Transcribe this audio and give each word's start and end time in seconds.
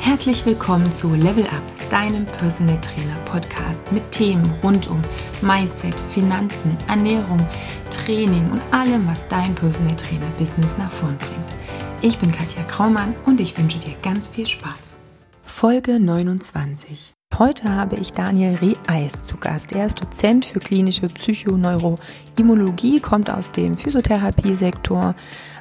Herzlich 0.00 0.46
willkommen 0.46 0.92
zu 0.92 1.12
Level 1.14 1.44
Up, 1.44 1.90
deinem 1.90 2.24
Personal 2.24 2.80
Trainer 2.80 3.16
Podcast 3.24 3.92
mit 3.92 4.10
Themen 4.10 4.44
rund 4.62 4.88
um 4.88 5.02
Mindset, 5.42 5.94
Finanzen, 5.94 6.76
Ernährung, 6.88 7.38
Training 7.90 8.50
und 8.50 8.62
allem, 8.70 9.06
was 9.06 9.26
dein 9.28 9.54
Personal 9.54 9.96
Trainer 9.96 10.30
Business 10.38 10.78
nach 10.78 10.90
vorn 10.90 11.18
bringt. 11.18 11.52
Ich 12.00 12.16
bin 12.18 12.32
Katja 12.32 12.62
Kraumann 12.62 13.14
und 13.26 13.40
ich 13.40 13.58
wünsche 13.58 13.78
dir 13.78 13.94
ganz 14.02 14.28
viel 14.28 14.46
Spaß. 14.46 14.96
Folge 15.44 15.98
29. 15.98 17.12
Heute 17.36 17.68
habe 17.72 17.96
ich 17.96 18.12
Daniel 18.12 18.56
Reeis 18.56 19.22
zu 19.22 19.36
Gast. 19.36 19.72
Er 19.72 19.86
ist 19.86 20.00
Dozent 20.00 20.44
für 20.44 20.60
klinische 20.60 21.08
Psychoneuroimmunologie, 21.08 23.00
kommt 23.00 23.30
aus 23.30 23.52
dem 23.52 23.76
Physiotherapiesektor, 23.76 25.14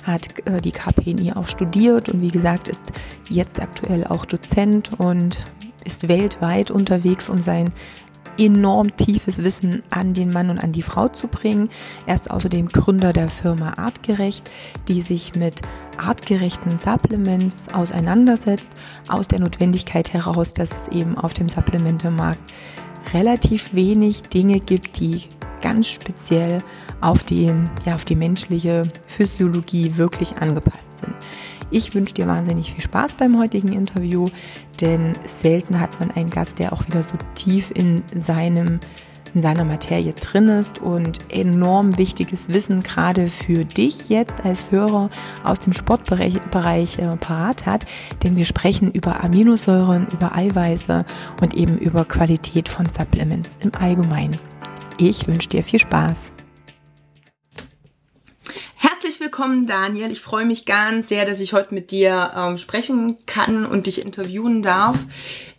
hat 0.07 0.47
äh, 0.47 0.61
die 0.61 0.71
KPNI 0.71 1.33
auch 1.33 1.47
studiert 1.47 2.09
und 2.09 2.21
wie 2.21 2.31
gesagt 2.31 2.67
ist 2.67 2.91
jetzt 3.29 3.61
aktuell 3.61 4.07
auch 4.07 4.25
Dozent 4.25 4.99
und 4.99 5.37
ist 5.85 6.07
weltweit 6.07 6.71
unterwegs, 6.71 7.29
um 7.29 7.41
sein 7.41 7.73
enorm 8.39 8.95
tiefes 8.97 9.43
Wissen 9.43 9.83
an 9.89 10.13
den 10.13 10.31
Mann 10.31 10.49
und 10.49 10.59
an 10.59 10.71
die 10.71 10.81
Frau 10.81 11.07
zu 11.07 11.27
bringen. 11.27 11.69
Er 12.05 12.15
ist 12.15 12.29
außerdem 12.29 12.67
Gründer 12.69 13.13
der 13.13 13.29
Firma 13.29 13.73
Artgerecht, 13.77 14.49
die 14.87 15.01
sich 15.01 15.35
mit 15.35 15.61
artgerechten 15.97 16.77
Supplements 16.77 17.69
auseinandersetzt, 17.73 18.71
aus 19.07 19.27
der 19.27 19.39
Notwendigkeit 19.39 20.13
heraus, 20.13 20.53
dass 20.53 20.69
es 20.69 20.87
eben 20.89 21.17
auf 21.17 21.33
dem 21.33 21.49
Supplementemarkt 21.49 22.41
relativ 23.13 23.73
wenig 23.73 24.23
Dinge 24.23 24.59
gibt, 24.59 24.99
die 24.99 25.23
ganz 25.61 25.87
speziell 25.87 26.61
auf, 27.01 27.23
den, 27.23 27.69
ja, 27.85 27.95
auf 27.95 28.05
die 28.05 28.15
menschliche 28.15 28.91
Physiologie 29.07 29.97
wirklich 29.97 30.37
angepasst 30.37 30.89
sind. 31.01 31.13
Ich 31.69 31.93
wünsche 31.93 32.13
dir 32.13 32.27
wahnsinnig 32.27 32.73
viel 32.73 32.81
Spaß 32.81 33.15
beim 33.15 33.37
heutigen 33.37 33.73
Interview, 33.73 34.29
denn 34.79 35.15
selten 35.41 35.79
hat 35.79 35.99
man 35.99 36.11
einen 36.11 36.29
Gast, 36.29 36.59
der 36.59 36.71
auch 36.71 36.87
wieder 36.87 37.03
so 37.03 37.17
tief 37.35 37.71
in 37.75 38.03
seinem 38.15 38.79
in 39.33 39.41
seiner 39.41 39.65
Materie 39.65 40.13
drin 40.13 40.49
ist 40.49 40.79
und 40.79 41.19
enorm 41.29 41.97
wichtiges 41.97 42.49
Wissen 42.49 42.81
gerade 42.81 43.27
für 43.27 43.65
dich 43.65 44.09
jetzt 44.09 44.43
als 44.45 44.71
Hörer 44.71 45.09
aus 45.43 45.59
dem 45.59 45.73
Sportbereich 45.73 46.39
Bereich, 46.49 46.97
äh, 46.99 47.15
parat 47.17 47.65
hat, 47.65 47.85
denn 48.23 48.35
wir 48.35 48.45
sprechen 48.45 48.89
über 48.89 49.23
Aminosäuren, 49.23 50.07
über 50.11 50.35
Eiweiße 50.35 51.05
und 51.41 51.53
eben 51.53 51.77
über 51.77 52.05
Qualität 52.05 52.69
von 52.69 52.87
Supplements 52.87 53.59
im 53.61 53.71
Allgemeinen. 53.75 54.37
Ich 54.97 55.27
wünsche 55.27 55.49
dir 55.49 55.63
viel 55.63 55.79
Spaß. 55.79 56.31
Herzlich 58.79 59.19
willkommen, 59.19 59.65
Daniel. 59.65 60.11
Ich 60.11 60.21
freue 60.21 60.45
mich 60.45 60.67
ganz 60.67 61.09
sehr, 61.09 61.25
dass 61.25 61.39
ich 61.39 61.53
heute 61.53 61.73
mit 61.73 61.89
dir 61.89 62.31
ähm, 62.37 62.59
sprechen 62.59 63.17
kann 63.25 63.65
und 63.65 63.87
dich 63.87 64.05
interviewen 64.05 64.61
darf. 64.61 64.99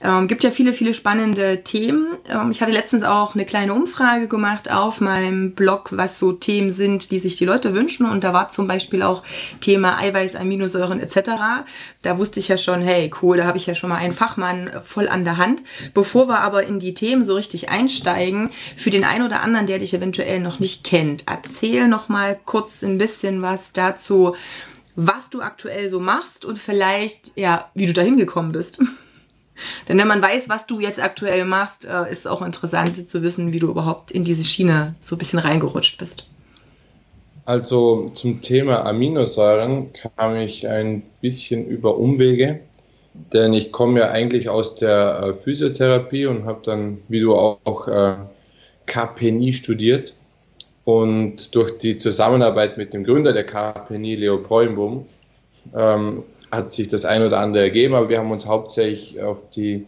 Ähm, 0.01 0.29
gibt 0.29 0.45
ja 0.45 0.53
viele, 0.53 0.73
viele 0.73 0.95
spannende 0.95 1.65
Themen. 1.65 2.17
Ähm, 2.29 2.53
ich 2.53 2.63
hatte 2.63 2.71
letztens 2.71 3.03
auch 3.03 3.35
eine 3.35 3.45
kleine 3.45 3.75
Umfrage 3.75 4.29
gemacht 4.29 4.71
auf 4.71 5.01
meinem 5.01 5.57
Blog, 5.57 5.89
was 5.91 6.21
so 6.21 6.31
Themen 6.31 6.71
sind, 6.71 7.11
die 7.11 7.19
sich 7.19 7.35
die 7.35 7.45
Leute 7.45 7.75
wünschen. 7.75 8.07
Und 8.07 8.23
da 8.23 8.33
war 8.33 8.51
zum 8.51 8.69
Beispiel 8.69 9.03
auch 9.03 9.25
Thema 9.61 9.99
Eiweiß, 9.99 10.37
Aminosäuren 10.37 11.01
etc. 11.01 11.65
Da 12.03 12.19
wusste 12.19 12.39
ich 12.39 12.47
ja 12.47 12.57
schon, 12.57 12.83
hey, 12.83 13.11
cool, 13.21 13.39
da 13.39 13.47
habe 13.47 13.59
ich 13.59 13.67
ja 13.67 13.75
schon 13.75 13.91
mal 13.91 13.97
einen 13.97 14.15
Fachmann 14.15 14.71
voll 14.85 15.09
an 15.09 15.25
der 15.25 15.39
Hand. 15.39 15.65
Bevor 15.93 16.29
wir 16.29 16.39
aber 16.39 16.63
in 16.63 16.79
die 16.79 16.95
Themen 16.95 17.27
so 17.27 17.35
richtig 17.35 17.69
einsteigen, 17.69 18.51
für 18.77 18.91
den 18.91 19.03
einen 19.03 19.27
oder 19.27 19.43
anderen, 19.43 19.67
der 19.67 19.81
dich 19.81 19.93
eventuell 19.93 20.39
noch 20.39 20.61
nicht 20.61 20.85
kennt, 20.85 21.25
erzähl 21.27 21.89
noch 21.89 22.09
mal 22.09 22.39
kurz 22.45 22.83
ein 22.83 22.97
bisschen 22.97 23.08
was 23.43 23.73
dazu, 23.73 24.35
was 24.97 25.31
du 25.31 25.41
aktuell 25.41 25.91
so 25.91 26.01
machst 26.01 26.45
und 26.45 26.59
vielleicht, 26.59 27.33
ja, 27.37 27.71
wie 27.75 27.87
du 27.87 27.93
dahin 27.93 28.17
gekommen 28.17 28.53
bist. 28.53 28.79
Denn 29.89 29.99
wenn 29.99 30.09
man 30.09 30.23
weiß, 30.23 30.49
was 30.49 30.67
du 30.67 30.81
jetzt 30.81 31.01
aktuell 31.01 31.45
machst, 31.45 31.85
äh, 31.85 32.11
ist 32.11 32.21
es 32.21 32.27
auch 32.27 32.43
interessant 32.43 33.09
zu 33.09 33.23
wissen, 33.23 33.53
wie 33.53 33.59
du 33.59 33.69
überhaupt 33.69 34.11
in 34.11 34.25
diese 34.25 34.45
Schiene 34.45 34.95
so 35.01 35.17
ein 35.17 35.19
bisschen 35.19 35.39
reingerutscht 35.39 35.99
bist. 35.99 36.27
Also 37.45 38.07
zum 38.13 38.43
Thema 38.43 38.85
Aminosäuren 38.85 39.93
kam 39.95 40.37
ich 40.37 40.69
ein 40.69 41.03
bisschen 41.23 41.67
über 41.67 41.97
Umwege, 41.97 42.61
denn 43.33 43.55
ich 43.55 43.73
komme 43.73 44.01
ja 44.01 44.11
eigentlich 44.11 44.49
aus 44.49 44.77
der 44.77 45.23
äh, 45.23 45.35
Physiotherapie 45.35 46.27
und 46.27 46.45
habe 46.45 46.61
dann, 46.63 46.99
wie 47.09 47.21
du 47.21 47.35
auch, 47.35 47.59
auch 47.65 47.89
äh, 47.89 48.17
KPNI 48.85 49.53
studiert. 49.53 50.15
Und 50.89 51.55
durch 51.55 51.77
die 51.77 51.99
Zusammenarbeit 51.99 52.79
mit 52.79 52.95
dem 52.95 53.05
Gründer 53.05 53.35
der 53.35 53.45
KPNI, 53.45 54.15
Leo 54.15 54.39
Preumbum, 54.39 55.05
ähm, 55.77 56.23
hat 56.51 56.73
sich 56.73 56.89
das 56.89 57.05
ein 57.05 57.23
oder 57.23 57.41
andere 57.41 57.65
ergeben, 57.65 57.93
aber 57.93 58.09
wir 58.09 58.17
haben 58.17 58.31
uns 58.31 58.47
hauptsächlich 58.47 59.21
auf 59.21 59.51
die 59.51 59.87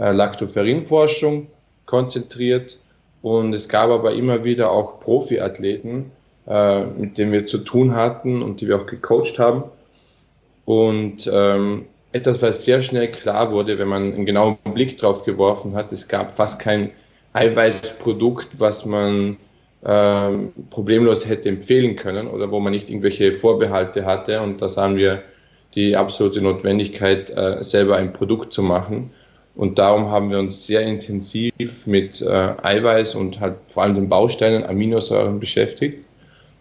äh, 0.00 0.10
Lactoferrin-Forschung 0.10 1.46
konzentriert 1.86 2.80
und 3.22 3.54
es 3.54 3.68
gab 3.68 3.90
aber 3.90 4.14
immer 4.14 4.42
wieder 4.42 4.72
auch 4.72 4.98
Profiathleten, 4.98 6.10
äh, 6.48 6.86
mit 6.86 7.18
denen 7.18 7.30
wir 7.30 7.46
zu 7.46 7.58
tun 7.58 7.94
hatten 7.94 8.42
und 8.42 8.60
die 8.60 8.66
wir 8.66 8.80
auch 8.80 8.86
gecoacht 8.86 9.38
haben. 9.38 9.62
Und 10.64 11.30
ähm, 11.32 11.86
etwas, 12.10 12.42
was 12.42 12.64
sehr 12.64 12.82
schnell 12.82 13.12
klar 13.12 13.52
wurde, 13.52 13.78
wenn 13.78 13.86
man 13.86 14.12
einen 14.12 14.26
genauen 14.26 14.58
Blick 14.74 14.98
drauf 14.98 15.24
geworfen 15.24 15.76
hat, 15.76 15.92
es 15.92 16.08
gab 16.08 16.32
fast 16.32 16.58
kein 16.58 16.90
Eiweißprodukt, 17.32 18.58
was 18.58 18.84
man 18.84 19.36
ähm, 19.84 20.52
problemlos 20.70 21.28
hätte 21.28 21.48
empfehlen 21.48 21.96
können 21.96 22.28
oder 22.28 22.50
wo 22.50 22.60
man 22.60 22.72
nicht 22.72 22.88
irgendwelche 22.88 23.32
Vorbehalte 23.32 24.04
hatte. 24.04 24.40
Und 24.40 24.62
da 24.62 24.68
sahen 24.68 24.96
wir 24.96 25.22
die 25.74 25.96
absolute 25.96 26.40
Notwendigkeit, 26.40 27.30
äh, 27.30 27.62
selber 27.62 27.96
ein 27.96 28.12
Produkt 28.12 28.52
zu 28.52 28.62
machen. 28.62 29.10
Und 29.54 29.78
darum 29.78 30.10
haben 30.10 30.30
wir 30.30 30.38
uns 30.38 30.66
sehr 30.66 30.82
intensiv 30.82 31.86
mit 31.86 32.22
äh, 32.22 32.54
Eiweiß 32.62 33.14
und 33.16 33.40
halt 33.40 33.56
vor 33.68 33.82
allem 33.82 33.94
den 33.94 34.08
Bausteinen 34.08 34.64
Aminosäuren 34.64 35.40
beschäftigt. 35.40 36.04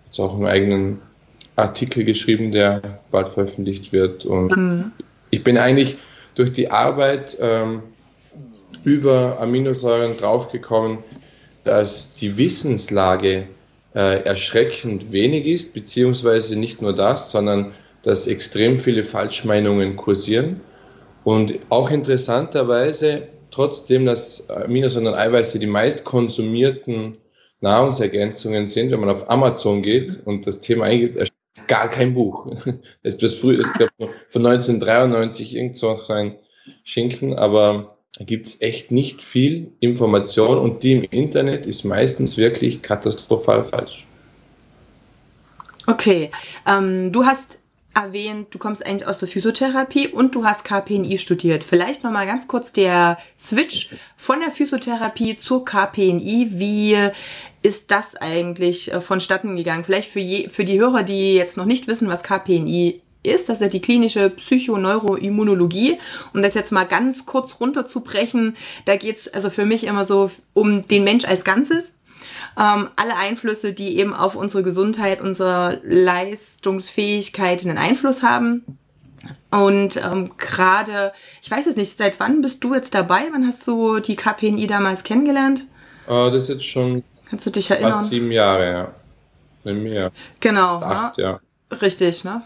Jetzt 0.08 0.20
auch 0.20 0.36
einen 0.36 0.46
eigenen 0.46 1.00
Artikel 1.56 2.04
geschrieben, 2.04 2.52
der 2.52 3.00
bald 3.12 3.30
veröffentlicht 3.30 3.94
wird. 3.94 4.26
Und 4.26 4.56
mhm. 4.58 4.92
ich 5.30 5.44
bin 5.44 5.58
eigentlich 5.58 5.98
durch 6.36 6.52
die 6.52 6.72
Arbeit 6.72 7.38
ähm, 7.40 7.84
über 8.84 9.38
Aminosäuren 9.40 10.18
draufgekommen, 10.18 11.00
dass 11.64 12.16
die 12.16 12.38
Wissenslage 12.38 13.48
äh, 13.94 14.24
erschreckend 14.24 15.12
wenig 15.12 15.46
ist, 15.46 15.74
beziehungsweise 15.74 16.58
nicht 16.58 16.82
nur 16.82 16.94
das, 16.94 17.32
sondern 17.32 17.74
dass 18.04 18.28
extrem 18.28 18.80
viele 18.80 19.04
Falschmeinungen 19.04 19.96
kursieren. 19.96 20.62
Und 21.24 21.54
auch 21.70 21.92
interessanterweise, 21.92 23.28
trotzdem, 23.52 24.06
dass 24.06 24.50
Aminosäuren 24.50 25.08
und 25.08 25.14
Eiweiße 25.14 25.60
die 25.60 25.68
meist 25.68 26.04
konsumierten 26.04 27.18
Nahrungsergänzungen 27.60 28.70
sind, 28.70 28.92
wenn 28.92 29.00
man 29.00 29.10
auf 29.10 29.30
Amazon 29.30 29.84
geht 29.84 30.20
und 30.26 30.48
das 30.48 30.62
Thema 30.62 30.86
eingibt, 30.86 31.32
gar 31.68 31.90
kein 31.90 32.14
Buch. 32.14 32.52
Das 33.04 33.16
ist 33.16 33.40
früher, 33.40 33.64
von 34.30 34.46
1993 34.46 35.56
irgend 35.56 35.78
so 35.78 36.02
ein 36.08 36.36
Schinken, 36.84 37.36
aber 37.36 37.98
da 38.22 38.26
gibt 38.26 38.46
es 38.46 38.62
echt 38.62 38.92
nicht 38.92 39.24
viel 39.24 39.72
Information 39.80 40.60
und 40.60 40.84
die 40.84 40.92
im 40.92 41.04
Internet 41.06 41.66
ist 41.66 41.84
meistens 41.84 42.38
wirklich 42.38 42.84
katastrophal 42.84 43.64
falsch. 43.64 44.06
Okay, 45.88 46.30
ähm, 46.68 47.12
du 47.12 47.26
hast 47.26 47.58
erwähnt, 47.96 48.50
du 48.52 48.60
kommst 48.60 48.86
eigentlich 48.86 49.08
aus 49.08 49.18
der 49.18 49.28
Physiotherapie 49.28 50.08
und 50.08 50.36
du 50.36 50.46
hast 50.46 50.64
KPNI 50.66 51.18
studiert. 51.18 51.64
Vielleicht 51.64 52.04
nochmal 52.04 52.28
ganz 52.28 52.48
kurz 52.48 52.72
der 52.72 53.18
Switch 53.40 53.90
von 54.18 54.40
der 54.40 54.52
Physiotherapie 54.52 55.40
zur 55.40 55.66
KPNI. 55.66 56.52
Wie 56.52 56.96
ist 57.64 57.90
das 57.90 58.16
eigentlich 58.16 58.94
äh, 58.94 59.02
vonstatten 59.02 59.58
gegangen? 59.58 59.84
Vielleicht 59.84 60.12
für, 60.12 60.20
je, 60.20 60.48
für 60.48 60.64
die 60.64 60.80
Hörer, 60.80 61.02
die 61.02 61.34
jetzt 61.34 61.58
noch 61.58 61.66
nicht 61.66 61.88
wissen, 61.88 62.08
was 62.08 62.22
KPNI 62.22 63.02
ist, 63.24 63.50
das 63.50 63.58
ist 63.58 63.62
ja 63.62 63.68
die 63.68 63.82
klinische 63.82 64.30
Psychoneuroimmunologie. 64.30 66.00
Um 66.34 66.42
das 66.42 66.54
jetzt 66.54 66.72
mal 66.72 66.86
ganz 66.86 67.26
kurz 67.26 67.60
runterzubrechen, 67.60 68.56
da 68.86 68.96
geht 68.96 69.18
es 69.18 69.34
also 69.34 69.50
für 69.50 69.66
mich 69.66 69.86
immer 69.86 70.06
so 70.06 70.32
um 70.54 70.86
den 70.88 71.04
Mensch 71.04 71.26
als 71.26 71.44
Ganzes. 71.44 71.94
Ähm, 72.60 72.90
alle 72.96 73.16
Einflüsse, 73.16 73.74
die 73.74 73.98
eben 73.98 74.14
auf 74.14 74.36
unsere 74.36 74.64
Gesundheit, 74.64 75.22
unsere 75.22 75.82
Leistungsfähigkeit 75.84 77.66
einen 77.66 77.78
Einfluss 77.78 78.24
haben. 78.24 78.64
Und 79.52 79.98
ähm, 79.98 80.32
gerade, 80.38 81.14
ich 81.42 81.52
weiß 81.52 81.66
jetzt 81.66 81.78
nicht, 81.78 81.98
seit 81.98 82.20
wann 82.20 82.42
bist 82.42 82.64
du 82.64 82.74
jetzt 82.74 82.94
dabei? 82.94 83.24
Wann 83.32 83.46
hast 83.46 83.66
du 83.68 84.00
die 84.00 84.16
KPNI 84.16 84.68
damals 84.68 85.04
kennengelernt? 85.04 85.66
Uh, 86.08 86.30
das 86.32 86.44
ist 86.44 86.50
jetzt 86.50 86.66
schon 86.66 87.04
Kannst 87.30 87.46
du 87.46 87.50
dich 87.52 87.70
erinnern? 87.70 87.94
fast 87.94 88.10
sieben 88.10 88.32
Jahre, 88.32 88.94
ja. 89.64 89.74
Mir. 89.74 90.10
Genau. 90.40 90.82
Acht, 90.82 91.18
ne? 91.18 91.24
ja. 91.24 91.40
Richtig, 91.78 92.24
ne? 92.24 92.42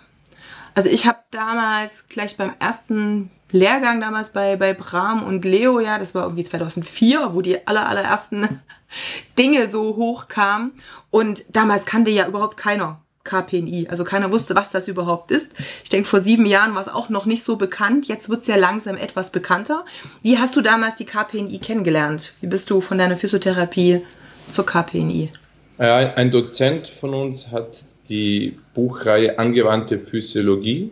Also 0.76 0.90
ich 0.90 1.06
habe 1.06 1.20
damals 1.32 2.08
gleich 2.10 2.36
beim 2.36 2.54
ersten 2.60 3.32
Lehrgang 3.52 4.02
damals 4.02 4.30
bei, 4.30 4.58
bei 4.58 4.74
Bram 4.74 5.24
und 5.24 5.46
Leo, 5.46 5.80
ja, 5.80 5.98
das 5.98 6.14
war 6.14 6.24
irgendwie 6.24 6.44
2004, 6.44 7.34
wo 7.34 7.42
die 7.42 7.66
aller, 7.66 7.88
allerersten 7.88 8.62
Dinge 9.40 9.68
so 9.70 9.96
hochkamen. 9.96 10.74
Und 11.12 11.46
damals 11.56 11.86
kannte 11.86 12.12
ja 12.12 12.28
überhaupt 12.28 12.58
keiner 12.58 13.02
KPNI. 13.24 13.88
Also 13.90 14.04
keiner 14.04 14.32
wusste, 14.32 14.56
was 14.56 14.70
das 14.70 14.88
überhaupt 14.88 15.32
ist. 15.32 15.52
Ich 15.84 15.90
denke, 15.90 16.08
vor 16.08 16.20
sieben 16.22 16.46
Jahren 16.46 16.76
war 16.76 16.82
es 16.82 16.90
auch 16.90 17.08
noch 17.10 17.26
nicht 17.26 17.44
so 17.44 17.56
bekannt. 17.56 18.08
Jetzt 18.08 18.28
wird 18.30 18.42
es 18.42 18.48
ja 18.48 18.58
langsam 18.58 18.98
etwas 18.98 19.32
bekannter. 19.32 19.86
Wie 20.22 20.38
hast 20.38 20.56
du 20.56 20.62
damals 20.62 20.96
die 20.96 21.06
KPNI 21.06 21.58
kennengelernt? 21.60 22.34
Wie 22.42 22.48
bist 22.48 22.70
du 22.70 22.82
von 22.82 22.98
deiner 22.98 23.18
Physiotherapie 23.18 24.06
zur 24.52 24.66
KPNI? 24.66 25.32
Ein 25.78 26.32
Dozent 26.32 26.88
von 26.88 27.14
uns 27.14 27.52
hat 27.52 27.86
die 28.10 28.58
Buchreihe 28.74 29.38
Angewandte 29.40 30.00
Physiologie 30.00 30.92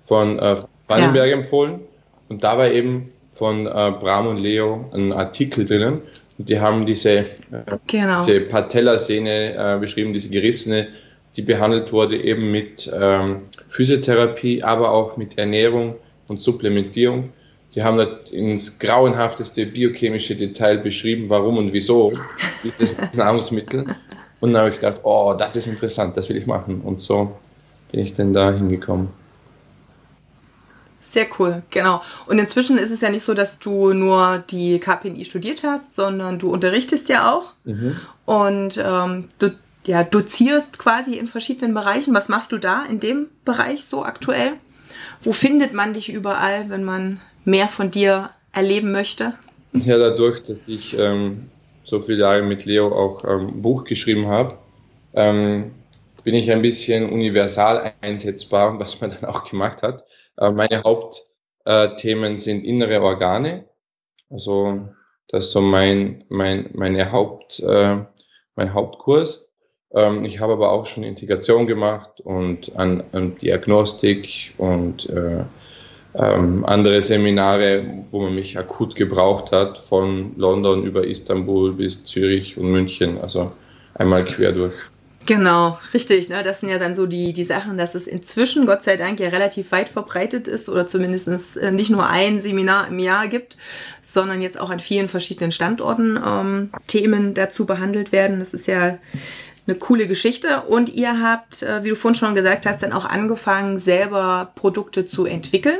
von 0.00 0.38
äh, 0.38 0.56
Vandenberg 0.88 1.28
ja. 1.28 1.36
empfohlen. 1.36 1.80
Und 2.28 2.44
da 2.44 2.58
war 2.58 2.70
eben 2.70 3.04
von 3.32 3.66
äh, 3.66 3.70
Bram 3.70 4.26
und 4.26 4.38
Leo 4.38 4.90
ein 4.92 5.12
Artikel 5.12 5.64
drinnen. 5.64 6.02
Und 6.38 6.48
die 6.48 6.58
haben 6.58 6.86
diese, 6.86 7.10
äh, 7.18 7.24
genau. 7.86 8.24
diese 8.24 8.40
Patellasehne 8.40 9.54
äh, 9.54 9.78
beschrieben, 9.78 10.12
diese 10.12 10.30
gerissene, 10.30 10.88
die 11.36 11.42
behandelt 11.42 11.92
wurde 11.92 12.20
eben 12.20 12.50
mit 12.50 12.90
ähm, 12.92 13.42
Physiotherapie, 13.68 14.62
aber 14.62 14.90
auch 14.90 15.16
mit 15.16 15.38
Ernährung 15.38 15.94
und 16.28 16.42
Supplementierung. 16.42 17.32
Die 17.74 17.84
haben 17.84 17.98
das 17.98 18.30
ins 18.30 18.78
grauenhafteste 18.78 19.64
biochemische 19.66 20.34
Detail 20.34 20.78
beschrieben, 20.78 21.28
warum 21.28 21.58
und 21.58 21.72
wieso 21.72 22.12
dieses 22.64 22.96
Nahrungsmittel. 23.14 23.84
Und 24.40 24.52
dann 24.52 24.62
habe 24.62 24.74
ich 24.74 24.80
gedacht, 24.80 25.00
oh, 25.04 25.34
das 25.36 25.56
ist 25.56 25.66
interessant, 25.66 26.16
das 26.16 26.28
will 26.28 26.36
ich 26.36 26.46
machen. 26.46 26.80
Und 26.80 27.00
so 27.00 27.36
bin 27.92 28.00
ich 28.00 28.14
dann 28.14 28.32
da 28.32 28.52
hingekommen. 28.52 29.08
Sehr 31.02 31.26
cool, 31.38 31.62
genau. 31.70 32.02
Und 32.26 32.38
inzwischen 32.38 32.78
ist 32.78 32.92
es 32.92 33.00
ja 33.00 33.10
nicht 33.10 33.24
so, 33.24 33.34
dass 33.34 33.58
du 33.58 33.92
nur 33.92 34.44
die 34.50 34.78
KPNI 34.78 35.24
studiert 35.24 35.64
hast, 35.64 35.96
sondern 35.96 36.38
du 36.38 36.50
unterrichtest 36.52 37.08
ja 37.08 37.32
auch 37.32 37.52
mhm. 37.64 37.96
und 38.26 38.80
ähm, 38.82 39.28
du 39.40 39.50
ja, 39.84 40.04
dozierst 40.04 40.78
quasi 40.78 41.16
in 41.16 41.26
verschiedenen 41.26 41.74
Bereichen. 41.74 42.14
Was 42.14 42.28
machst 42.28 42.52
du 42.52 42.58
da 42.58 42.84
in 42.84 43.00
dem 43.00 43.26
Bereich 43.44 43.86
so 43.86 44.04
aktuell? 44.04 44.52
Wo 45.22 45.32
findet 45.32 45.72
man 45.72 45.94
dich 45.94 46.12
überall, 46.12 46.68
wenn 46.70 46.84
man 46.84 47.20
mehr 47.44 47.68
von 47.68 47.90
dir 47.90 48.30
erleben 48.52 48.92
möchte? 48.92 49.34
Ja, 49.72 49.98
dadurch, 49.98 50.44
dass 50.44 50.68
ich 50.68 50.96
ähm, 50.98 51.48
so 51.84 52.00
viele 52.00 52.20
Jahre 52.20 52.42
mit 52.42 52.64
Leo 52.64 52.88
auch 52.88 53.24
ähm, 53.24 53.62
Buch 53.62 53.84
geschrieben 53.84 54.28
habe, 54.28 54.58
ähm, 55.14 55.72
bin 56.24 56.34
ich 56.34 56.50
ein 56.50 56.62
bisschen 56.62 57.10
universal 57.10 57.92
einsetzbar, 58.00 58.78
was 58.80 59.00
man 59.00 59.10
dann 59.10 59.28
auch 59.28 59.48
gemacht 59.48 59.82
hat. 59.82 60.04
Äh, 60.36 60.52
meine 60.52 60.82
Hauptthemen 60.82 62.38
sind 62.38 62.64
innere 62.64 63.02
Organe. 63.02 63.64
Also 64.28 64.88
das 65.28 65.46
ist 65.46 65.52
so 65.52 65.60
mein, 65.60 66.24
mein, 66.28 66.70
meine 66.74 67.12
Haupt, 67.12 67.60
äh, 67.60 67.96
mein 68.56 68.74
Hauptkurs. 68.74 69.50
Ähm, 69.92 70.24
ich 70.24 70.40
habe 70.40 70.52
aber 70.52 70.70
auch 70.70 70.86
schon 70.86 71.02
Integration 71.02 71.66
gemacht 71.66 72.20
und 72.20 72.76
an, 72.76 73.02
an 73.12 73.36
Diagnostik 73.38 74.54
und 74.58 75.08
äh, 75.08 75.44
ähm, 76.14 76.64
andere 76.64 77.00
Seminare, 77.00 77.84
wo 78.10 78.20
man 78.20 78.34
mich 78.34 78.58
akut 78.58 78.94
gebraucht 78.96 79.52
hat, 79.52 79.78
von 79.78 80.32
London 80.36 80.84
über 80.84 81.06
Istanbul 81.06 81.74
bis 81.74 82.04
Zürich 82.04 82.56
und 82.56 82.70
München, 82.70 83.18
also 83.18 83.52
einmal 83.94 84.24
quer 84.24 84.52
durch. 84.52 84.74
Genau, 85.26 85.78
richtig. 85.94 86.28
Ne? 86.28 86.42
Das 86.42 86.60
sind 86.60 86.70
ja 86.70 86.78
dann 86.78 86.94
so 86.94 87.06
die, 87.06 87.32
die 87.32 87.44
Sachen, 87.44 87.76
dass 87.76 87.94
es 87.94 88.06
inzwischen, 88.06 88.66
Gott 88.66 88.82
sei 88.82 88.96
Dank, 88.96 89.20
ja 89.20 89.28
relativ 89.28 89.70
weit 89.70 89.88
verbreitet 89.88 90.48
ist 90.48 90.68
oder 90.68 90.86
zumindest 90.86 91.56
äh, 91.56 91.70
nicht 91.70 91.90
nur 91.90 92.08
ein 92.08 92.40
Seminar 92.40 92.88
im 92.88 92.98
Jahr 92.98 93.28
gibt, 93.28 93.56
sondern 94.02 94.42
jetzt 94.42 94.58
auch 94.58 94.70
an 94.70 94.80
vielen 94.80 95.08
verschiedenen 95.08 95.52
Standorten 95.52 96.18
ähm, 96.26 96.70
Themen 96.88 97.34
dazu 97.34 97.66
behandelt 97.66 98.10
werden. 98.10 98.40
Das 98.40 98.54
ist 98.54 98.66
ja 98.66 98.98
eine 99.66 99.76
coole 99.76 100.08
Geschichte. 100.08 100.62
Und 100.62 100.92
ihr 100.94 101.22
habt, 101.22 101.62
äh, 101.62 101.84
wie 101.84 101.90
du 101.90 101.96
vorhin 101.96 102.18
schon 102.18 102.34
gesagt 102.34 102.66
hast, 102.66 102.82
dann 102.82 102.92
auch 102.92 103.04
angefangen, 103.04 103.78
selber 103.78 104.50
Produkte 104.56 105.06
zu 105.06 105.26
entwickeln 105.26 105.78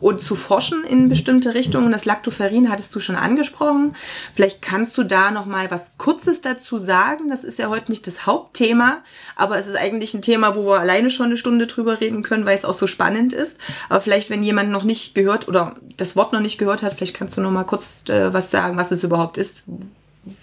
und 0.00 0.22
zu 0.22 0.34
forschen 0.34 0.84
in 0.84 1.08
bestimmte 1.08 1.54
Richtungen. 1.54 1.92
Das 1.92 2.04
Lactoferrin 2.04 2.70
hattest 2.70 2.94
du 2.94 3.00
schon 3.00 3.16
angesprochen. 3.16 3.94
Vielleicht 4.34 4.62
kannst 4.62 4.96
du 4.98 5.02
da 5.02 5.30
noch 5.30 5.46
mal 5.46 5.70
was 5.70 5.92
Kurzes 5.98 6.40
dazu 6.40 6.78
sagen. 6.78 7.30
Das 7.30 7.44
ist 7.44 7.58
ja 7.58 7.68
heute 7.68 7.90
nicht 7.90 8.06
das 8.06 8.26
Hauptthema, 8.26 8.98
aber 9.36 9.58
es 9.58 9.66
ist 9.66 9.76
eigentlich 9.76 10.14
ein 10.14 10.22
Thema, 10.22 10.56
wo 10.56 10.66
wir 10.66 10.80
alleine 10.80 11.10
schon 11.10 11.26
eine 11.26 11.38
Stunde 11.38 11.66
drüber 11.66 12.00
reden 12.00 12.22
können, 12.22 12.46
weil 12.46 12.56
es 12.56 12.64
auch 12.64 12.74
so 12.74 12.86
spannend 12.86 13.32
ist. 13.32 13.56
Aber 13.88 14.00
vielleicht, 14.00 14.30
wenn 14.30 14.42
jemand 14.42 14.70
noch 14.70 14.84
nicht 14.84 15.14
gehört 15.14 15.48
oder 15.48 15.76
das 15.96 16.16
Wort 16.16 16.32
noch 16.32 16.40
nicht 16.40 16.58
gehört 16.58 16.82
hat, 16.82 16.94
vielleicht 16.94 17.16
kannst 17.16 17.36
du 17.36 17.40
noch 17.40 17.50
mal 17.50 17.64
kurz 17.64 18.02
äh, 18.08 18.32
was 18.32 18.50
sagen, 18.50 18.76
was 18.76 18.90
es 18.90 19.02
überhaupt 19.02 19.38
ist, 19.38 19.62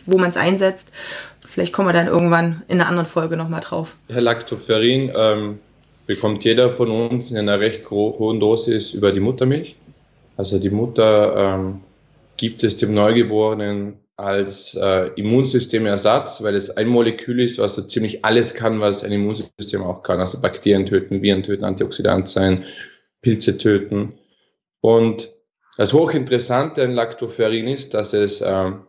wo 0.05 0.17
man 0.17 0.29
es 0.29 0.37
einsetzt. 0.37 0.89
Vielleicht 1.45 1.73
kommen 1.73 1.89
wir 1.89 1.93
dann 1.93 2.07
irgendwann 2.07 2.61
in 2.67 2.79
einer 2.79 2.89
anderen 2.89 3.07
Folge 3.07 3.35
noch 3.35 3.49
mal 3.49 3.59
drauf. 3.59 3.95
Herr 4.07 4.21
Lactoferrin, 4.21 5.11
ähm 5.15 5.59
bekommt 6.07 6.43
jeder 6.43 6.69
von 6.69 6.89
uns 6.89 7.31
in 7.31 7.37
einer 7.37 7.59
recht 7.59 7.89
hohen 7.89 8.39
Dosis 8.39 8.93
über 8.93 9.11
die 9.11 9.19
Muttermilch. 9.19 9.75
Also 10.37 10.59
die 10.59 10.69
Mutter 10.69 11.35
ähm, 11.35 11.81
gibt 12.37 12.63
es 12.63 12.77
dem 12.77 12.93
Neugeborenen 12.93 13.99
als 14.15 14.75
äh, 14.75 15.09
Immunsystemersatz, 15.15 16.43
weil 16.43 16.55
es 16.55 16.69
ein 16.69 16.87
Molekül 16.87 17.41
ist, 17.41 17.57
was 17.57 17.75
so 17.75 17.81
ziemlich 17.81 18.23
alles 18.23 18.53
kann, 18.53 18.79
was 18.79 19.03
ein 19.03 19.11
Immunsystem 19.11 19.83
auch 19.83 20.03
kann. 20.03 20.19
Also 20.19 20.39
Bakterien 20.39 20.85
töten, 20.85 21.21
Viren 21.21 21.43
töten, 21.43 21.63
Antioxidant 21.63 22.29
sein, 22.29 22.63
Pilze 23.21 23.57
töten. 23.57 24.13
Und 24.79 25.31
das 25.77 25.93
Hochinteressante 25.93 26.83
an 26.83 26.91
Lactoferrin 26.91 27.67
ist, 27.67 27.93
dass 27.93 28.13
es 28.13 28.41
ähm, 28.41 28.85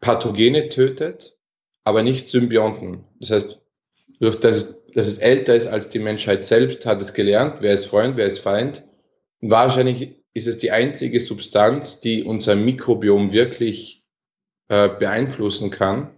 Pathogene 0.00 0.68
tötet, 0.68 1.36
aber 1.82 2.02
nicht 2.02 2.28
Symbionten. 2.28 3.04
Das 3.20 3.30
heißt, 3.30 3.60
durch 4.20 4.38
das 4.38 4.83
dass 4.94 5.06
es 5.06 5.18
älter 5.18 5.54
ist 5.56 5.66
als 5.66 5.88
die 5.88 5.98
Menschheit 5.98 6.44
selbst, 6.44 6.86
hat 6.86 7.02
es 7.02 7.14
gelernt, 7.14 7.56
wer 7.60 7.74
ist 7.74 7.86
Freund, 7.86 8.16
wer 8.16 8.26
ist 8.26 8.38
Feind. 8.38 8.84
Und 9.40 9.50
wahrscheinlich 9.50 10.16
ist 10.32 10.46
es 10.46 10.58
die 10.58 10.70
einzige 10.70 11.20
Substanz, 11.20 12.00
die 12.00 12.22
unser 12.22 12.54
Mikrobiom 12.54 13.32
wirklich 13.32 14.04
äh, 14.68 14.88
beeinflussen 14.88 15.70
kann, 15.70 16.10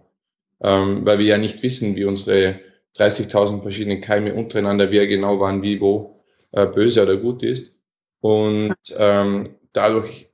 ähm, 0.61 1.05
weil 1.05 1.19
wir 1.19 1.25
ja 1.25 1.37
nicht 1.37 1.61
wissen, 1.63 1.95
wie 1.95 2.05
unsere 2.05 2.59
30.000 2.97 3.61
verschiedenen 3.61 4.01
Keime 4.01 4.33
untereinander, 4.33 4.91
wer 4.91 5.07
genau 5.07 5.39
wann, 5.39 5.61
wie, 5.61 5.81
wo 5.81 6.15
äh, 6.51 6.65
böse 6.65 7.03
oder 7.03 7.17
gut 7.17 7.43
ist. 7.43 7.79
Und 8.21 8.75
ähm, 8.95 9.57
dadurch 9.73 10.27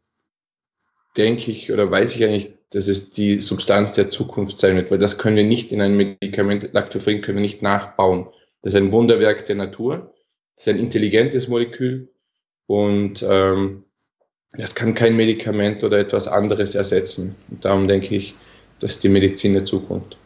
denke 1.17 1.51
ich 1.51 1.71
oder 1.71 1.89
weiß 1.89 2.15
ich 2.15 2.23
eigentlich, 2.23 2.53
dass 2.73 2.87
es 2.87 3.11
die 3.11 3.39
Substanz 3.39 3.93
der 3.93 4.09
Zukunft 4.09 4.57
sein 4.57 4.75
wird, 4.75 4.89
weil 4.89 4.97
das 4.97 5.19
können 5.19 5.35
wir 5.35 5.43
nicht 5.43 5.71
in 5.71 5.79
einem 5.79 5.95
Medikament, 5.95 6.73
Lactoferrin 6.73 7.21
können 7.21 7.37
wir 7.37 7.43
nicht 7.43 7.61
nachbauen. 7.61 8.27
Das 8.63 8.73
ist 8.73 8.79
ein 8.79 8.91
Wunderwerk 8.91 9.45
der 9.45 9.55
Natur, 9.55 10.13
das 10.55 10.65
ist 10.65 10.73
ein 10.73 10.79
intelligentes 10.79 11.47
Molekül 11.47 12.09
und 12.65 13.23
ähm, 13.27 13.83
das 14.53 14.73
kann 14.73 14.95
kein 14.95 15.15
Medikament 15.15 15.83
oder 15.83 15.99
etwas 15.99 16.27
anderes 16.27 16.73
ersetzen. 16.73 17.35
Und 17.49 17.63
darum 17.63 17.87
denke 17.87 18.15
ich, 18.15 18.33
das 18.79 18.91
ist 18.91 19.03
die 19.03 19.09
Medizin 19.09 19.53
der 19.53 19.65
Zukunft. 19.65 20.17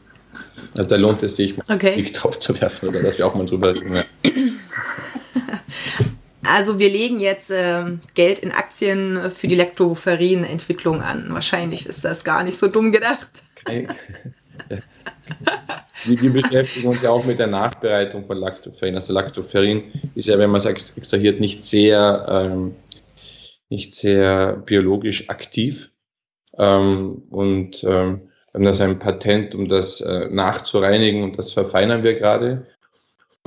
Also 0.73 0.89
da 0.89 0.95
lohnt 0.95 1.23
es 1.23 1.35
sich, 1.35 1.55
okay. 1.69 1.95
Blick 1.95 2.13
drauf 2.13 2.39
zu 2.39 2.59
werfen 2.61 2.89
oder 2.89 3.01
dass 3.01 3.17
wir 3.17 3.27
auch 3.27 3.35
mal 3.35 3.45
drüber 3.45 3.75
reden. 3.75 4.03
Also 6.47 6.79
wir 6.79 6.89
legen 6.89 7.19
jetzt 7.19 7.51
äh, 7.51 7.83
Geld 8.13 8.39
in 8.39 8.51
Aktien 8.51 9.31
für 9.31 9.47
die 9.47 9.55
Lektoferin-Entwicklung 9.55 11.01
an. 11.01 11.27
Wahrscheinlich 11.29 11.85
ist 11.85 12.05
das 12.05 12.23
gar 12.23 12.43
nicht 12.43 12.57
so 12.57 12.67
dumm 12.67 12.91
gedacht. 12.91 13.43
Wir, 16.05 16.31
beschäftigen 16.31 16.87
uns 16.87 17.03
ja 17.03 17.09
auch 17.09 17.25
mit 17.25 17.39
der 17.39 17.47
Nachbereitung 17.47 18.25
von 18.25 18.37
Lactoferrin. 18.37 18.95
Also 18.95 19.13
Lactoferrin 19.13 19.91
ist 20.15 20.27
ja, 20.27 20.37
wenn 20.37 20.49
man 20.49 20.59
es 20.59 20.65
extrahiert, 20.65 21.39
nicht 21.39 21.65
sehr, 21.65 22.25
ähm, 22.29 22.75
nicht 23.69 23.95
sehr 23.95 24.57
biologisch 24.65 25.29
aktiv. 25.29 25.91
Ähm, 26.57 27.23
und 27.29 27.83
ähm, 27.83 28.29
wir 28.51 28.53
haben 28.53 28.63
das 28.63 28.81
ein 28.81 28.99
Patent, 28.99 29.53
um 29.53 29.67
das 29.67 30.01
äh, 30.01 30.27
nachzureinigen 30.29 31.23
und 31.23 31.37
das 31.37 31.51
verfeinern 31.51 32.03
wir 32.03 32.13
gerade 32.13 32.65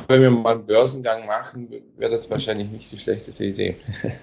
wenn 0.09 0.23
wir 0.23 0.31
mal 0.31 0.55
einen 0.55 0.67
Börsengang 0.67 1.27
machen, 1.27 1.69
wäre 1.97 2.13
das 2.13 2.31
wahrscheinlich 2.31 2.69
nicht 2.69 2.91
die 2.93 2.99
schlechteste 2.99 3.45
Idee. 3.45 3.77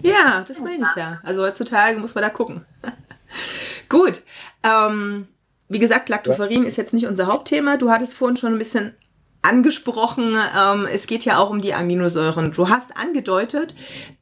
Ja, 0.00 0.44
das 0.46 0.60
meine 0.60 0.84
ich 0.84 0.96
ja. 0.96 1.20
Also 1.24 1.42
heutzutage 1.42 1.98
muss 1.98 2.14
man 2.14 2.22
da 2.22 2.30
gucken. 2.30 2.64
Gut. 3.88 4.22
Ähm, 4.62 5.26
wie 5.68 5.78
gesagt, 5.78 6.08
Lactoferrin 6.08 6.62
ja. 6.62 6.68
ist 6.68 6.76
jetzt 6.76 6.94
nicht 6.94 7.06
unser 7.06 7.26
Hauptthema. 7.26 7.76
Du 7.76 7.90
hattest 7.90 8.14
vorhin 8.14 8.36
schon 8.36 8.52
ein 8.52 8.58
bisschen 8.58 8.94
angesprochen, 9.42 10.36
ähm, 10.56 10.86
es 10.90 11.06
geht 11.06 11.24
ja 11.24 11.38
auch 11.38 11.50
um 11.50 11.60
die 11.60 11.74
Aminosäuren. 11.74 12.52
Du 12.52 12.68
hast 12.68 12.96
angedeutet, 12.96 13.74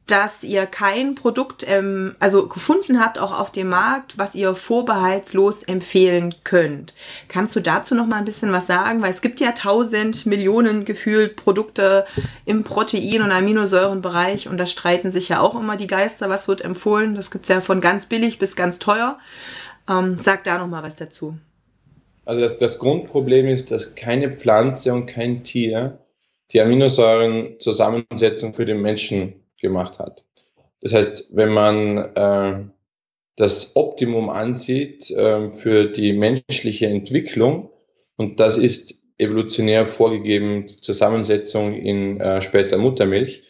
dass 0.07 0.43
ihr 0.43 0.65
kein 0.65 1.15
Produkt 1.15 1.63
ähm, 1.65 2.15
also 2.19 2.47
gefunden 2.47 2.99
habt, 2.99 3.17
auch 3.17 3.39
auf 3.39 3.51
dem 3.51 3.69
Markt, 3.69 4.17
was 4.17 4.35
ihr 4.35 4.55
vorbehaltslos 4.55 5.63
empfehlen 5.63 6.35
könnt. 6.43 6.93
Kannst 7.29 7.55
du 7.55 7.61
dazu 7.61 7.95
noch 7.95 8.07
mal 8.07 8.17
ein 8.17 8.25
bisschen 8.25 8.51
was 8.51 8.67
sagen? 8.67 9.01
Weil 9.01 9.13
es 9.13 9.21
gibt 9.21 9.39
ja 9.39 9.51
tausend 9.51 10.25
Millionen 10.25 10.83
gefühlt 10.83 11.37
Produkte 11.37 12.05
im 12.45 12.63
Protein- 12.63 13.21
und 13.21 13.31
Aminosäurenbereich 13.31 14.49
und 14.49 14.57
da 14.57 14.65
streiten 14.65 15.11
sich 15.11 15.29
ja 15.29 15.39
auch 15.39 15.55
immer 15.55 15.77
die 15.77 15.87
Geister, 15.87 16.29
was 16.29 16.47
wird 16.47 16.61
empfohlen. 16.61 17.15
Das 17.15 17.31
gibt's 17.31 17.47
ja 17.47 17.61
von 17.61 17.79
ganz 17.79 18.07
billig 18.07 18.39
bis 18.39 18.55
ganz 18.55 18.79
teuer. 18.79 19.17
Ähm, 19.87 20.17
sag 20.19 20.43
da 20.43 20.57
noch 20.57 20.67
mal 20.67 20.83
was 20.83 20.95
dazu. 20.95 21.37
Also 22.25 22.41
das, 22.41 22.57
das 22.57 22.79
Grundproblem 22.79 23.47
ist, 23.47 23.71
dass 23.71 23.95
keine 23.95 24.31
Pflanze 24.31 24.93
und 24.93 25.05
kein 25.07 25.43
Tier 25.43 25.99
die 26.51 26.61
Aminosäurenzusammensetzung 26.61 28.53
für 28.53 28.65
den 28.65 28.81
Menschen 28.81 29.33
gemacht 29.59 29.99
hat. 29.99 30.23
Das 30.81 30.93
heißt, 30.93 31.29
wenn 31.31 31.49
man 31.49 31.97
äh, 32.15 32.65
das 33.37 33.75
Optimum 33.75 34.29
ansieht 34.29 35.09
äh, 35.11 35.49
für 35.49 35.85
die 35.85 36.13
menschliche 36.13 36.87
Entwicklung, 36.87 37.69
und 38.17 38.39
das 38.39 38.57
ist 38.57 39.01
evolutionär 39.17 39.85
vorgegeben 39.85 40.67
Zusammensetzung 40.67 41.73
in 41.73 42.19
äh, 42.19 42.41
später 42.41 42.77
Muttermilch, 42.77 43.43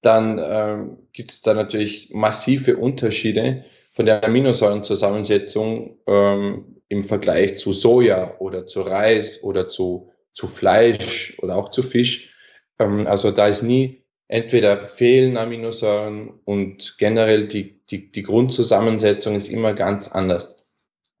dann 0.00 0.38
äh, 0.38 0.86
gibt 1.12 1.30
es 1.30 1.42
da 1.42 1.54
natürlich 1.54 2.10
massive 2.12 2.76
Unterschiede 2.76 3.64
von 3.92 4.06
der 4.06 4.24
Aminosäurenzusammensetzung 4.24 5.98
ähm, 6.06 6.73
im 6.88 7.02
Vergleich 7.02 7.56
zu 7.56 7.72
Soja 7.72 8.36
oder 8.38 8.66
zu 8.66 8.82
Reis 8.82 9.42
oder 9.42 9.66
zu, 9.66 10.10
zu 10.32 10.46
Fleisch 10.46 11.38
oder 11.42 11.56
auch 11.56 11.70
zu 11.70 11.82
Fisch. 11.82 12.34
Ähm, 12.78 13.06
also 13.06 13.30
da 13.30 13.48
ist 13.48 13.62
nie 13.62 14.04
entweder 14.28 14.82
fehlen 14.82 15.36
Aminosäuren 15.36 16.40
und 16.44 16.96
generell 16.98 17.46
die, 17.46 17.80
die, 17.90 18.10
die 18.10 18.22
Grundzusammensetzung 18.22 19.34
ist 19.34 19.48
immer 19.48 19.74
ganz 19.74 20.08
anders. 20.08 20.56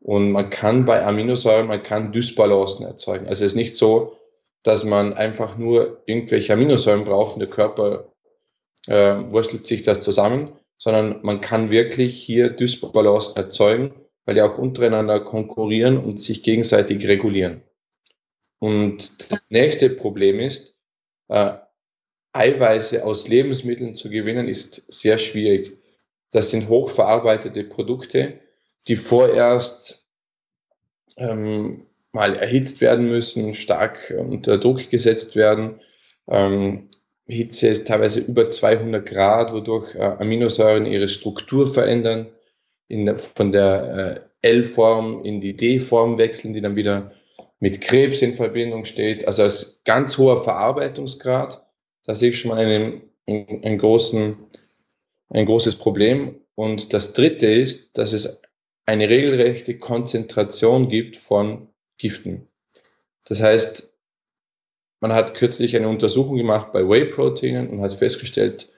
Und 0.00 0.32
man 0.32 0.50
kann 0.50 0.84
bei 0.84 1.04
Aminosäuren, 1.04 1.66
man 1.66 1.82
kann 1.82 2.12
Dysbalancen 2.12 2.84
erzeugen. 2.84 3.26
Also 3.26 3.44
es 3.44 3.52
ist 3.52 3.56
nicht 3.56 3.76
so, 3.76 4.18
dass 4.62 4.84
man 4.84 5.14
einfach 5.14 5.56
nur 5.56 6.02
irgendwelche 6.06 6.52
Aminosäuren 6.52 7.04
braucht 7.04 7.34
und 7.34 7.40
der 7.40 7.48
Körper 7.48 8.12
äh, 8.86 9.16
wurstelt 9.30 9.66
sich 9.66 9.82
das 9.82 10.00
zusammen, 10.00 10.52
sondern 10.78 11.20
man 11.22 11.40
kann 11.40 11.70
wirklich 11.70 12.20
hier 12.20 12.50
Dysbalancen 12.50 13.36
erzeugen, 13.36 13.94
weil 14.24 14.34
die 14.34 14.42
auch 14.42 14.58
untereinander 14.58 15.20
konkurrieren 15.20 15.98
und 15.98 16.20
sich 16.20 16.42
gegenseitig 16.42 17.06
regulieren. 17.06 17.62
Und 18.58 19.30
das 19.30 19.50
nächste 19.50 19.90
Problem 19.90 20.40
ist, 20.40 20.76
äh, 21.28 21.54
Eiweiße 22.32 23.04
aus 23.04 23.28
Lebensmitteln 23.28 23.94
zu 23.94 24.10
gewinnen, 24.10 24.48
ist 24.48 24.82
sehr 24.88 25.18
schwierig. 25.18 25.70
Das 26.32 26.50
sind 26.50 26.68
hochverarbeitete 26.68 27.62
Produkte, 27.64 28.40
die 28.88 28.96
vorerst 28.96 30.08
ähm, 31.16 31.86
mal 32.12 32.34
erhitzt 32.34 32.80
werden 32.80 33.08
müssen, 33.08 33.54
stark 33.54 34.12
unter 34.16 34.58
Druck 34.58 34.90
gesetzt 34.90 35.36
werden. 35.36 35.80
Ähm, 36.28 36.88
Hitze 37.26 37.68
ist 37.68 37.86
teilweise 37.86 38.20
über 38.20 38.50
200 38.50 39.06
Grad, 39.06 39.52
wodurch 39.52 39.94
äh, 39.94 40.00
Aminosäuren 40.02 40.86
ihre 40.86 41.08
Struktur 41.08 41.66
verändern, 41.66 42.26
in, 42.88 43.16
von 43.16 43.52
der 43.52 44.24
äh, 44.42 44.48
L-Form 44.48 45.24
in 45.24 45.40
die 45.40 45.56
D-Form 45.56 46.18
wechseln, 46.18 46.54
die 46.54 46.60
dann 46.60 46.76
wieder 46.76 47.12
mit 47.60 47.80
Krebs 47.80 48.20
in 48.22 48.34
Verbindung 48.34 48.84
steht. 48.84 49.26
Also 49.26 49.42
als 49.42 49.82
ganz 49.84 50.18
hoher 50.18 50.42
Verarbeitungsgrad 50.42 51.64
da 52.04 52.14
sehe 52.14 52.30
ich 52.30 52.38
schon 52.38 52.50
mal 52.50 52.58
einen, 52.58 53.02
einen, 53.26 53.78
großen, 53.78 54.36
ein 55.30 55.46
großes 55.46 55.76
Problem. 55.76 56.40
Und 56.54 56.92
das 56.92 57.14
dritte 57.14 57.46
ist, 57.46 57.96
dass 57.98 58.12
es 58.12 58.42
eine 58.86 59.08
regelrechte 59.08 59.78
Konzentration 59.78 60.88
gibt 60.88 61.16
von 61.16 61.68
Giften. 61.96 62.46
Das 63.26 63.42
heißt, 63.42 63.94
man 65.00 65.12
hat 65.12 65.34
kürzlich 65.34 65.76
eine 65.76 65.88
Untersuchung 65.88 66.36
gemacht 66.36 66.72
bei 66.72 66.86
Whey-Proteinen 66.86 67.68
und 67.70 67.80
hat 67.80 67.94
festgestellt, 67.94 68.68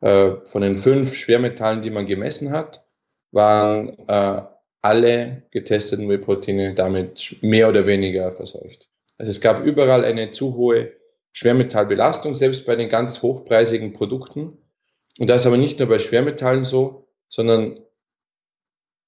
äh, 0.00 0.36
von 0.44 0.62
den 0.62 0.78
fünf 0.78 1.14
Schwermetallen, 1.14 1.82
die 1.82 1.90
man 1.90 2.06
gemessen 2.06 2.52
hat, 2.52 2.84
waren 3.30 3.98
äh, 4.08 4.42
alle 4.82 5.42
getesteten 5.50 6.08
Whey-Proteine 6.08 6.74
damit 6.74 7.36
mehr 7.42 7.68
oder 7.68 7.86
weniger 7.86 8.32
verseucht. 8.32 8.88
Also 9.18 9.30
es 9.30 9.40
gab 9.40 9.64
überall 9.64 10.04
eine 10.04 10.30
zu 10.30 10.54
hohe 10.54 10.92
Schwermetallbelastung, 11.32 12.36
selbst 12.36 12.66
bei 12.66 12.76
den 12.76 12.88
ganz 12.88 13.22
hochpreisigen 13.22 13.92
Produkten. 13.92 14.58
Und 15.18 15.28
das 15.28 15.42
ist 15.42 15.46
aber 15.46 15.56
nicht 15.56 15.78
nur 15.78 15.88
bei 15.88 15.98
Schwermetallen 15.98 16.64
so, 16.64 17.08
sondern 17.28 17.80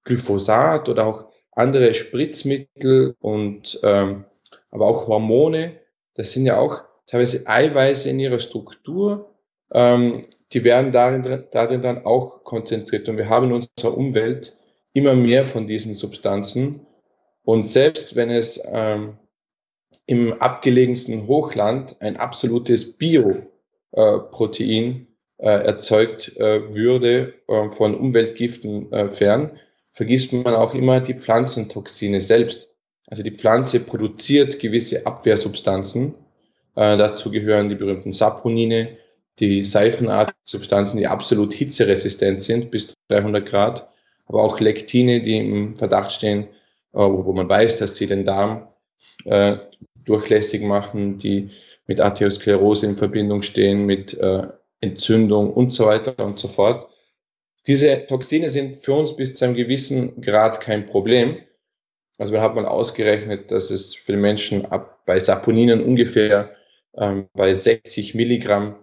Glyphosat 0.04 0.88
oder 0.88 1.06
auch 1.06 1.32
andere 1.52 1.94
Spritzmittel 1.94 3.14
und 3.20 3.80
ähm, 3.82 4.24
aber 4.70 4.86
auch 4.86 5.08
Hormone, 5.08 5.80
das 6.14 6.32
sind 6.32 6.46
ja 6.46 6.58
auch 6.58 6.84
teilweise 7.06 7.46
Eiweiße 7.46 8.08
in 8.08 8.20
ihrer 8.20 8.38
Struktur, 8.38 9.34
ähm, 9.72 10.22
die 10.52 10.64
werden 10.64 10.92
darin, 10.92 11.44
darin 11.52 11.82
dann 11.82 12.04
auch 12.04 12.44
konzentriert. 12.44 13.08
Und 13.08 13.16
wir 13.16 13.28
haben 13.28 13.46
in 13.46 13.52
unserer 13.52 13.96
Umwelt 13.96 14.56
immer 14.92 15.14
mehr 15.14 15.46
von 15.46 15.66
diesen 15.66 15.94
Substanzen. 15.94 16.86
Und 17.44 17.66
selbst 17.66 18.16
wenn 18.16 18.30
es 18.30 18.60
ähm, 18.70 19.16
im 20.06 20.32
abgelegensten 20.40 21.26
Hochland 21.28 21.96
ein 22.00 22.16
absolutes 22.16 22.96
Bioprotein 22.96 23.46
äh, 25.38 25.46
erzeugt 25.46 26.36
äh, 26.36 26.74
würde 26.74 27.34
äh, 27.46 27.68
von 27.68 27.94
Umweltgiften 27.94 28.92
äh, 28.92 29.08
fern, 29.08 29.52
vergisst 29.92 30.32
man 30.32 30.54
auch 30.54 30.74
immer 30.74 31.00
die 31.00 31.14
Pflanzentoxine 31.14 32.20
selbst. 32.20 32.68
Also 33.06 33.22
die 33.22 33.30
Pflanze 33.30 33.80
produziert 33.80 34.58
gewisse 34.58 35.06
Abwehrsubstanzen. 35.06 36.14
Äh, 36.74 36.96
dazu 36.96 37.30
gehören 37.30 37.68
die 37.68 37.74
berühmten 37.74 38.12
Saponine, 38.12 38.96
die 39.40 39.64
seifenartigen 39.64 40.40
Substanzen, 40.44 40.98
die 40.98 41.06
absolut 41.06 41.52
hitzeresistent 41.52 42.42
sind 42.42 42.70
bis 42.70 42.94
300 43.08 43.46
Grad, 43.46 43.88
aber 44.26 44.42
auch 44.42 44.60
Lektine, 44.60 45.20
die 45.20 45.38
im 45.38 45.76
Verdacht 45.76 46.12
stehen, 46.12 46.44
äh, 46.92 46.98
wo 46.98 47.32
man 47.32 47.48
weiß, 47.48 47.78
dass 47.78 47.96
sie 47.96 48.06
den 48.06 48.24
Darm 48.24 48.68
äh, 49.24 49.56
durchlässig 50.04 50.62
machen, 50.62 51.18
die 51.18 51.50
mit 51.86 52.00
Arteriosklerose 52.00 52.86
in 52.86 52.96
Verbindung 52.96 53.42
stehen, 53.42 53.86
mit 53.86 54.14
äh, 54.14 54.42
Entzündung 54.80 55.52
und 55.52 55.72
so 55.72 55.86
weiter 55.86 56.24
und 56.24 56.38
so 56.38 56.48
fort. 56.48 56.88
Diese 57.66 58.06
Toxine 58.06 58.48
sind 58.48 58.84
für 58.84 58.94
uns 58.94 59.16
bis 59.16 59.34
zu 59.34 59.44
einem 59.44 59.54
gewissen 59.54 60.20
Grad 60.20 60.60
kein 60.60 60.86
Problem. 60.86 61.38
Also 62.18 62.32
wir 62.32 62.40
haben 62.40 62.54
mal 62.54 62.66
ausgerechnet, 62.66 63.50
dass 63.50 63.70
es 63.70 63.94
für 63.94 64.12
den 64.12 64.20
Menschen 64.20 64.66
ab 64.66 65.00
bei 65.06 65.18
Saponinen 65.18 65.82
ungefähr 65.82 66.50
ähm, 66.96 67.28
bei 67.34 67.52
60 67.52 68.14
Milligramm 68.14 68.76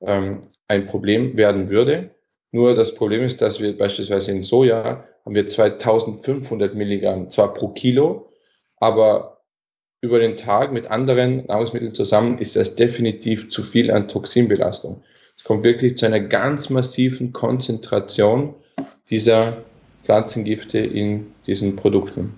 ähm, 0.00 0.40
ein 0.68 0.86
Problem 0.86 1.36
werden 1.36 1.68
würde. 1.68 2.10
Nur 2.52 2.74
das 2.74 2.94
Problem 2.94 3.22
ist, 3.22 3.42
dass 3.42 3.60
wir 3.60 3.76
beispielsweise 3.76 4.32
in 4.32 4.42
Soja 4.42 5.04
haben 5.24 5.34
wir 5.34 5.46
2500 5.46 6.74
Milligramm 6.74 7.28
zwar 7.28 7.52
pro 7.54 7.68
Kilo, 7.68 8.28
aber 8.76 9.42
über 10.00 10.18
den 10.18 10.36
Tag 10.36 10.72
mit 10.72 10.90
anderen 10.90 11.46
Nahrungsmitteln 11.46 11.94
zusammen, 11.94 12.38
ist 12.38 12.56
das 12.56 12.76
definitiv 12.76 13.50
zu 13.50 13.62
viel 13.62 13.90
an 13.90 14.08
Toxinbelastung. 14.08 15.02
Es 15.36 15.44
kommt 15.44 15.64
wirklich 15.64 15.96
zu 15.96 16.06
einer 16.06 16.20
ganz 16.20 16.70
massiven 16.70 17.32
Konzentration 17.32 18.54
dieser 19.10 19.64
Pflanzengifte 20.04 20.78
in 20.78 21.32
diesen 21.46 21.76
Produkten. 21.76 22.32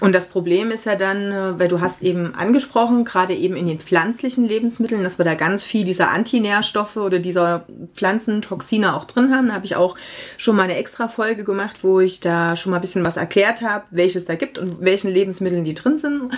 Und 0.00 0.14
das 0.14 0.28
Problem 0.28 0.70
ist 0.70 0.86
ja 0.86 0.94
dann, 0.94 1.32
äh, 1.32 1.58
weil 1.58 1.68
du 1.68 1.80
hast 1.80 2.02
eben 2.02 2.34
angesprochen, 2.34 3.04
gerade 3.04 3.34
eben 3.34 3.56
in 3.56 3.66
den 3.66 3.80
pflanzlichen 3.80 4.46
Lebensmitteln, 4.46 5.02
dass 5.02 5.18
wir 5.18 5.24
da 5.24 5.34
ganz 5.34 5.64
viel 5.64 5.84
dieser 5.84 6.10
Antinährstoffe 6.10 6.96
oder 6.96 7.18
dieser 7.18 7.66
Pflanzentoxine 7.94 8.94
auch 8.94 9.04
drin 9.04 9.34
haben. 9.34 9.48
Da 9.48 9.54
habe 9.54 9.66
ich 9.66 9.76
auch 9.76 9.96
schon 10.36 10.56
mal 10.56 10.64
eine 10.64 10.76
extra 10.76 11.08
Folge 11.08 11.44
gemacht, 11.44 11.78
wo 11.82 12.00
ich 12.00 12.20
da 12.20 12.54
schon 12.54 12.70
mal 12.70 12.76
ein 12.78 12.80
bisschen 12.80 13.04
was 13.04 13.16
erklärt 13.16 13.62
habe, 13.62 13.84
welches 13.90 14.24
da 14.24 14.36
gibt 14.36 14.58
und 14.58 14.80
welchen 14.80 15.10
Lebensmitteln 15.10 15.64
die 15.64 15.74
drin 15.74 15.98
sind. 15.98 16.32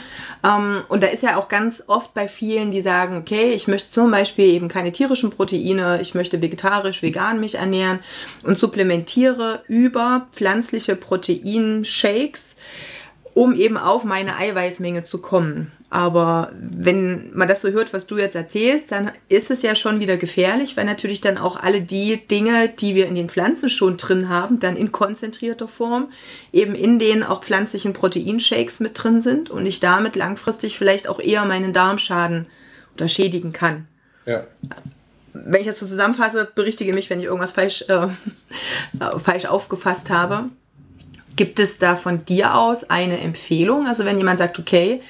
Ähm, 0.44 0.82
und 0.88 1.02
da 1.02 1.08
ist 1.08 1.22
ja 1.22 1.36
auch 1.36 1.48
ganz 1.48 1.84
oft 1.86 2.14
bei 2.14 2.28
vielen, 2.28 2.70
die 2.70 2.80
sagen, 2.80 3.18
okay, 3.18 3.52
ich 3.52 3.68
möchte 3.68 3.90
zum 3.90 4.10
Beispiel 4.10 4.46
eben 4.46 4.68
keine 4.68 4.92
tierischen 4.92 5.30
Proteine, 5.30 6.00
ich 6.00 6.14
möchte 6.14 6.40
vegetarisch, 6.40 7.02
vegan 7.02 7.40
mich 7.40 7.56
ernähren 7.56 8.00
und 8.42 8.58
supplementiere 8.58 9.62
über 9.68 10.28
pflanzliche 10.32 10.96
Proteinshakes 10.96 12.54
um 13.34 13.54
eben 13.54 13.76
auf 13.76 14.04
meine 14.04 14.36
Eiweißmenge 14.36 15.04
zu 15.04 15.18
kommen. 15.18 15.72
Aber 15.92 16.52
wenn 16.54 17.36
man 17.36 17.48
das 17.48 17.62
so 17.62 17.68
hört, 17.70 17.92
was 17.92 18.06
du 18.06 18.16
jetzt 18.16 18.36
erzählst, 18.36 18.92
dann 18.92 19.10
ist 19.28 19.50
es 19.50 19.62
ja 19.62 19.74
schon 19.74 19.98
wieder 19.98 20.16
gefährlich, 20.16 20.76
weil 20.76 20.84
natürlich 20.84 21.20
dann 21.20 21.36
auch 21.36 21.56
alle 21.56 21.82
die 21.82 22.16
Dinge, 22.28 22.68
die 22.68 22.94
wir 22.94 23.06
in 23.06 23.16
den 23.16 23.28
Pflanzen 23.28 23.68
schon 23.68 23.96
drin 23.96 24.28
haben, 24.28 24.60
dann 24.60 24.76
in 24.76 24.92
konzentrierter 24.92 25.66
Form 25.66 26.12
eben 26.52 26.76
in 26.76 27.00
den 27.00 27.24
auch 27.24 27.42
pflanzlichen 27.42 27.92
Proteinshakes 27.92 28.78
mit 28.78 29.02
drin 29.02 29.20
sind 29.20 29.50
und 29.50 29.66
ich 29.66 29.80
damit 29.80 30.14
langfristig 30.14 30.78
vielleicht 30.78 31.08
auch 31.08 31.18
eher 31.18 31.44
meinen 31.44 31.72
Darm 31.72 31.98
schaden 31.98 32.46
oder 32.94 33.08
schädigen 33.08 33.52
kann. 33.52 33.88
Ja. 34.26 34.46
Wenn 35.32 35.60
ich 35.60 35.66
das 35.66 35.80
so 35.80 35.86
zusammenfasse, 35.86 36.52
berichtige 36.54 36.94
mich, 36.94 37.10
wenn 37.10 37.18
ich 37.18 37.24
irgendwas 37.24 37.52
falsch, 37.52 37.84
äh, 37.88 38.08
falsch 39.18 39.46
aufgefasst 39.46 40.08
habe. 40.10 40.50
Gibt 41.36 41.60
es 41.60 41.78
da 41.78 41.96
von 41.96 42.24
dir 42.24 42.54
aus 42.54 42.88
eine 42.90 43.20
Empfehlung? 43.20 43.86
Also 43.86 44.04
wenn 44.04 44.18
jemand 44.18 44.38
sagt, 44.38 44.58
okay, 44.58 45.00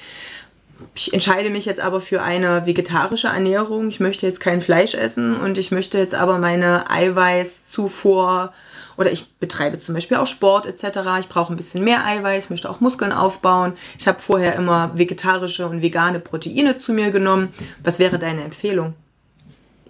ich 0.95 1.13
entscheide 1.13 1.49
mich 1.49 1.65
jetzt 1.65 1.79
aber 1.79 2.01
für 2.01 2.21
eine 2.21 2.65
vegetarische 2.65 3.27
Ernährung. 3.27 3.87
Ich 3.87 3.99
möchte 3.99 4.25
jetzt 4.25 4.39
kein 4.39 4.61
Fleisch 4.61 4.93
essen 4.93 5.35
und 5.35 5.57
ich 5.57 5.71
möchte 5.71 5.97
jetzt 5.97 6.15
aber 6.15 6.37
meine 6.37 6.89
Eiweißzufuhr 6.89 8.51
oder 8.97 9.11
ich 9.11 9.31
betreibe 9.39 9.77
zum 9.77 9.95
Beispiel 9.95 10.17
auch 10.17 10.27
Sport 10.27 10.65
etc. 10.65 10.99
Ich 11.19 11.29
brauche 11.29 11.53
ein 11.53 11.57
bisschen 11.57 11.83
mehr 11.83 12.05
Eiweiß, 12.05 12.49
möchte 12.49 12.69
auch 12.69 12.81
Muskeln 12.81 13.11
aufbauen. 13.11 13.73
Ich 13.97 14.07
habe 14.07 14.19
vorher 14.19 14.55
immer 14.55 14.91
vegetarische 14.95 15.67
und 15.67 15.81
vegane 15.81 16.19
Proteine 16.19 16.77
zu 16.77 16.93
mir 16.93 17.11
genommen. 17.11 17.53
Was 17.83 17.99
wäre 17.99 18.19
deine 18.19 18.43
Empfehlung? 18.43 18.93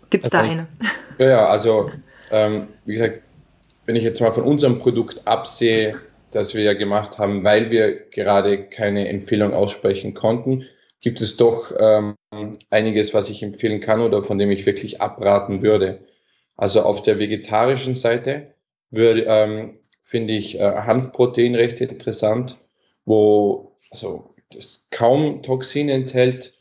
Gibt 0.09 0.25
es 0.25 0.31
da 0.31 0.41
eine? 0.41 0.67
Ja, 1.17 1.47
also 1.47 1.91
ähm, 2.31 2.67
wie 2.85 2.93
gesagt, 2.93 3.21
wenn 3.85 3.95
ich 3.95 4.03
jetzt 4.03 4.21
mal 4.21 4.31
von 4.31 4.43
unserem 4.43 4.79
Produkt 4.79 5.27
absehe, 5.27 5.99
das 6.31 6.53
wir 6.53 6.63
ja 6.63 6.73
gemacht 6.73 7.17
haben, 7.17 7.43
weil 7.43 7.69
wir 7.71 8.09
gerade 8.09 8.69
keine 8.69 9.07
Empfehlung 9.09 9.53
aussprechen 9.53 10.13
konnten, 10.13 10.65
gibt 11.01 11.21
es 11.21 11.37
doch 11.37 11.73
ähm, 11.77 12.15
einiges, 12.69 13.13
was 13.13 13.29
ich 13.29 13.43
empfehlen 13.43 13.81
kann 13.81 14.01
oder 14.01 14.23
von 14.23 14.37
dem 14.37 14.51
ich 14.51 14.65
wirklich 14.65 15.01
abraten 15.01 15.61
würde. 15.61 15.99
Also 16.55 16.81
auf 16.81 17.01
der 17.01 17.19
vegetarischen 17.19 17.95
Seite 17.95 18.53
würde, 18.91 19.25
ähm, 19.27 19.79
finde 20.03 20.33
ich 20.33 20.59
äh, 20.59 20.63
Hanfprotein 20.63 21.55
recht 21.55 21.81
interessant, 21.81 22.57
wo 23.05 23.77
also 23.89 24.29
das 24.53 24.87
kaum 24.91 25.41
Toxin 25.41 25.89
enthält, 25.89 26.53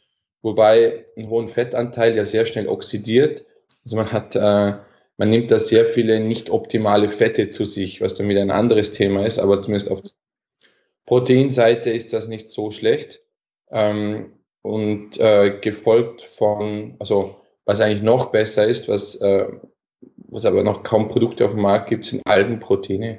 wobei 0.43 1.05
einen 1.17 1.29
hohen 1.29 1.49
Fettanteil 1.49 2.17
ja 2.17 2.25
sehr 2.25 2.47
schnell 2.47 2.69
oxidiert. 2.69 3.45
Also 3.85 3.97
man 3.97 4.13
hat 4.13 4.37
äh, 4.37 4.79
man 5.21 5.29
nimmt 5.29 5.51
da 5.51 5.59
sehr 5.59 5.85
viele 5.85 6.19
nicht 6.19 6.49
optimale 6.49 7.11
Fette 7.11 7.51
zu 7.51 7.67
sich, 7.67 8.01
was 8.01 8.15
dann 8.15 8.31
wieder 8.31 8.41
ein 8.41 8.51
anderes 8.51 8.93
Thema 8.93 9.27
ist, 9.27 9.39
aber 9.39 9.61
zumindest 9.61 9.91
auf 9.91 10.01
Proteinseite 11.05 11.91
ist 11.91 12.15
das 12.15 12.27
nicht 12.27 12.51
so 12.51 12.71
schlecht. 12.71 13.21
Ähm, 13.71 14.33
und 14.63 15.21
äh, 15.21 15.59
gefolgt 15.61 16.23
von, 16.23 16.97
also 17.01 17.37
was 17.67 17.83
eigentlich 17.83 18.03
noch 18.03 18.33
besser 18.33 18.67
ist, 18.67 18.89
was, 18.89 19.15
äh, 19.17 19.47
was 20.17 20.47
aber 20.47 20.63
noch 20.63 20.85
kaum 20.85 21.09
Produkte 21.11 21.45
auf 21.45 21.51
dem 21.51 21.61
Markt 21.61 21.91
gibt, 21.91 22.07
sind 22.07 22.23
Algenproteine. 22.27 23.19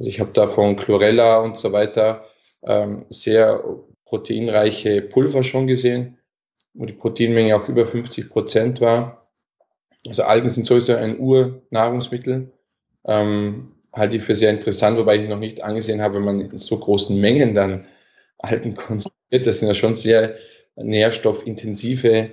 Also 0.00 0.10
ich 0.10 0.18
habe 0.18 0.32
da 0.32 0.48
von 0.48 0.74
Chlorella 0.74 1.38
und 1.38 1.56
so 1.56 1.70
weiter 1.70 2.24
ähm, 2.64 3.06
sehr 3.10 3.62
proteinreiche 4.06 5.02
Pulver 5.02 5.44
schon 5.44 5.68
gesehen, 5.68 6.18
wo 6.74 6.84
die 6.84 6.94
Proteinmenge 6.94 7.54
auch 7.54 7.68
über 7.68 7.86
50 7.86 8.28
Prozent 8.28 8.80
war. 8.80 9.27
Also 10.06 10.22
Algen 10.22 10.48
sind 10.48 10.66
sowieso 10.66 10.94
ein 10.94 11.18
Urnahrungsmittel. 11.18 12.52
Ähm, 13.06 13.74
halte 13.92 14.16
ich 14.16 14.22
für 14.22 14.36
sehr 14.36 14.50
interessant, 14.50 14.98
wobei 14.98 15.16
ich 15.16 15.28
noch 15.28 15.38
nicht 15.38 15.62
angesehen 15.62 16.02
habe, 16.02 16.16
wenn 16.16 16.24
man 16.24 16.40
in 16.40 16.56
so 16.56 16.78
großen 16.78 17.20
Mengen 17.20 17.54
dann 17.54 17.86
Algen 18.38 18.74
konsumiert. 18.76 19.46
Das 19.46 19.58
sind 19.58 19.68
ja 19.68 19.74
schon 19.74 19.96
sehr 19.96 20.36
nährstoffintensive 20.76 22.30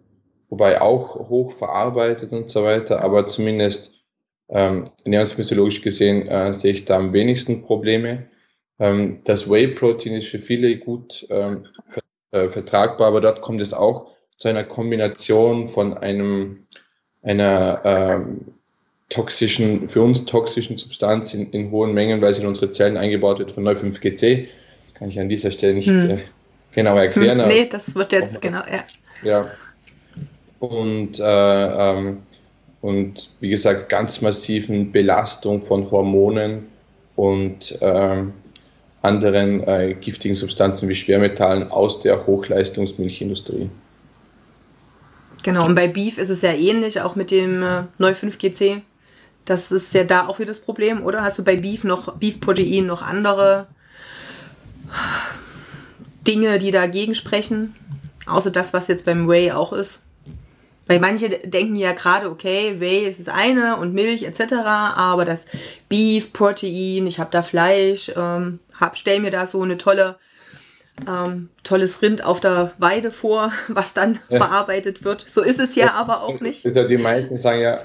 wobei 0.48 0.80
auch 0.80 1.28
hoch 1.28 1.52
verarbeitet 1.52 2.32
und 2.32 2.50
so 2.50 2.64
weiter, 2.64 3.04
aber 3.04 3.26
zumindest 3.26 3.99
ähm, 4.50 4.84
ernährungsphysiologisch 5.04 5.82
gesehen 5.82 6.28
äh, 6.28 6.52
sehe 6.52 6.72
ich 6.72 6.84
da 6.84 6.96
am 6.96 7.12
wenigsten 7.12 7.62
Probleme. 7.62 8.26
Ähm, 8.78 9.18
das 9.24 9.48
Whey-Protein 9.48 10.14
ist 10.14 10.28
für 10.28 10.40
viele 10.40 10.76
gut 10.78 11.26
ähm, 11.30 11.66
äh, 12.32 12.48
vertragbar, 12.48 13.08
aber 13.08 13.20
dort 13.20 13.42
kommt 13.42 13.60
es 13.60 13.72
auch 13.72 14.10
zu 14.38 14.48
einer 14.48 14.64
Kombination 14.64 15.68
von 15.68 15.96
einem, 15.96 16.58
einer 17.22 17.80
ähm, 17.84 18.40
toxischen, 19.10 19.88
für 19.88 20.02
uns 20.02 20.24
toxischen 20.24 20.78
Substanz 20.78 21.34
in, 21.34 21.50
in, 21.50 21.70
hohen 21.70 21.92
Mengen, 21.92 22.22
weil 22.22 22.32
sie 22.32 22.40
in 22.40 22.48
unsere 22.48 22.72
Zellen 22.72 22.96
eingebaut 22.96 23.38
wird 23.38 23.52
von 23.52 23.64
9,5-GC. 23.64 24.48
Das 24.86 24.94
kann 24.94 25.10
ich 25.10 25.20
an 25.20 25.28
dieser 25.28 25.50
Stelle 25.50 25.74
nicht 25.74 25.88
hm. 25.88 26.10
äh, 26.10 26.18
genau 26.72 26.96
erklären. 26.96 27.40
Hm, 27.40 27.48
nee, 27.48 27.68
das 27.70 27.94
wird 27.94 28.12
jetzt 28.12 28.40
genau, 28.40 28.62
ja. 28.70 28.84
Ja. 29.22 29.50
Und 30.58 31.20
äh, 31.20 31.22
ähm, 31.22 32.22
und 32.82 33.28
wie 33.40 33.50
gesagt 33.50 33.88
ganz 33.88 34.20
massiven 34.20 34.92
Belastung 34.92 35.60
von 35.60 35.90
Hormonen 35.90 36.66
und 37.16 37.78
ähm, 37.80 38.32
anderen 39.02 39.66
äh, 39.66 39.94
giftigen 39.94 40.34
Substanzen 40.34 40.88
wie 40.88 40.94
Schwermetallen 40.94 41.70
aus 41.70 42.00
der 42.00 42.26
Hochleistungsmilchindustrie. 42.26 43.70
Genau, 45.42 45.64
und 45.64 45.74
bei 45.74 45.88
Beef 45.88 46.18
ist 46.18 46.28
es 46.28 46.42
ja 46.42 46.52
ähnlich, 46.52 47.00
auch 47.00 47.16
mit 47.16 47.30
dem 47.30 47.62
äh, 47.62 47.84
Neu 47.98 48.12
5GC. 48.12 48.82
Das 49.46 49.72
ist 49.72 49.94
ja 49.94 50.04
da 50.04 50.26
auch 50.26 50.38
wieder 50.38 50.48
das 50.48 50.60
Problem, 50.60 51.02
oder? 51.02 51.22
Hast 51.22 51.38
du 51.38 51.44
bei 51.44 51.56
Beef 51.56 51.82
noch, 51.82 52.14
Beef-Protein 52.16 52.86
noch 52.86 53.00
andere 53.02 53.66
Dinge, 56.26 56.58
die 56.58 56.70
dagegen 56.70 57.14
sprechen? 57.14 57.74
Außer 58.26 58.50
das, 58.50 58.74
was 58.74 58.88
jetzt 58.88 59.06
beim 59.06 59.28
Whey 59.28 59.50
auch 59.50 59.72
ist? 59.72 60.00
Weil 60.90 60.98
manche 60.98 61.28
denken 61.28 61.76
ja 61.76 61.92
gerade, 61.92 62.28
okay, 62.28 62.80
Whey 62.80 63.06
ist 63.08 63.20
das 63.20 63.28
eine 63.28 63.76
und 63.76 63.94
Milch 63.94 64.24
etc., 64.24 64.54
aber 64.56 65.24
das 65.24 65.46
Beef, 65.88 66.32
Protein, 66.32 67.06
ich 67.06 67.20
habe 67.20 67.30
da 67.30 67.44
Fleisch, 67.44 68.10
ähm, 68.16 68.58
hab, 68.74 68.98
stell 68.98 69.20
mir 69.20 69.30
da 69.30 69.46
so 69.46 69.62
eine 69.62 69.78
tolle, 69.78 70.16
ähm, 71.06 71.50
tolles 71.62 72.02
Rind 72.02 72.24
auf 72.24 72.40
der 72.40 72.72
Weide 72.78 73.12
vor, 73.12 73.52
was 73.68 73.94
dann 73.94 74.18
ja. 74.30 74.38
verarbeitet 74.38 75.04
wird. 75.04 75.20
So 75.20 75.42
ist 75.42 75.60
es 75.60 75.76
ja, 75.76 75.86
ja 75.86 75.92
aber 75.92 76.24
auch 76.24 76.40
nicht. 76.40 76.64
Die 76.64 76.98
meisten 76.98 77.38
sagen 77.38 77.60
ja, 77.60 77.82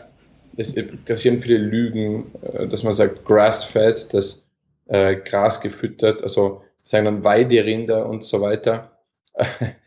es 0.58 0.74
passieren 1.06 1.40
viele 1.40 1.60
Lügen, 1.60 2.32
äh, 2.42 2.68
dass 2.68 2.82
man 2.82 2.96
sagt 2.96 3.24
Grass-Fed, 3.24 4.16
das 4.16 4.50
äh, 4.88 5.18
Gras 5.18 5.62
gefüttert, 5.62 6.24
also 6.24 6.64
sagen 6.84 7.06
dann 7.06 7.24
Weiderinder 7.24 8.10
und 8.10 8.24
so 8.24 8.42
weiter. 8.42 8.98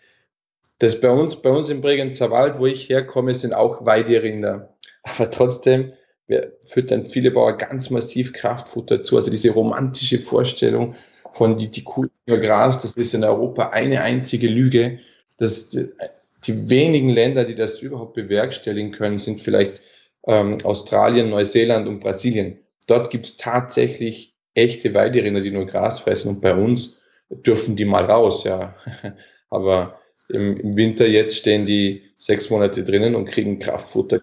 Das 0.79 1.01
bei 1.01 1.11
uns, 1.11 1.43
bei 1.43 1.51
uns 1.51 1.71
im 1.71 1.81
Bregenzer 1.81 2.31
Wald, 2.31 2.59
wo 2.59 2.67
ich 2.67 2.88
herkomme, 2.88 3.35
sind 3.35 3.55
auch 3.55 3.85
Weiderinder. 3.85 4.77
Aber 5.03 5.31
trotzdem 5.31 5.93
wir 6.29 6.53
füttern 6.64 7.05
viele 7.05 7.31
Bauern 7.31 7.59
ganz 7.59 7.91
massiv 7.91 8.33
Kraftfutter 8.35 9.03
zu. 9.03 9.17
Also 9.17 9.31
diese 9.31 9.51
romantische 9.51 10.19
Vorstellung 10.19 10.95
von 11.33 11.57
die, 11.57 11.71
die 11.71 11.85
Kuh 11.85 12.05
nur 12.27 12.38
Gras, 12.38 12.81
das 12.83 12.95
ist 12.95 13.14
in 13.14 13.25
Europa 13.25 13.71
eine 13.71 14.03
einzige 14.03 14.47
Lüge. 14.47 14.99
Das, 15.38 15.71
die 15.71 16.71
wenigen 16.71 17.09
Länder, 17.09 17.45
die 17.45 17.55
das 17.55 17.81
überhaupt 17.81 18.14
bewerkstelligen 18.14 18.93
können, 18.93 19.19
sind 19.19 19.41
vielleicht 19.41 19.81
ähm, 20.27 20.59
Australien, 20.64 21.31
Neuseeland 21.31 21.88
und 21.88 22.01
Brasilien. 22.01 22.59
Dort 22.87 23.11
gibt 23.11 23.27
es 23.27 23.37
tatsächlich 23.38 24.35
echte 24.53 24.93
Weiderinder, 24.93 25.41
die 25.41 25.51
nur 25.51 25.67
Gras 25.67 26.01
fressen 26.01 26.29
und 26.29 26.41
bei 26.43 26.55
uns 26.55 27.01
dürfen 27.31 27.77
die 27.77 27.85
mal 27.87 28.05
raus, 28.05 28.45
ja. 28.45 28.75
Aber 29.51 29.99
im, 30.29 30.57
im 30.57 30.77
Winter 30.77 31.07
jetzt 31.07 31.37
stehen 31.37 31.67
die 31.67 32.03
sechs 32.17 32.51
Monate 32.51 32.85
drinnen 32.85 33.14
und 33.14 33.27
kriegen 33.27 33.59
Kraftfutter. 33.59 34.23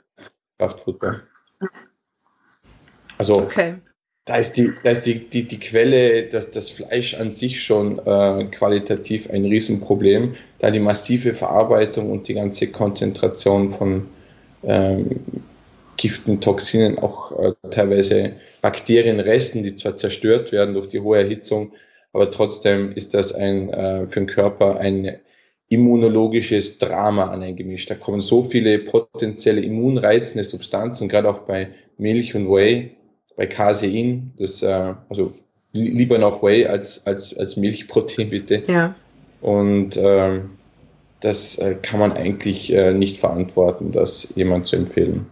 Kraftfutter. 0.60 1.22
Also 3.18 3.38
okay. 3.38 3.76
da 4.26 4.36
ist 4.36 4.54
die, 4.54 4.70
da 4.84 4.92
ist 4.92 5.04
die, 5.04 5.30
die, 5.30 5.44
die 5.44 5.60
Quelle, 5.60 6.24
dass 6.24 6.52
das 6.52 6.70
Fleisch 6.70 7.14
an 7.16 7.32
sich 7.32 7.64
schon 7.64 8.00
äh, 8.00 8.46
qualitativ 8.52 9.30
ein 9.30 9.46
Riesenproblem, 9.46 10.36
da 10.60 10.72
die 10.72 10.80
massive 10.80 11.34
Verarbeitung 11.34 12.12
und 12.12 12.28
die 12.28 12.34
ganze 12.34 12.68
Konzentration 12.68 13.74
von 13.74 14.08
ähm, 14.64 15.22
Giften, 15.98 16.42
Toxinen 16.42 17.00
auch 17.00 17.32
äh, 17.40 17.54
teilweise 17.72 18.34
Bakterienresten, 18.62 19.64
die 19.64 19.76
zwar 19.76 19.96
zerstört 19.96 20.52
werden 20.52 20.74
durch 20.74 20.90
die 20.90 21.00
hohe 21.00 21.20
Erhitzung, 21.20 21.72
aber 22.12 22.32
trotzdem 22.32 22.92
ist 22.92 23.14
das 23.14 23.34
ein, 23.34 23.70
äh, 23.70 24.06
für 24.08 24.20
den 24.20 24.28
Körper 24.28 24.78
ein 24.80 25.20
immunologisches 25.70 26.78
Drama 26.78 27.32
aneingemischt. 27.32 27.90
Da 27.90 27.96
kommen 27.96 28.22
so 28.22 28.44
viele 28.44 28.80
potenzielle 28.80 29.62
immunreizende 29.62 30.44
Substanzen, 30.44 31.10
gerade 31.10 31.30
auch 31.30 31.40
bei 31.40 31.70
Milch 31.98 32.36
und 32.36 32.50
Whey, 32.50 32.96
bei 33.36 33.48
Casein, 33.48 34.34
das, 34.38 34.62
äh, 34.62 34.94
also 35.10 35.34
lieber 35.74 36.18
noch 36.18 36.42
Whey 36.42 36.68
als, 36.68 37.06
als, 37.06 37.36
als 37.38 37.58
Milchprotein 37.58 38.30
bitte. 38.30 38.64
Ja. 38.68 38.96
Und 39.42 39.98
ähm, 39.98 40.52
das 41.20 41.58
äh, 41.58 41.76
kann 41.82 42.00
man 42.00 42.14
eigentlich 42.14 42.72
äh, 42.72 42.94
nicht 42.94 43.18
verantworten, 43.18 43.92
das 43.92 44.28
jemand 44.36 44.68
zu 44.68 44.76
empfehlen. 44.76 45.26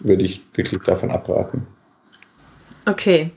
Würde 0.00 0.24
ich 0.24 0.40
wirklich 0.54 0.82
davon 0.84 1.10
abraten. 1.10 1.66
Okay. 2.84 3.30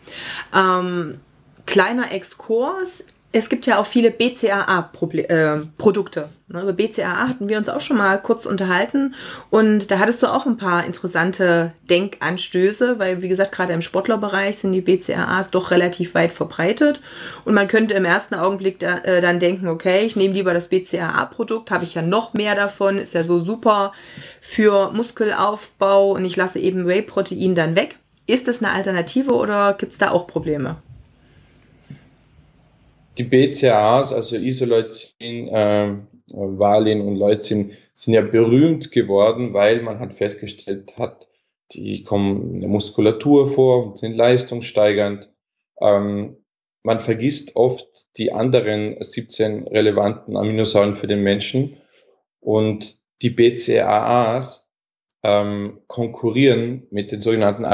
Ähm, 0.55 1.19
kleiner 1.65 2.11
Exkurs 2.11 3.03
es 3.31 3.49
gibt 3.49 3.67
ja 3.67 3.79
auch 3.79 3.85
viele 3.85 4.09
BCAA-Produkte. 4.09 6.29
Äh, 6.49 6.53
ne? 6.53 6.63
Über 6.63 6.73
BCAA 6.73 7.27
hatten 7.27 7.47
wir 7.47 7.59
uns 7.59 7.69
auch 7.69 7.81
schon 7.81 7.97
mal 7.97 8.19
kurz 8.19 8.47
unterhalten 8.47 9.13
und 9.51 9.91
da 9.91 9.99
hattest 9.99 10.23
du 10.23 10.27
auch 10.27 10.47
ein 10.47 10.57
paar 10.57 10.85
interessante 10.85 11.73
Denkanstöße, 11.89 12.97
weil 12.97 13.21
wie 13.21 13.27
gesagt, 13.27 13.51
gerade 13.51 13.73
im 13.73 13.83
Sportlerbereich 13.83 14.57
sind 14.57 14.71
die 14.71 14.81
BCAAs 14.81 15.51
doch 15.51 15.69
relativ 15.69 16.15
weit 16.15 16.33
verbreitet 16.33 17.01
und 17.45 17.53
man 17.53 17.67
könnte 17.67 17.93
im 17.93 18.05
ersten 18.05 18.33
Augenblick 18.33 18.79
da, 18.79 18.97
äh, 18.99 19.21
dann 19.21 19.37
denken, 19.37 19.67
okay, 19.67 20.05
ich 20.05 20.15
nehme 20.15 20.33
lieber 20.33 20.55
das 20.55 20.69
BCAA-Produkt, 20.69 21.69
habe 21.69 21.83
ich 21.83 21.93
ja 21.93 22.01
noch 22.01 22.33
mehr 22.33 22.55
davon, 22.55 22.97
ist 22.97 23.13
ja 23.13 23.23
so 23.23 23.43
super 23.43 23.93
für 24.41 24.91
Muskelaufbau 24.91 26.13
und 26.13 26.25
ich 26.25 26.35
lasse 26.35 26.59
eben 26.59 26.87
Whey-Protein 26.87 27.53
dann 27.53 27.75
weg. 27.75 27.99
Ist 28.25 28.47
das 28.47 28.63
eine 28.63 28.73
Alternative 28.73 29.33
oder 29.33 29.73
gibt 29.73 29.91
es 29.91 29.97
da 29.97 30.11
auch 30.11 30.25
Probleme? 30.25 30.77
Die 33.19 33.25
BCAAs, 33.25 34.13
also 34.13 34.37
Isoleucin, 34.37 35.49
äh, 35.49 35.97
Valin 36.27 37.01
und 37.01 37.15
Leucin, 37.17 37.73
sind 37.93 38.13
ja 38.13 38.21
berühmt 38.21 38.91
geworden, 38.91 39.53
weil 39.53 39.81
man 39.81 39.99
hat 39.99 40.13
festgestellt 40.13 40.97
hat, 40.97 41.27
die 41.73 42.03
kommen 42.03 42.55
in 42.55 42.61
der 42.61 42.69
Muskulatur 42.69 43.49
vor 43.49 43.87
und 43.87 43.97
sind 43.97 44.15
leistungssteigernd. 44.15 45.29
Ähm, 45.81 46.37
man 46.81 47.01
vergisst 47.01 47.57
oft 47.57 47.87
die 48.17 48.31
anderen 48.31 48.95
17 49.01 49.67
relevanten 49.67 50.37
Aminosäuren 50.37 50.95
für 50.95 51.07
den 51.07 51.21
Menschen 51.21 51.77
und 52.39 52.99
die 53.21 53.31
BCAAs 53.31 54.69
ähm, 55.23 55.81
konkurrieren 55.87 56.87
mit 56.89 57.11
den 57.11 57.19
sogenannten 57.19 57.65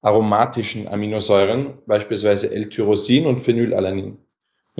aromatischen 0.00 0.88
Aminosäuren, 0.88 1.78
beispielsweise 1.86 2.50
L-Tyrosin 2.50 3.26
und 3.26 3.40
Phenylalanin. 3.40 4.16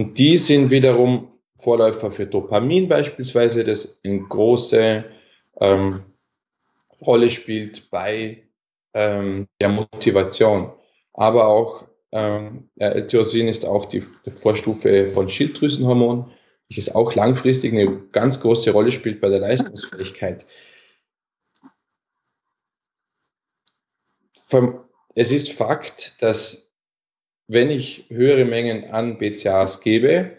Und 0.01 0.17
die 0.17 0.39
sind 0.39 0.71
wiederum 0.71 1.29
Vorläufer 1.59 2.11
für 2.11 2.25
Dopamin 2.25 2.89
beispielsweise, 2.89 3.65
das 3.65 3.99
eine 4.03 4.23
große 4.23 5.05
ähm, 5.61 6.03
Rolle 7.03 7.29
spielt 7.29 7.91
bei 7.91 8.43
ähm, 8.95 9.47
der 9.61 9.69
Motivation. 9.69 10.73
Aber 11.13 11.49
auch 11.49 11.87
ähm, 12.13 12.71
L-Tyrosin 12.77 13.49
ist 13.49 13.67
auch 13.67 13.91
die 13.91 14.01
Vorstufe 14.01 15.09
von 15.09 15.29
Schilddrüsenhormon, 15.29 16.33
welches 16.71 16.95
auch 16.95 17.15
langfristig 17.15 17.75
eine 17.75 17.85
ganz 18.11 18.41
große 18.41 18.71
Rolle 18.71 18.93
spielt 18.93 19.21
bei 19.21 19.29
der 19.29 19.41
Leistungsfähigkeit. 19.41 20.47
Es 25.15 25.31
ist 25.31 25.53
Fakt, 25.53 26.23
dass 26.23 26.69
wenn 27.53 27.69
ich 27.69 28.05
höhere 28.11 28.45
Mengen 28.45 28.93
an 28.93 29.19
BCAAs 29.19 29.81
gebe, 29.81 30.31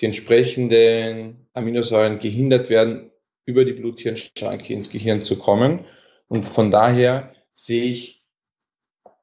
die 0.00 0.06
entsprechenden 0.06 1.48
Aminosäuren 1.52 2.20
gehindert 2.20 2.70
werden, 2.70 3.10
über 3.44 3.64
die 3.64 3.72
Blut-Hirn-Schranke 3.72 4.72
ins 4.72 4.88
Gehirn 4.88 5.24
zu 5.24 5.36
kommen. 5.36 5.80
Und 6.28 6.48
von 6.48 6.70
daher 6.70 7.34
sehe 7.52 7.86
ich, 7.86 8.24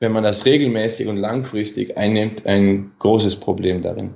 wenn 0.01 0.11
man 0.11 0.25
das 0.25 0.43
regelmäßig 0.43 1.07
und 1.07 1.15
langfristig 1.15 1.95
einnimmt, 1.95 2.45
ein 2.45 2.91
großes 2.99 3.37
Problem 3.37 3.81
darin. 3.81 4.13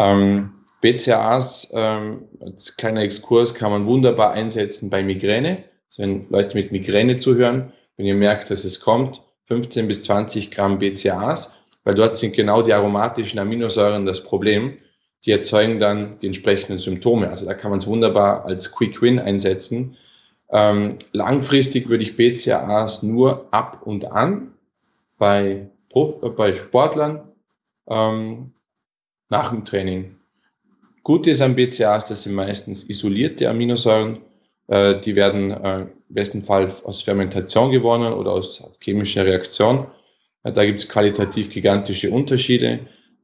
Ähm, 0.00 0.50
BCAAs, 0.80 1.70
ähm, 1.72 2.28
als 2.40 2.76
kleiner 2.76 3.02
Exkurs, 3.02 3.54
kann 3.54 3.70
man 3.70 3.86
wunderbar 3.86 4.32
einsetzen 4.32 4.90
bei 4.90 5.04
Migräne. 5.04 5.62
Also 5.90 6.02
wenn 6.02 6.28
Leute 6.28 6.56
mit 6.56 6.72
Migräne 6.72 7.20
zuhören, 7.20 7.72
wenn 7.96 8.06
ihr 8.06 8.16
merkt, 8.16 8.50
dass 8.50 8.64
es 8.64 8.80
kommt, 8.80 9.22
15 9.46 9.86
bis 9.86 10.02
20 10.02 10.50
Gramm 10.50 10.80
BCAAs 10.80 11.52
weil 11.84 11.94
dort 11.94 12.16
sind 12.16 12.34
genau 12.34 12.62
die 12.62 12.72
aromatischen 12.72 13.38
Aminosäuren 13.38 14.06
das 14.06 14.22
Problem. 14.22 14.78
Die 15.24 15.30
erzeugen 15.30 15.78
dann 15.78 16.18
die 16.18 16.26
entsprechenden 16.26 16.78
Symptome. 16.78 17.30
Also 17.30 17.46
da 17.46 17.54
kann 17.54 17.70
man 17.70 17.78
es 17.78 17.86
wunderbar 17.86 18.44
als 18.44 18.72
Quick 18.72 19.00
Win 19.02 19.18
einsetzen. 19.18 19.96
Ähm, 20.50 20.98
langfristig 21.12 21.88
würde 21.88 22.02
ich 22.02 22.16
BCAAs 22.16 23.02
nur 23.02 23.46
ab 23.52 23.82
und 23.84 24.04
an 24.12 24.52
bei, 25.18 25.70
bei 26.36 26.56
Sportlern 26.56 27.20
ähm, 27.88 28.52
nach 29.28 29.50
dem 29.50 29.64
Training. 29.64 30.10
Gut 31.04 31.26
ist 31.26 31.40
an 31.40 31.56
BCAAs, 31.56 32.08
das 32.08 32.24
sind 32.24 32.34
meistens 32.34 32.84
isolierte 32.88 33.48
Aminosäuren. 33.48 34.18
Äh, 34.68 35.00
die 35.00 35.16
werden 35.16 35.50
äh, 35.50 35.80
im 35.80 35.88
besten 36.10 36.42
Fall 36.42 36.72
aus 36.84 37.02
Fermentation 37.02 37.70
gewonnen 37.70 38.12
oder 38.12 38.32
aus 38.32 38.62
chemischer 38.80 39.24
Reaktion. 39.24 39.86
Da 40.44 40.64
gibt 40.64 40.80
es 40.80 40.88
qualitativ 40.88 41.50
gigantische 41.50 42.10
Unterschiede, 42.10 42.80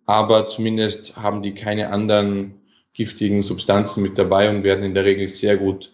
aber 0.07 0.49
zumindest 0.49 1.17
haben 1.17 1.43
die 1.43 1.55
keine 1.55 1.91
anderen 1.91 2.55
giftigen 2.95 3.43
Substanzen 3.43 4.03
mit 4.03 4.19
dabei 4.19 4.51
und 4.51 4.63
werden 4.63 4.85
in 4.85 4.95
der 4.95 5.05
Regel 5.05 5.29
sehr 5.29 5.57
gut 5.57 5.91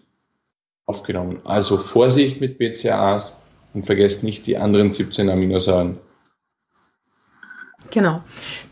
aufgenommen. 0.85 1.41
Also 1.43 1.77
Vorsicht 1.77 2.41
mit 2.41 2.57
BCAAs 2.57 3.37
und 3.73 3.85
vergesst 3.85 4.23
nicht 4.23 4.47
die 4.47 4.57
anderen 4.57 4.93
17 4.93 5.29
Aminosäuren. 5.29 5.97
Genau. 7.91 8.23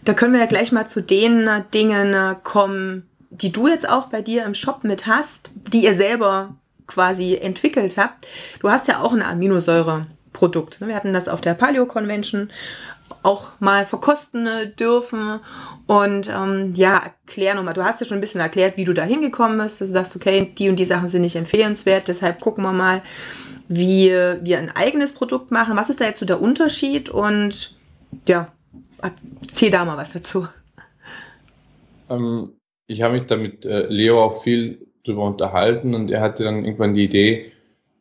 Da 0.03 0.13
können 0.13 0.33
wir 0.33 0.39
ja 0.39 0.45
gleich 0.47 0.71
mal 0.71 0.87
zu 0.87 1.01
den 1.01 1.49
Dingen 1.73 2.35
kommen, 2.43 3.09
die 3.29 3.51
du 3.51 3.67
jetzt 3.67 3.87
auch 3.87 4.07
bei 4.07 4.21
dir 4.21 4.45
im 4.45 4.53
Shop 4.53 4.83
mit 4.83 5.07
hast, 5.07 5.51
die 5.55 5.83
ihr 5.83 5.95
selber 5.95 6.55
quasi 6.87 7.35
entwickelt 7.35 7.97
habt. 7.97 8.27
Du 8.61 8.69
hast 8.69 8.87
ja 8.87 9.01
auch 9.01 9.13
eine 9.13 9.25
Aminosäure 9.25 10.07
Produkt. 10.43 10.81
Wir 10.85 10.93
hatten 10.93 11.13
das 11.13 11.29
auf 11.29 11.39
der 11.39 11.53
Paleo 11.53 11.85
Convention 11.85 12.49
auch 13.21 13.47
mal 13.61 13.85
verkosten 13.85 14.45
dürfen. 14.77 15.39
Und 15.87 16.29
ähm, 16.29 16.73
ja, 16.75 17.01
erklär 17.01 17.55
nochmal. 17.55 17.73
Du 17.73 17.85
hast 17.85 18.01
ja 18.01 18.05
schon 18.05 18.17
ein 18.17 18.21
bisschen 18.21 18.41
erklärt, 18.41 18.75
wie 18.75 18.83
du 18.83 18.91
da 18.91 19.03
hingekommen 19.03 19.57
bist. 19.57 19.79
Du 19.79 19.85
sagst, 19.85 20.17
okay, 20.17 20.51
die 20.57 20.67
und 20.67 20.75
die 20.75 20.85
Sachen 20.85 21.07
sind 21.07 21.21
nicht 21.21 21.37
empfehlenswert. 21.37 22.09
Deshalb 22.09 22.41
gucken 22.41 22.65
wir 22.65 22.73
mal, 22.73 23.01
wie 23.69 24.09
wir 24.09 24.57
ein 24.57 24.75
eigenes 24.75 25.13
Produkt 25.13 25.49
machen. 25.49 25.77
Was 25.77 25.89
ist 25.89 26.01
da 26.01 26.05
jetzt 26.07 26.19
so 26.19 26.25
der 26.25 26.41
Unterschied? 26.41 27.07
Und 27.07 27.77
ja, 28.27 28.51
erzähl 29.01 29.69
da 29.69 29.85
mal 29.85 29.95
was 29.95 30.11
dazu. 30.11 30.49
Ähm, 32.09 32.51
ich 32.87 33.01
habe 33.01 33.13
mich 33.13 33.27
da 33.27 33.37
mit 33.37 33.63
äh, 33.63 33.85
Leo 33.85 34.21
auch 34.21 34.43
viel 34.43 34.87
drüber 35.05 35.23
unterhalten 35.23 35.95
und 35.95 36.11
er 36.11 36.19
hatte 36.19 36.43
dann 36.43 36.65
irgendwann 36.65 36.95
die 36.95 37.05
Idee, 37.05 37.52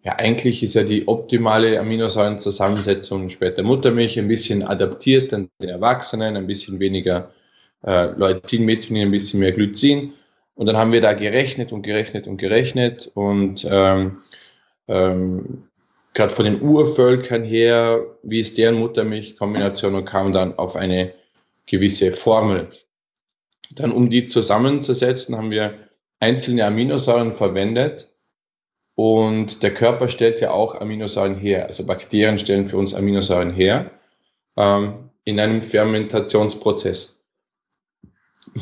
ja, 0.04 0.16
eigentlich 0.16 0.62
ist 0.62 0.74
ja 0.74 0.82
die 0.82 1.06
optimale 1.06 1.78
Aminosäurenzusammensetzung 1.78 3.28
später 3.28 3.62
Muttermilch 3.62 4.18
ein 4.18 4.28
bisschen 4.28 4.64
adaptiert 4.64 5.32
an 5.32 5.48
den 5.60 5.68
Erwachsenen, 5.68 6.36
ein 6.36 6.48
bisschen 6.48 6.80
weniger 6.80 7.30
äh, 7.84 8.06
Leucin, 8.16 8.64
Methionin, 8.64 9.08
ein 9.08 9.10
bisschen 9.12 9.40
mehr 9.40 9.52
Glycin. 9.52 10.12
Und 10.54 10.66
dann 10.66 10.76
haben 10.76 10.92
wir 10.92 11.00
da 11.00 11.12
gerechnet 11.12 11.72
und 11.72 11.82
gerechnet 11.82 12.26
und 12.26 12.36
gerechnet 12.36 13.10
und 13.14 13.66
ähm, 13.70 14.18
ähm, 14.88 15.68
gerade 16.14 16.32
von 16.32 16.44
den 16.44 16.60
Urvölkern 16.60 17.44
her, 17.44 18.04
wie 18.24 18.40
ist 18.40 18.58
deren 18.58 18.74
Muttermilchkombination 18.80 19.94
und 19.94 20.04
kam 20.04 20.32
dann 20.32 20.58
auf 20.58 20.74
eine 20.74 21.12
gewisse 21.66 22.12
Formel. 22.12 22.68
Dann, 23.70 23.92
um 23.92 24.10
die 24.10 24.26
zusammenzusetzen, 24.26 25.36
haben 25.36 25.50
wir 25.52 25.74
einzelne 26.20 26.66
Aminosäuren 26.66 27.32
verwendet 27.32 28.11
und 28.94 29.62
der 29.62 29.72
Körper 29.72 30.08
stellt 30.08 30.40
ja 30.40 30.50
auch 30.50 30.80
Aminosäuren 30.80 31.36
her. 31.36 31.66
Also 31.66 31.86
Bakterien 31.86 32.38
stellen 32.38 32.66
für 32.66 32.76
uns 32.76 32.94
Aminosäuren 32.94 33.52
her 33.52 33.90
ähm, 34.56 35.10
in 35.24 35.40
einem 35.40 35.62
Fermentationsprozess. 35.62 37.18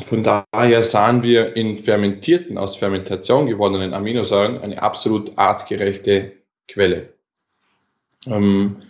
Von 0.05 0.23
daher 0.23 0.83
sahen 0.83 1.23
wir 1.23 1.55
in 1.55 1.75
fermentierten, 1.75 2.57
aus 2.57 2.77
Fermentation 2.77 3.47
gewonnenen 3.47 3.93
Aminosäuren 3.93 4.59
eine 4.59 4.81
absolut 4.81 5.37
artgerechte 5.37 6.33
Quelle. 6.67 7.13
Ähm, 8.27 8.83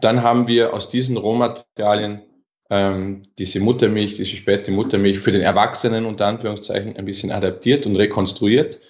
dann 0.00 0.22
haben 0.22 0.46
wir 0.46 0.72
aus 0.72 0.88
diesen 0.88 1.16
Rohmaterialien 1.16 2.22
ähm, 2.70 3.22
diese 3.38 3.60
Muttermilch, 3.60 4.16
diese 4.16 4.36
späte 4.36 4.70
Muttermilch 4.70 5.18
für 5.18 5.32
den 5.32 5.42
Erwachsenen 5.42 6.06
unter 6.06 6.26
Anführungszeichen 6.26 6.96
ein 6.96 7.04
bisschen 7.04 7.32
adaptiert 7.32 7.84
und 7.84 7.96
rekonstruiert 7.96 8.80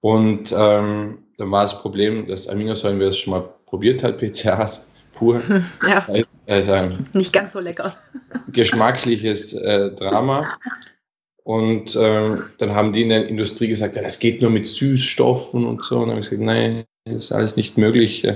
und 0.00 0.52
ähm, 0.56 1.18
dann 1.38 1.50
war 1.50 1.62
das 1.62 1.80
Problem, 1.80 2.26
dass 2.26 2.48
Aminosäuren, 2.48 2.98
wer 2.98 3.08
es 3.08 3.18
schon 3.18 3.32
mal 3.32 3.44
probiert 3.66 4.02
hat, 4.02 4.18
PCAs 4.18 4.86
pur, 5.14 5.42
ja. 5.88 6.06
Ist 6.46 6.68
ein 6.68 7.08
Nicht 7.12 7.32
ganz 7.32 7.52
so 7.52 7.60
lecker. 7.60 7.96
geschmackliches 8.52 9.52
äh, 9.52 9.90
Drama. 9.90 10.46
Und 11.42 11.96
ähm, 12.00 12.40
dann 12.58 12.74
haben 12.74 12.92
die 12.92 13.02
in 13.02 13.08
der 13.08 13.28
Industrie 13.28 13.68
gesagt, 13.68 13.96
ja, 13.96 14.02
das 14.02 14.18
geht 14.20 14.42
nur 14.42 14.50
mit 14.50 14.66
Süßstoffen 14.66 15.64
und 15.64 15.82
so. 15.82 15.96
Und 15.96 16.02
dann 16.02 16.10
habe 16.10 16.20
ich 16.20 16.30
gesagt, 16.30 16.44
nein, 16.44 16.84
das 17.04 17.16
ist 17.16 17.32
alles 17.32 17.56
nicht 17.56 17.78
möglich. 17.78 18.26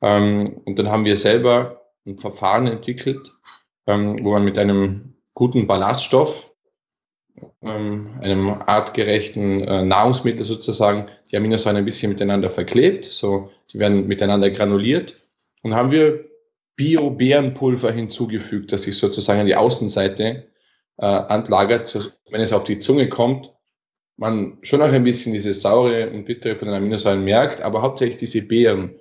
Ähm, 0.00 0.60
und 0.64 0.78
dann 0.78 0.88
haben 0.90 1.04
wir 1.04 1.16
selber 1.16 1.82
ein 2.06 2.18
Verfahren 2.18 2.66
entwickelt, 2.66 3.30
ähm, 3.86 4.24
wo 4.24 4.32
man 4.32 4.44
mit 4.44 4.58
einem 4.58 5.14
guten 5.34 5.66
Ballaststoff, 5.66 6.45
einem 7.60 8.54
artgerechten 8.66 9.62
äh, 9.64 9.84
Nahrungsmittel 9.84 10.44
sozusagen, 10.44 11.06
die 11.30 11.36
Aminosäuren 11.36 11.76
ein 11.76 11.84
bisschen 11.84 12.12
miteinander 12.12 12.50
verklebt. 12.50 13.04
So, 13.04 13.50
die 13.72 13.78
werden 13.78 14.06
miteinander 14.06 14.50
granuliert. 14.50 15.14
Und 15.62 15.74
haben 15.74 15.90
wir 15.90 16.24
Bio-Beerenpulver 16.76 17.90
hinzugefügt, 17.90 18.72
das 18.72 18.82
sich 18.82 18.96
sozusagen 18.98 19.40
an 19.40 19.46
die 19.46 19.56
Außenseite 19.56 20.46
äh, 20.98 21.04
anlagert, 21.04 22.12
wenn 22.30 22.40
es 22.40 22.52
auf 22.52 22.64
die 22.64 22.78
Zunge 22.78 23.08
kommt, 23.08 23.52
man 24.16 24.58
schon 24.62 24.82
auch 24.82 24.92
ein 24.92 25.04
bisschen 25.04 25.32
dieses 25.32 25.62
saure 25.62 26.10
und 26.10 26.24
bittere 26.24 26.56
von 26.56 26.68
den 26.68 26.76
Aminosäuren 26.76 27.24
merkt, 27.24 27.60
aber 27.60 27.82
hauptsächlich 27.82 28.18
diese 28.18 28.42
Beeren. 28.42 28.94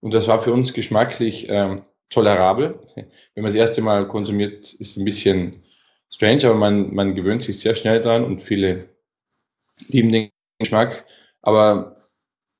Und 0.00 0.14
das 0.14 0.28
war 0.28 0.42
für 0.42 0.52
uns 0.52 0.72
geschmacklich 0.72 1.48
ähm, 1.48 1.82
tolerabel. 2.08 2.78
Wenn 2.94 3.42
man 3.42 3.46
das 3.46 3.54
erste 3.54 3.82
Mal 3.82 4.06
konsumiert, 4.08 4.72
ist 4.74 4.96
ein 4.96 5.04
bisschen 5.04 5.62
strange, 6.10 6.44
aber 6.44 6.54
man, 6.54 6.94
man 6.94 7.14
gewöhnt 7.14 7.42
sich 7.42 7.60
sehr 7.60 7.74
schnell 7.74 8.00
dran 8.00 8.24
und 8.24 8.42
viele 8.42 8.88
lieben 9.88 10.12
den 10.12 10.30
Geschmack. 10.58 11.04
Aber 11.42 11.96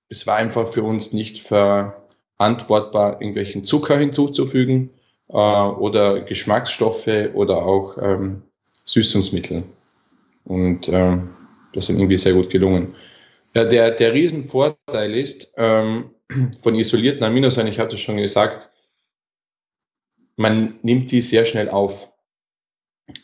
es 0.09 0.27
war 0.27 0.37
einfach 0.37 0.69
für 0.69 0.83
uns 0.83 1.13
nicht 1.13 1.41
verantwortbar, 1.41 3.21
irgendwelchen 3.21 3.65
Zucker 3.65 3.99
hinzuzufügen 3.99 4.91
äh, 5.29 5.35
oder 5.35 6.21
Geschmacksstoffe 6.21 7.31
oder 7.35 7.59
auch 7.59 7.99
ähm, 8.01 8.43
Süßungsmittel. 8.87 9.63
Und 10.45 10.89
ähm, 10.89 11.29
das 11.75 11.87
sind 11.87 11.99
irgendwie 11.99 12.17
sehr 12.17 12.33
gut 12.33 12.51
gelungen. 12.51 12.95
Ja, 13.55 13.65
der, 13.65 13.91
der 13.93 14.13
Riesenvorteil 14.13 15.15
ist 15.15 15.53
ähm, 15.57 16.11
von 16.61 16.75
isolierten 16.75 17.25
Aminosäuren, 17.25 17.71
ich 17.71 17.79
hatte 17.79 17.99
schon 17.99 18.17
gesagt, 18.17 18.71
man 20.37 20.79
nimmt 20.83 21.11
die 21.11 21.23
sehr 21.23 21.45
schnell 21.45 21.69
auf. 21.69 22.10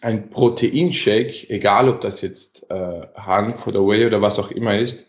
Ein 0.00 0.30
Proteinshake, 0.30 1.48
egal 1.48 1.88
ob 1.88 2.00
das 2.00 2.20
jetzt 2.20 2.70
äh, 2.70 3.02
Hanf 3.14 3.66
oder 3.66 3.86
Whey 3.86 4.06
oder 4.06 4.22
was 4.22 4.38
auch 4.38 4.50
immer 4.50 4.78
ist, 4.78 5.06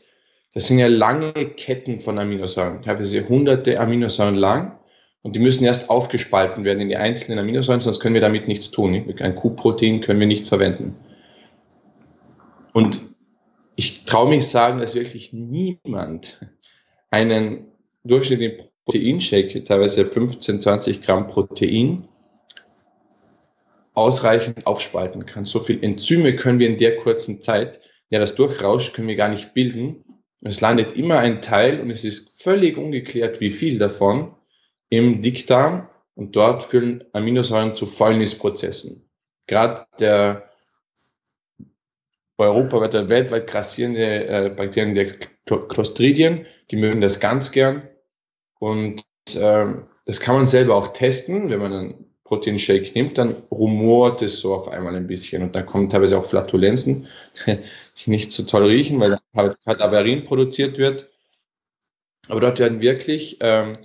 das 0.54 0.68
sind 0.68 0.80
ja 0.80 0.88
lange 0.88 1.34
Ketten 1.34 2.02
von 2.02 2.18
Aminosäuren, 2.18 2.82
teilweise 2.82 3.28
hunderte 3.28 3.80
Aminosäuren 3.80 4.36
lang. 4.36 4.80
Und 5.22 5.36
die 5.36 5.40
müssen 5.40 5.66
erst 5.66 5.90
aufgespalten 5.90 6.64
werden 6.64 6.80
in 6.80 6.90
die 6.90 6.96
einzelnen 6.96 7.40
Aminosäuren, 7.40 7.82
sonst 7.82 8.00
können 8.00 8.14
wir 8.14 8.22
damit 8.22 8.48
nichts 8.48 8.72
tun. 8.72 9.14
Ein 9.20 9.36
Q-Protein 9.36 10.02
können 10.02 10.20
wir 10.20 10.28
nicht 10.28 10.48
verwenden. 10.48 10.96
Und 12.74 13.02
ich 13.76 14.06
traue 14.06 14.30
mich 14.30 14.48
sagen, 14.48 14.80
dass 14.80 14.96
wirklich 14.96 15.34
niemand 15.34 16.40
einen 17.12 17.68
durchschnittlichen 18.04 18.70
Proteinshake, 18.86 19.64
teilweise 19.66 20.06
15, 20.06 20.62
20 20.62 21.02
Gramm 21.02 21.28
Protein, 21.28 22.08
ausreichend 23.98 24.68
aufspalten 24.68 25.26
kann. 25.26 25.46
So 25.46 25.60
viel 25.60 25.84
Enzyme 25.84 26.36
können 26.36 26.60
wir 26.60 26.70
in 26.70 26.78
der 26.78 26.98
kurzen 26.98 27.42
Zeit, 27.42 27.82
ja, 28.10 28.20
das 28.20 28.36
Durchrauscht 28.36 28.94
können 28.94 29.08
wir 29.08 29.16
gar 29.16 29.30
nicht 29.30 29.56
bilden. 29.56 30.06
Es 30.42 30.62
landet 30.62 30.96
immer 30.96 31.18
ein 31.18 31.42
Teil 31.42 31.82
und 31.82 31.90
es 31.90 32.06
ist 32.06 32.42
völlig 32.42 32.78
ungeklärt, 32.78 33.42
wie 33.42 33.52
viel 33.52 33.80
davon 33.80 34.36
im 34.90 35.24
Dickdarm 35.24 35.90
und 36.14 36.36
dort 36.36 36.64
führen 36.64 37.04
Aminosäuren 37.14 37.76
zu 37.76 37.88
Fäulnisprozessen. 37.88 39.10
Gerade 39.48 39.88
der 40.00 40.52
europaweit 42.38 42.92
oder 42.92 43.10
weltweit 43.10 43.48
grassierende 43.48 44.28
äh, 44.28 44.50
Bakterien 44.56 44.94
der 44.94 45.16
Clostridien, 45.70 46.46
die 46.70 46.76
mögen 46.76 47.02
das 47.02 47.20
ganz 47.20 47.52
gern. 47.52 47.90
Und 48.60 49.02
äh, 49.34 49.66
das 50.06 50.20
kann 50.20 50.36
man 50.36 50.46
selber 50.46 50.76
auch 50.76 50.90
testen, 50.90 51.50
wenn 51.50 51.60
man 51.60 51.74
einen 51.74 52.07
Proteinshake 52.28 52.92
nimmt, 52.94 53.18
dann 53.18 53.34
rumort 53.52 54.22
es 54.22 54.40
so 54.40 54.54
auf 54.54 54.68
einmal 54.68 54.96
ein 54.96 55.08
bisschen 55.08 55.44
und 55.44 55.56
dann 55.56 55.66
kommen 55.66 55.90
teilweise 55.90 56.18
auch 56.18 56.26
Flatulenzen, 56.26 57.08
die 57.46 58.10
nicht 58.10 58.32
so 58.32 58.44
toll 58.44 58.66
riechen, 58.66 59.00
weil 59.00 59.18
halt 59.36 59.58
Kadaverin 59.64 60.26
produziert 60.26 60.78
wird. 60.78 61.10
Aber 62.28 62.42
dort 62.42 62.60
werden 62.60 62.82
wirklich 62.82 63.38
ähm, 63.40 63.78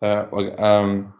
äh, 0.00 0.24
ähm, 0.32 1.12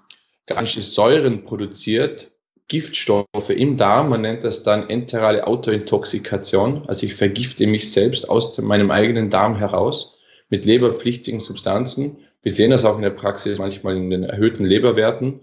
organische 0.48 0.82
Säuren 0.82 1.44
produziert, 1.44 2.30
Giftstoffe 2.68 3.50
im 3.50 3.76
Darm. 3.76 4.10
Man 4.10 4.22
nennt 4.22 4.44
das 4.44 4.62
dann 4.62 4.88
enterale 4.88 5.46
Autointoxikation. 5.46 6.84
Also 6.86 7.06
ich 7.06 7.14
vergifte 7.14 7.66
mich 7.66 7.90
selbst 7.90 8.28
aus 8.28 8.56
meinem 8.58 8.92
eigenen 8.92 9.28
Darm 9.30 9.56
heraus 9.56 10.18
mit 10.48 10.64
leberpflichtigen 10.64 11.40
Substanzen. 11.40 12.18
Wir 12.42 12.52
sehen 12.52 12.70
das 12.70 12.84
auch 12.84 12.96
in 12.96 13.02
der 13.02 13.10
Praxis 13.10 13.58
manchmal 13.58 13.96
in 13.96 14.10
den 14.10 14.24
erhöhten 14.24 14.64
Leberwerten. 14.64 15.40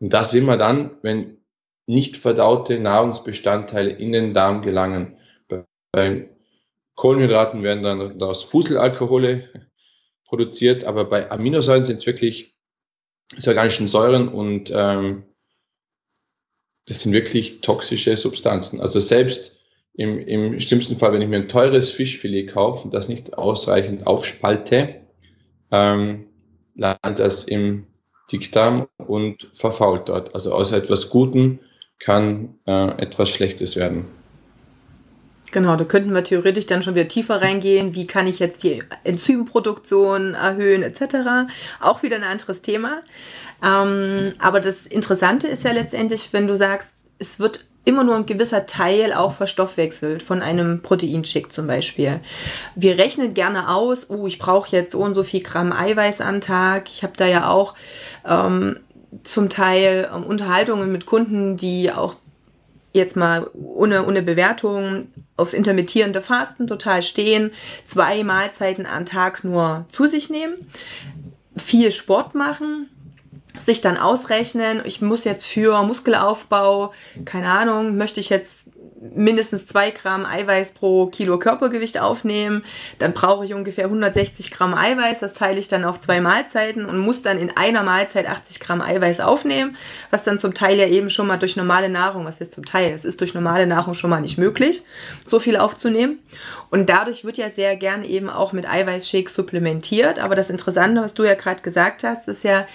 Und 0.00 0.12
da 0.12 0.24
sind 0.24 0.46
wir 0.46 0.56
dann, 0.56 0.92
wenn 1.02 1.38
nicht 1.86 2.16
verdaute 2.16 2.78
Nahrungsbestandteile 2.78 3.90
in 3.90 4.12
den 4.12 4.34
Darm 4.34 4.62
gelangen. 4.62 5.16
Bei 5.92 6.28
Kohlenhydraten 6.94 7.62
werden 7.62 7.82
dann 7.82 8.18
daraus 8.18 8.42
Fuselalkohole 8.42 9.48
produziert, 10.24 10.84
aber 10.84 11.04
bei 11.04 11.30
Aminosäuren 11.30 11.84
sind 11.84 11.98
es 11.98 12.06
wirklich 12.06 12.54
organischen 13.46 13.86
Säuren 13.86 14.28
und 14.28 14.72
ähm, 14.74 15.24
das 16.86 17.00
sind 17.00 17.12
wirklich 17.12 17.60
toxische 17.60 18.16
Substanzen. 18.16 18.80
Also 18.80 19.00
selbst 19.00 19.58
im, 19.94 20.18
im 20.18 20.60
schlimmsten 20.60 20.98
Fall, 20.98 21.12
wenn 21.12 21.22
ich 21.22 21.28
mir 21.28 21.36
ein 21.36 21.48
teures 21.48 21.90
Fischfilet 21.90 22.46
kaufe 22.46 22.84
und 22.84 22.94
das 22.94 23.08
nicht 23.08 23.34
ausreichend 23.34 24.06
aufspalte, 24.06 25.00
ähm, 25.72 26.26
landet 26.74 27.18
das 27.18 27.44
im 27.44 27.86
Dickdarm 28.30 28.88
und 28.98 29.48
verfault 29.54 30.08
dort. 30.08 30.34
Also 30.34 30.52
aus 30.52 30.72
etwas 30.72 31.10
Guten 31.10 31.60
kann 31.98 32.54
äh, 32.66 32.88
etwas 33.00 33.30
Schlechtes 33.30 33.76
werden. 33.76 34.04
Genau, 35.52 35.76
da 35.76 35.84
könnten 35.84 36.12
wir 36.12 36.24
theoretisch 36.24 36.66
dann 36.66 36.82
schon 36.82 36.94
wieder 36.94 37.08
tiefer 37.08 37.40
reingehen. 37.40 37.94
Wie 37.94 38.06
kann 38.06 38.26
ich 38.26 38.40
jetzt 38.40 38.62
die 38.62 38.82
Enzymproduktion 39.04 40.34
erhöhen, 40.34 40.82
etc. 40.82 41.48
Auch 41.80 42.02
wieder 42.02 42.16
ein 42.16 42.24
anderes 42.24 42.62
Thema. 42.62 43.02
Ähm, 43.64 44.32
aber 44.38 44.60
das 44.60 44.86
Interessante 44.86 45.46
ist 45.46 45.64
ja 45.64 45.72
letztendlich, 45.72 46.32
wenn 46.32 46.46
du 46.46 46.56
sagst, 46.56 47.06
es 47.18 47.38
wird 47.38 47.64
immer 47.86 48.04
nur 48.04 48.16
ein 48.16 48.26
gewisser 48.26 48.66
Teil 48.66 49.14
auch 49.14 49.32
verstoffwechselt 49.32 50.22
von 50.22 50.42
einem 50.42 50.82
Proteinschick 50.82 51.52
zum 51.52 51.68
Beispiel. 51.68 52.20
Wir 52.74 52.98
rechnen 52.98 53.32
gerne 53.32 53.70
aus, 53.70 54.10
oh, 54.10 54.26
ich 54.26 54.38
brauche 54.38 54.74
jetzt 54.74 54.92
so 54.92 54.98
und 54.98 55.14
so 55.14 55.22
viel 55.22 55.40
Gramm 55.40 55.72
Eiweiß 55.72 56.20
am 56.20 56.40
Tag. 56.40 56.88
Ich 56.88 57.04
habe 57.04 57.12
da 57.16 57.26
ja 57.26 57.48
auch 57.48 57.74
ähm, 58.26 58.80
zum 59.22 59.48
Teil 59.48 60.10
ähm, 60.12 60.24
Unterhaltungen 60.24 60.90
mit 60.90 61.06
Kunden, 61.06 61.56
die 61.56 61.92
auch 61.92 62.16
jetzt 62.92 63.14
mal 63.14 63.48
ohne, 63.54 64.04
ohne 64.04 64.22
Bewertung 64.22 65.06
aufs 65.36 65.54
intermittierende 65.54 66.22
Fasten 66.22 66.66
total 66.66 67.04
stehen, 67.04 67.52
zwei 67.86 68.24
Mahlzeiten 68.24 68.86
am 68.86 69.04
Tag 69.04 69.44
nur 69.44 69.84
zu 69.90 70.08
sich 70.08 70.28
nehmen, 70.28 70.54
viel 71.56 71.92
Sport 71.92 72.34
machen, 72.34 72.88
sich 73.64 73.80
dann 73.80 73.96
ausrechnen, 73.96 74.82
ich 74.84 75.00
muss 75.00 75.24
jetzt 75.24 75.46
für 75.46 75.82
Muskelaufbau, 75.82 76.92
keine 77.24 77.50
Ahnung, 77.50 77.96
möchte 77.96 78.20
ich 78.20 78.28
jetzt 78.28 78.66
mindestens 79.14 79.66
zwei 79.66 79.90
Gramm 79.90 80.24
Eiweiß 80.24 80.72
pro 80.72 81.06
Kilo 81.06 81.38
Körpergewicht 81.38 81.98
aufnehmen, 81.98 82.64
dann 82.98 83.12
brauche 83.12 83.44
ich 83.44 83.54
ungefähr 83.54 83.84
160 83.84 84.50
Gramm 84.50 84.74
Eiweiß, 84.74 85.20
das 85.20 85.34
teile 85.34 85.58
ich 85.58 85.68
dann 85.68 85.84
auf 85.84 86.00
zwei 86.00 86.20
Mahlzeiten 86.20 86.86
und 86.86 86.98
muss 86.98 87.22
dann 87.22 87.38
in 87.38 87.54
einer 87.56 87.82
Mahlzeit 87.82 88.26
80 88.26 88.60
Gramm 88.60 88.80
Eiweiß 88.80 89.20
aufnehmen, 89.20 89.76
was 90.10 90.24
dann 90.24 90.38
zum 90.38 90.54
Teil 90.54 90.78
ja 90.78 90.86
eben 90.86 91.10
schon 91.10 91.26
mal 91.26 91.38
durch 91.38 91.56
normale 91.56 91.88
Nahrung, 91.88 92.24
was 92.24 92.40
ist 92.40 92.52
zum 92.52 92.64
Teil, 92.64 92.92
es 92.92 93.04
ist 93.04 93.20
durch 93.20 93.34
normale 93.34 93.66
Nahrung 93.66 93.94
schon 93.94 94.10
mal 94.10 94.20
nicht 94.20 94.38
möglich, 94.38 94.82
so 95.24 95.38
viel 95.38 95.56
aufzunehmen. 95.56 96.18
Und 96.70 96.88
dadurch 96.88 97.24
wird 97.24 97.38
ja 97.38 97.50
sehr 97.50 97.76
gern 97.76 98.04
eben 98.04 98.30
auch 98.30 98.52
mit 98.52 98.68
Eiweißshakes 98.68 99.34
supplementiert, 99.34 100.18
aber 100.18 100.34
das 100.34 100.50
Interessante, 100.50 101.02
was 101.02 101.14
du 101.14 101.24
ja 101.24 101.34
gerade 101.34 101.62
gesagt 101.62 102.04
hast, 102.04 102.28
ist 102.28 102.44
ja, 102.44 102.66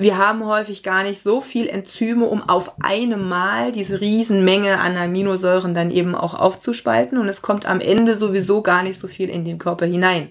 wir 0.00 0.16
haben 0.16 0.46
häufig 0.46 0.82
gar 0.82 1.02
nicht 1.02 1.22
so 1.22 1.42
viel 1.42 1.68
Enzyme, 1.68 2.24
um 2.24 2.48
auf 2.48 2.72
einem 2.82 3.28
Mal 3.28 3.70
diese 3.70 4.00
Riesenmenge 4.00 4.80
an 4.80 4.96
Aminosäuren 4.96 5.74
dann 5.74 5.90
eben 5.90 6.14
auch 6.14 6.32
aufzuspalten 6.32 7.18
und 7.18 7.28
es 7.28 7.42
kommt 7.42 7.66
am 7.66 7.80
Ende 7.80 8.16
sowieso 8.16 8.62
gar 8.62 8.82
nicht 8.82 8.98
so 8.98 9.08
viel 9.08 9.28
in 9.28 9.44
den 9.44 9.58
Körper 9.58 9.84
hinein. 9.84 10.30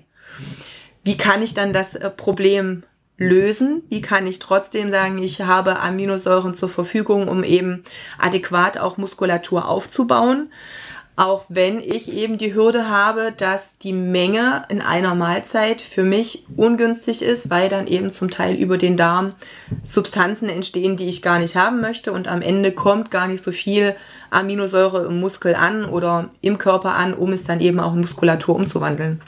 Wie 1.03 1.17
kann 1.17 1.43
ich 1.43 1.53
dann 1.53 1.71
das 1.71 1.93
äh, 1.93 2.10
Problem 2.10 2.82
lösen? 3.19 3.84
Wie 3.89 4.01
kann 4.01 4.25
ich 4.25 4.39
trotzdem 4.39 4.89
sagen, 4.89 5.19
ich 5.19 5.39
habe 5.41 5.79
Aminosäuren 5.79 6.55
zur 6.55 6.69
Verfügung, 6.69 7.27
um 7.27 7.43
eben 7.43 7.84
adäquat 8.17 8.79
auch 8.79 8.97
Muskulatur 8.97 9.67
aufzubauen? 9.67 10.51
Auch 11.19 11.43
wenn 11.49 11.82
ich 11.82 12.13
eben 12.13 12.38
die 12.38 12.53
Hürde 12.53 12.89
habe, 12.89 13.34
dass 13.36 13.77
die 13.79 13.91
Menge 13.91 14.63
in 14.69 14.79
einer 14.79 15.15
Mahlzeit 15.15 15.82
für 15.82 16.03
mich 16.03 16.45
ungünstig 16.55 17.21
ist, 17.21 17.49
weil 17.49 17.67
dann 17.67 17.88
eben 17.88 18.10
zum 18.10 18.32
Teil 18.32 18.55
über 18.55 18.77
den 18.77 18.95
Darm 18.95 19.34
Substanzen 19.84 20.47
entstehen, 20.47 20.95
die 20.95 21.10
ich 21.10 21.21
gar 21.21 21.39
nicht 21.39 21.58
haben 21.58 21.82
möchte 21.82 22.13
und 22.13 22.29
am 22.29 22.41
Ende 22.41 22.71
kommt 22.71 23.12
gar 23.12 23.27
nicht 23.27 23.43
so 23.43 23.51
viel 23.51 23.97
Aminosäure 24.29 25.08
im 25.08 25.19
Muskel 25.19 25.55
an 25.55 25.84
oder 25.84 26.29
im 26.39 26.58
Körper 26.58 26.95
an, 26.95 27.13
um 27.13 27.34
es 27.34 27.43
dann 27.43 27.60
eben 27.60 27.82
auch 27.82 27.93
in 27.93 27.99
Muskulatur 27.99 28.55
umzuwandeln. 28.55 29.21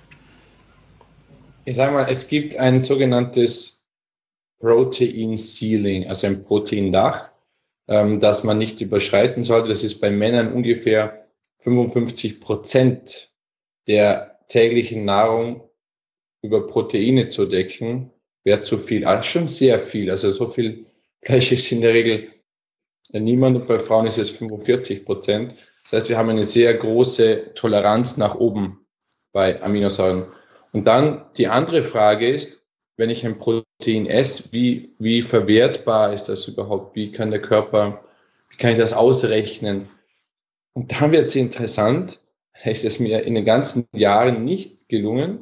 Ich 1.66 1.76
sage 1.76 1.92
mal, 1.92 2.08
es 2.10 2.30
gibt 2.30 2.56
ein 2.56 2.84
sogenanntes 2.84 3.84
Protein 4.62 5.36
Ceiling, 5.36 6.08
also 6.08 6.28
ein 6.28 6.46
Proteindach, 6.46 7.32
ähm, 7.90 8.22
das 8.22 8.46
man 8.46 8.60
nicht 8.60 8.80
überschreiten 8.80 9.44
sollte. 9.44 9.68
Das 9.68 9.84
ist 9.84 10.00
bei 10.00 10.10
Männern 10.10 10.54
ungefähr 10.54 11.21
55 11.62 12.40
Prozent 12.40 13.32
der 13.88 14.40
täglichen 14.48 15.06
Nahrung 15.06 15.70
über 16.44 16.68
Proteine 16.68 17.30
zu 17.30 17.46
decken, 17.46 18.12
wäre 18.44 18.64
zu 18.64 18.78
viel. 18.78 19.06
Also 19.06 19.24
schon 19.24 19.48
sehr 19.48 19.80
viel. 19.80 20.10
Also 20.10 20.32
so 20.34 20.50
viel 20.50 20.86
Fleisch 21.24 21.52
ist 21.52 21.72
in 21.72 21.82
der 21.82 21.94
Regel 21.94 22.30
niemand 23.20 23.68
bei 23.68 23.80
Frauen 23.80 24.08
ist 24.08 24.18
es 24.18 24.30
45 24.32 25.06
Prozent. 25.06 25.56
Das 25.84 25.94
heißt, 25.94 26.10
wir 26.10 26.18
haben 26.18 26.30
eine 26.30 26.46
sehr 26.46 26.74
große 26.74 27.54
Toleranz 27.56 28.18
nach 28.18 28.36
oben 28.36 28.86
bei 29.32 29.62
Aminosäuren. 29.62 30.24
Und 30.74 30.86
dann 30.86 31.26
die 31.38 31.48
andere 31.48 31.84
Frage 31.84 32.30
ist, 32.30 32.64
wenn 32.98 33.10
ich 33.10 33.26
ein 33.26 33.40
Protein 33.40 34.06
esse, 34.06 34.52
wie, 34.52 34.94
wie 35.00 35.22
verwertbar 35.22 36.14
ist 36.14 36.26
das 36.26 36.48
überhaupt? 36.48 36.96
Wie 36.96 37.12
kann 37.12 37.32
der 37.32 37.42
Körper, 37.42 38.04
wie 38.50 38.58
kann 38.58 38.72
ich 38.72 38.78
das 38.78 38.94
ausrechnen? 38.94 39.90
Und 40.74 40.92
da 40.92 41.12
wird 41.12 41.28
es 41.28 41.36
interessant, 41.36 42.20
ist 42.64 42.86
es 42.86 43.00
mir 43.00 43.24
in 43.24 43.36
den 43.36 43.46
ganzen 43.46 43.88
Jahren 43.96 44.46
nicht 44.46 44.88
gelungen, 44.90 45.40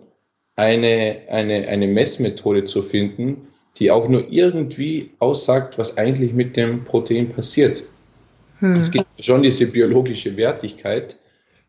eine, 0.56 1.22
eine, 1.30 1.68
eine 1.68 1.88
Messmethode 1.88 2.66
zu 2.66 2.82
finden, 2.82 3.48
die 3.78 3.92
auch 3.92 4.08
nur 4.08 4.30
irgendwie 4.30 5.12
aussagt, 5.20 5.78
was 5.78 5.98
eigentlich 5.98 6.34
mit 6.34 6.58
dem 6.58 6.84
Protein 6.84 7.30
passiert. 7.30 7.84
Hm. 8.60 8.74
Es 8.74 8.92
gibt 8.92 9.08
schon 9.24 9.44
diese 9.44 9.68
biologische 9.68 10.36
Wertigkeit 10.36 11.18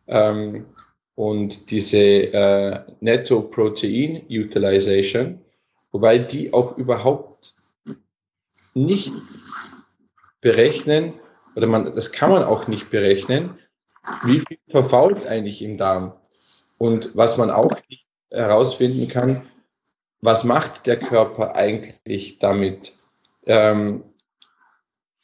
ähm, 0.08 0.64
und 1.14 1.70
diese 1.70 1.98
äh, 1.98 2.80
Netto 3.00 3.42
Protein 3.42 4.22
Utilization, 4.28 5.38
wobei 5.92 6.18
die 6.18 6.52
auch 6.52 6.76
überhaupt 6.78 7.54
nicht 8.74 9.12
berechnen, 10.40 11.12
oder 11.56 11.66
man, 11.66 11.94
das 11.94 12.12
kann 12.12 12.30
man 12.30 12.42
auch 12.42 12.68
nicht 12.68 12.90
berechnen, 12.90 13.58
wie 14.24 14.40
viel 14.40 14.58
verfault 14.68 15.26
eigentlich 15.26 15.62
im 15.62 15.76
Darm. 15.76 16.12
Und 16.78 17.16
was 17.16 17.36
man 17.36 17.50
auch 17.50 17.76
nicht 17.88 18.06
herausfinden 18.30 19.08
kann, 19.08 19.42
was 20.22 20.44
macht 20.44 20.86
der 20.86 20.96
Körper 20.98 21.54
eigentlich 21.54 22.38
damit? 22.38 22.92
Ähm, 23.46 24.02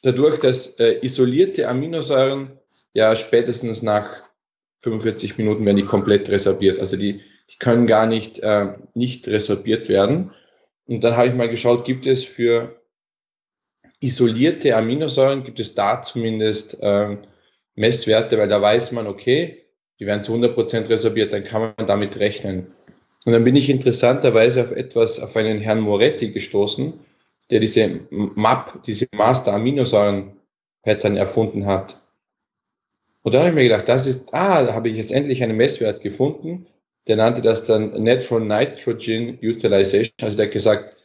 dadurch, 0.01 0.39
dass 0.39 0.79
äh, 0.79 0.99
isolierte 1.01 1.67
Aminosäuren 1.67 2.59
ja 2.93 3.15
spätestens 3.15 3.81
nach 3.81 4.23
45 4.81 5.37
Minuten 5.37 5.65
werden 5.65 5.77
die 5.77 5.85
komplett 5.85 6.29
resorbiert. 6.29 6.79
Also 6.79 6.97
die, 6.97 7.21
die 7.49 7.57
können 7.57 7.87
gar 7.87 8.05
nicht, 8.05 8.39
äh, 8.39 8.73
nicht 8.93 9.27
resorbiert 9.27 9.89
werden. 9.89 10.31
Und 10.87 11.03
dann 11.03 11.17
habe 11.17 11.27
ich 11.27 11.33
mal 11.33 11.49
geschaut, 11.49 11.85
gibt 11.85 12.05
es 12.05 12.23
für 12.23 12.79
isolierte 13.99 14.75
Aminosäuren 14.75 15.43
gibt 15.43 15.59
es 15.59 15.75
da 15.75 16.01
zumindest 16.01 16.77
ähm, 16.81 17.19
Messwerte, 17.75 18.37
weil 18.37 18.47
da 18.47 18.61
weiß 18.61 18.91
man, 18.91 19.07
okay, 19.07 19.63
die 19.99 20.05
werden 20.05 20.23
zu 20.23 20.33
100% 20.33 20.89
resorbiert, 20.89 21.33
dann 21.33 21.43
kann 21.43 21.73
man 21.77 21.87
damit 21.87 22.17
rechnen. 22.17 22.67
Und 23.25 23.33
dann 23.33 23.43
bin 23.43 23.55
ich 23.55 23.69
interessanterweise 23.69 24.61
auf 24.61 24.71
etwas, 24.71 25.19
auf 25.19 25.35
einen 25.35 25.59
Herrn 25.59 25.81
Moretti 25.81 26.31
gestoßen, 26.31 26.93
der 27.49 27.59
diese 27.59 28.01
MAP, 28.09 28.83
diese 28.83 29.07
Master 29.15 29.53
Aminosäuren 29.53 30.33
Pattern 30.83 31.17
erfunden 31.17 31.65
hat. 31.65 31.97
Und 33.23 33.33
da 33.33 33.39
habe 33.39 33.49
ich 33.49 33.55
mir 33.55 33.63
gedacht, 33.63 33.89
das 33.89 34.07
ist, 34.07 34.33
ah, 34.33 34.63
da 34.63 34.73
habe 34.73 34.89
ich 34.89 34.95
jetzt 34.95 35.11
endlich 35.11 35.43
einen 35.43 35.57
Messwert 35.57 36.01
gefunden. 36.01 36.67
Der 37.07 37.17
nannte 37.17 37.41
das 37.41 37.65
dann 37.65 38.01
Natural 38.03 38.45
Nitrogen 38.45 39.37
Utilization. 39.41 40.13
Also 40.21 40.37
der 40.37 40.45
hat 40.45 40.53
gesagt, 40.53 40.95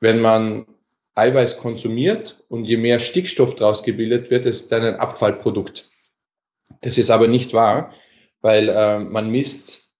wenn 0.00 0.20
man 0.20 0.66
Eiweiß 1.18 1.58
konsumiert 1.58 2.44
und 2.48 2.64
je 2.64 2.76
mehr 2.76 2.98
Stickstoff 2.98 3.54
daraus 3.54 3.82
gebildet 3.82 4.30
wird, 4.30 4.46
ist 4.46 4.72
dann 4.72 4.82
ein 4.82 4.96
Abfallprodukt. 4.96 5.90
Das 6.82 6.98
ist 6.98 7.10
aber 7.10 7.28
nicht 7.28 7.52
wahr, 7.52 7.92
weil 8.40 8.68
äh, 8.68 8.98
man 8.98 9.30
misst, 9.30 9.90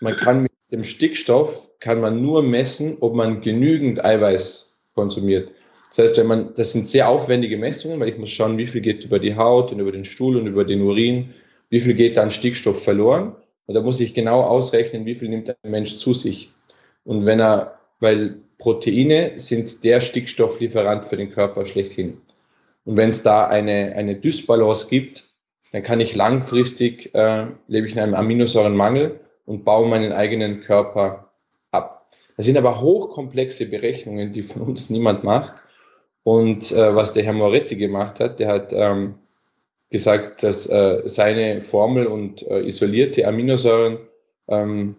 man 0.00 0.16
kann 0.16 0.42
mit 0.42 0.52
dem 0.70 0.84
Stickstoff 0.84 1.68
kann 1.80 2.00
man 2.00 2.22
nur 2.22 2.42
messen, 2.42 2.98
ob 3.00 3.14
man 3.14 3.40
genügend 3.40 4.04
Eiweiß 4.04 4.92
konsumiert. 4.94 5.50
Das 5.88 5.98
heißt, 5.98 6.18
wenn 6.18 6.26
man, 6.26 6.54
das 6.54 6.72
sind 6.72 6.86
sehr 6.86 7.08
aufwendige 7.08 7.56
Messungen, 7.56 7.98
weil 7.98 8.08
ich 8.08 8.18
muss 8.18 8.30
schauen, 8.30 8.58
wie 8.58 8.66
viel 8.66 8.80
geht 8.80 9.04
über 9.04 9.18
die 9.18 9.34
Haut 9.34 9.72
und 9.72 9.80
über 9.80 9.92
den 9.92 10.04
Stuhl 10.04 10.36
und 10.36 10.46
über 10.46 10.64
den 10.64 10.82
Urin, 10.82 11.34
wie 11.68 11.80
viel 11.80 11.94
geht 11.94 12.16
dann 12.16 12.30
Stickstoff 12.30 12.82
verloren. 12.82 13.34
Und 13.66 13.74
da 13.74 13.80
muss 13.80 14.00
ich 14.00 14.14
genau 14.14 14.42
ausrechnen, 14.42 15.04
wie 15.06 15.16
viel 15.16 15.28
nimmt 15.28 15.48
ein 15.48 15.70
Mensch 15.70 15.96
zu 15.98 16.14
sich. 16.14 16.50
Und 17.04 17.26
wenn 17.26 17.40
er, 17.40 17.79
weil 18.00 18.34
Proteine 18.58 19.32
sind 19.36 19.84
der 19.84 20.00
Stickstofflieferant 20.00 21.06
für 21.06 21.16
den 21.16 21.30
Körper 21.30 21.64
schlechthin. 21.66 22.18
Und 22.84 22.96
wenn 22.96 23.10
es 23.10 23.22
da 23.22 23.46
eine, 23.46 23.94
eine 23.96 24.16
Dysbalance 24.16 24.88
gibt, 24.88 25.30
dann 25.72 25.82
kann 25.82 26.00
ich 26.00 26.14
langfristig, 26.14 27.14
äh, 27.14 27.46
lebe 27.68 27.86
ich 27.86 27.94
in 27.94 28.00
einem 28.00 28.14
Aminosäurenmangel 28.14 29.20
und 29.46 29.64
baue 29.64 29.88
meinen 29.88 30.12
eigenen 30.12 30.62
Körper 30.62 31.30
ab. 31.70 32.02
Das 32.36 32.46
sind 32.46 32.56
aber 32.56 32.80
hochkomplexe 32.80 33.66
Berechnungen, 33.66 34.32
die 34.32 34.42
von 34.42 34.62
uns 34.62 34.90
niemand 34.90 35.24
macht. 35.24 35.54
Und 36.22 36.72
äh, 36.72 36.94
was 36.94 37.12
der 37.12 37.24
Herr 37.24 37.32
Moretti 37.32 37.76
gemacht 37.76 38.20
hat, 38.20 38.40
der 38.40 38.48
hat 38.48 38.72
ähm, 38.72 39.14
gesagt, 39.90 40.42
dass 40.42 40.66
äh, 40.66 41.02
seine 41.06 41.62
Formel 41.62 42.06
und 42.06 42.42
äh, 42.42 42.60
isolierte 42.66 43.26
Aminosäuren 43.26 43.98
ähm, 44.48 44.96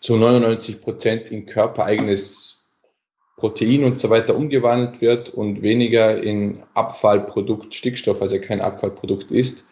zu 0.00 0.16
99 0.16 0.80
Prozent 0.80 1.30
in 1.30 1.46
körpereigenes 1.46 2.60
Protein 3.36 3.84
und 3.84 3.98
so 3.98 4.10
weiter 4.10 4.36
umgewandelt 4.36 5.00
wird 5.00 5.30
und 5.30 5.62
weniger 5.62 6.22
in 6.22 6.62
Abfallprodukt 6.74 7.74
Stickstoff, 7.74 8.20
also 8.20 8.38
kein 8.38 8.60
Abfallprodukt 8.60 9.30
ist. 9.30 9.64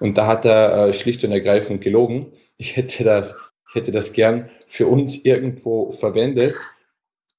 Und 0.00 0.18
da 0.18 0.26
hat 0.26 0.44
er 0.44 0.88
äh, 0.88 0.92
schlicht 0.92 1.24
und 1.24 1.32
ergreifend 1.32 1.80
gelogen. 1.80 2.32
Ich 2.58 2.76
hätte 2.76 3.04
das, 3.04 3.34
ich 3.68 3.74
hätte 3.74 3.92
das 3.92 4.12
gern 4.12 4.50
für 4.66 4.86
uns 4.86 5.24
irgendwo 5.24 5.90
verwendet. 5.90 6.54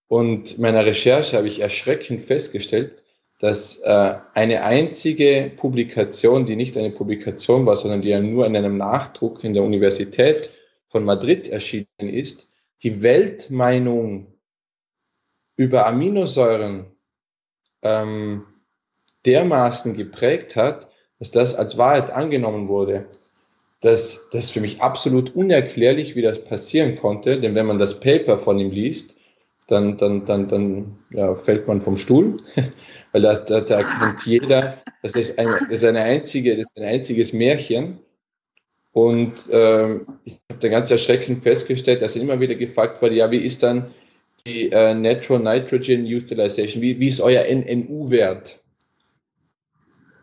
Und 0.07 0.57
meiner 0.57 0.85
Recherche 0.85 1.37
habe 1.37 1.47
ich 1.47 1.59
erschreckend 1.59 2.21
festgestellt, 2.21 3.03
dass 3.39 3.77
äh, 3.83 4.13
eine 4.33 4.63
einzige 4.63 5.51
Publikation, 5.57 6.47
die 6.47 6.55
nicht 6.55 6.75
eine 6.75 6.89
Publikation 6.89 7.65
war, 7.67 7.75
sondern 7.75 8.01
die 8.01 8.09
ja 8.09 8.19
nur 8.19 8.47
in 8.47 8.55
einem 8.55 8.77
Nachdruck 8.77 9.43
in 9.43 9.53
der 9.53 9.63
Universität 9.63 10.49
von 10.97 11.05
Madrid 11.05 11.47
erschienen 11.47 11.85
ist, 11.99 12.47
die 12.81 13.03
Weltmeinung 13.03 14.33
über 15.55 15.85
Aminosäuren 15.85 16.87
ähm, 17.83 18.43
dermaßen 19.23 19.95
geprägt 19.95 20.55
hat, 20.55 20.87
dass 21.19 21.29
das 21.29 21.53
als 21.53 21.77
Wahrheit 21.77 22.09
angenommen 22.09 22.67
wurde. 22.67 23.05
Das, 23.81 24.27
das 24.31 24.45
ist 24.45 24.51
für 24.53 24.59
mich 24.59 24.81
absolut 24.81 25.35
unerklärlich, 25.35 26.15
wie 26.15 26.23
das 26.23 26.43
passieren 26.43 26.95
konnte, 26.95 27.39
denn 27.39 27.53
wenn 27.53 27.67
man 27.67 27.77
das 27.77 27.99
Paper 27.99 28.39
von 28.39 28.57
ihm 28.57 28.71
liest, 28.71 29.15
dann, 29.67 29.99
dann, 29.99 30.25
dann, 30.25 30.47
dann 30.47 30.95
ja, 31.11 31.35
fällt 31.35 31.67
man 31.67 31.79
vom 31.79 31.99
Stuhl, 31.99 32.37
weil 33.11 33.21
da, 33.21 33.35
da, 33.35 33.59
da 33.59 33.81
erkennt 33.81 34.25
jeder, 34.25 34.81
das 35.03 35.15
ist, 35.15 35.37
ein, 35.37 35.45
das, 35.45 35.69
ist 35.69 35.83
eine 35.83 36.01
einzige, 36.01 36.57
das 36.57 36.71
ist 36.71 36.77
ein 36.77 36.85
einziges 36.85 37.33
Märchen. 37.33 37.99
Und 38.97 39.51
ähm, 39.51 40.07
ich 40.25 40.39
habe 40.49 40.59
da 40.59 40.69
ganz 40.69 40.89
erschreckend 40.89 41.43
festgestellt, 41.43 42.01
dass 42.01 42.15
immer 42.15 42.39
wieder 42.39 42.55
gefragt 42.55 42.99
wurde, 42.99 43.13
ja, 43.13 43.29
wie 43.29 43.37
ist 43.37 43.61
dann 43.61 43.93
die 44.43 44.71
äh, 44.71 44.95
Natural 44.95 45.39
Nitrogen 45.39 46.03
Utilization, 46.03 46.81
wie, 46.81 46.99
wie 46.99 47.07
ist 47.07 47.21
euer 47.21 47.45
NNU-Wert? 47.45 48.59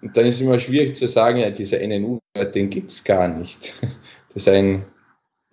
Und 0.03 0.17
dann 0.17 0.27
ist 0.27 0.35
es 0.35 0.41
immer 0.41 0.59
schwierig 0.59 0.97
zu 0.97 1.07
sagen, 1.07 1.39
ja, 1.39 1.51
dieser 1.51 1.79
NNU-Wert, 1.83 2.57
den 2.57 2.69
gibt 2.69 2.91
es 2.91 3.05
gar 3.05 3.29
nicht. 3.29 3.75
Das 4.35 4.43
ist, 4.43 4.49
ein, 4.49 4.79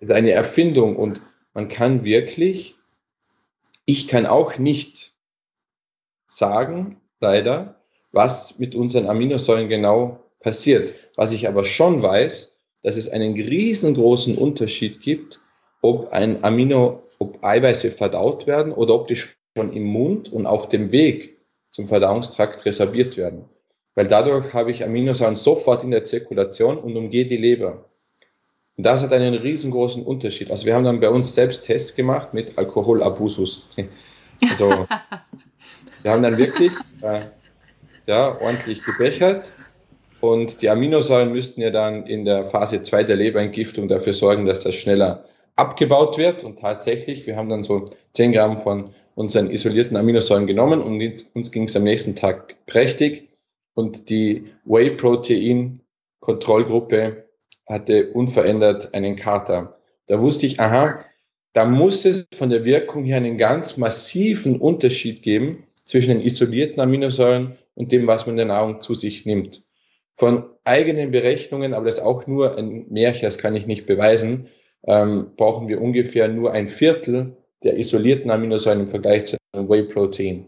das 0.00 0.08
ist 0.08 0.10
eine 0.10 0.32
Erfindung 0.32 0.96
und 0.96 1.20
man 1.54 1.68
kann 1.68 2.02
wirklich, 2.02 2.74
ich 3.84 4.08
kann 4.08 4.26
auch 4.26 4.58
nicht 4.58 5.14
sagen, 6.26 7.00
leider, 7.20 7.80
was 8.10 8.58
mit 8.58 8.74
unseren 8.74 9.06
Aminosäuren 9.06 9.68
genau 9.68 10.28
passiert. 10.40 10.92
Was 11.14 11.30
ich 11.30 11.46
aber 11.46 11.62
schon 11.62 12.02
weiß, 12.02 12.51
dass 12.82 12.96
es 12.96 13.08
einen 13.08 13.34
riesengroßen 13.34 14.36
Unterschied 14.38 15.00
gibt 15.00 15.40
ob 15.82 16.12
ein 16.12 16.42
Amino, 16.42 17.02
ob 17.18 17.44
Eiweiße 17.44 17.90
verdaut 17.90 18.46
werden 18.46 18.72
oder 18.72 18.94
ob 18.94 19.08
die 19.08 19.16
schon 19.16 19.72
im 19.72 19.84
Mund 19.84 20.32
und 20.32 20.46
auf 20.46 20.68
dem 20.68 20.92
Weg 20.92 21.36
zum 21.72 21.88
Verdauungstrakt 21.88 22.64
resorbiert 22.64 23.16
werden. 23.16 23.44
weil 23.94 24.08
dadurch 24.08 24.54
habe 24.54 24.70
ich 24.70 24.82
Aminosäuren 24.82 25.36
sofort 25.36 25.84
in 25.84 25.90
der 25.90 26.04
Zirkulation 26.04 26.78
und 26.78 26.96
umgehe 26.96 27.26
die 27.26 27.36
Leber. 27.36 27.84
Und 28.78 28.86
das 28.86 29.02
hat 29.02 29.12
einen 29.12 29.34
riesengroßen 29.34 30.02
Unterschied. 30.02 30.50
Also 30.50 30.64
wir 30.64 30.74
haben 30.74 30.84
dann 30.84 31.00
bei 31.00 31.10
uns 31.10 31.34
selbst 31.34 31.64
Tests 31.64 31.94
gemacht 31.94 32.32
mit 32.32 32.56
Alkoholabusus. 32.56 33.68
Also 34.50 34.86
wir 36.02 36.10
haben 36.10 36.24
dann 36.24 36.36
wirklich 36.36 36.72
äh, 37.02 37.26
ja, 38.06 38.40
ordentlich 38.40 38.82
gebechert 38.82 39.52
und 40.22 40.62
die 40.62 40.70
Aminosäuren 40.70 41.32
müssten 41.32 41.60
ja 41.62 41.70
dann 41.70 42.06
in 42.06 42.24
der 42.24 42.46
Phase 42.46 42.80
2 42.80 43.02
der 43.02 43.16
Leberentgiftung 43.16 43.88
dafür 43.88 44.12
sorgen, 44.12 44.46
dass 44.46 44.60
das 44.60 44.76
schneller 44.76 45.24
abgebaut 45.56 46.16
wird. 46.16 46.44
Und 46.44 46.60
tatsächlich, 46.60 47.26
wir 47.26 47.34
haben 47.34 47.48
dann 47.48 47.64
so 47.64 47.86
10 48.12 48.30
Gramm 48.30 48.56
von 48.56 48.90
unseren 49.16 49.50
isolierten 49.50 49.96
Aminosäuren 49.96 50.46
genommen 50.46 50.80
und 50.80 51.02
uns 51.34 51.50
ging 51.50 51.64
es 51.64 51.74
am 51.74 51.82
nächsten 51.82 52.14
Tag 52.14 52.54
prächtig. 52.66 53.30
Und 53.74 54.10
die 54.10 54.44
Whey-Protein-Kontrollgruppe 54.64 57.24
hatte 57.66 58.12
unverändert 58.12 58.94
einen 58.94 59.16
Kater. 59.16 59.76
Da 60.06 60.20
wusste 60.20 60.46
ich, 60.46 60.60
aha, 60.60 61.04
da 61.52 61.64
muss 61.64 62.04
es 62.04 62.28
von 62.32 62.48
der 62.48 62.64
Wirkung 62.64 63.02
her 63.02 63.16
einen 63.16 63.38
ganz 63.38 63.76
massiven 63.76 64.60
Unterschied 64.60 65.24
geben 65.24 65.64
zwischen 65.82 66.10
den 66.10 66.20
isolierten 66.20 66.80
Aminosäuren 66.80 67.58
und 67.74 67.90
dem, 67.90 68.06
was 68.06 68.26
man 68.26 68.34
in 68.34 68.36
der 68.36 68.46
Nahrung 68.46 68.82
zu 68.82 68.94
sich 68.94 69.26
nimmt. 69.26 69.64
Von 70.14 70.44
eigenen 70.64 71.10
Berechnungen, 71.10 71.74
aber 71.74 71.86
das 71.86 71.96
ist 71.96 72.04
auch 72.04 72.26
nur 72.26 72.56
ein 72.56 72.86
Märchen, 72.90 73.22
das 73.22 73.38
kann 73.38 73.56
ich 73.56 73.66
nicht 73.66 73.86
beweisen, 73.86 74.48
ähm, 74.84 75.32
brauchen 75.36 75.68
wir 75.68 75.80
ungefähr 75.80 76.28
nur 76.28 76.52
ein 76.52 76.68
Viertel 76.68 77.36
der 77.62 77.78
isolierten 77.78 78.30
Aminosäuren 78.30 78.80
im 78.80 78.88
Vergleich 78.88 79.26
zu 79.26 79.36
einem 79.52 79.68
Whey-Protein. 79.68 80.46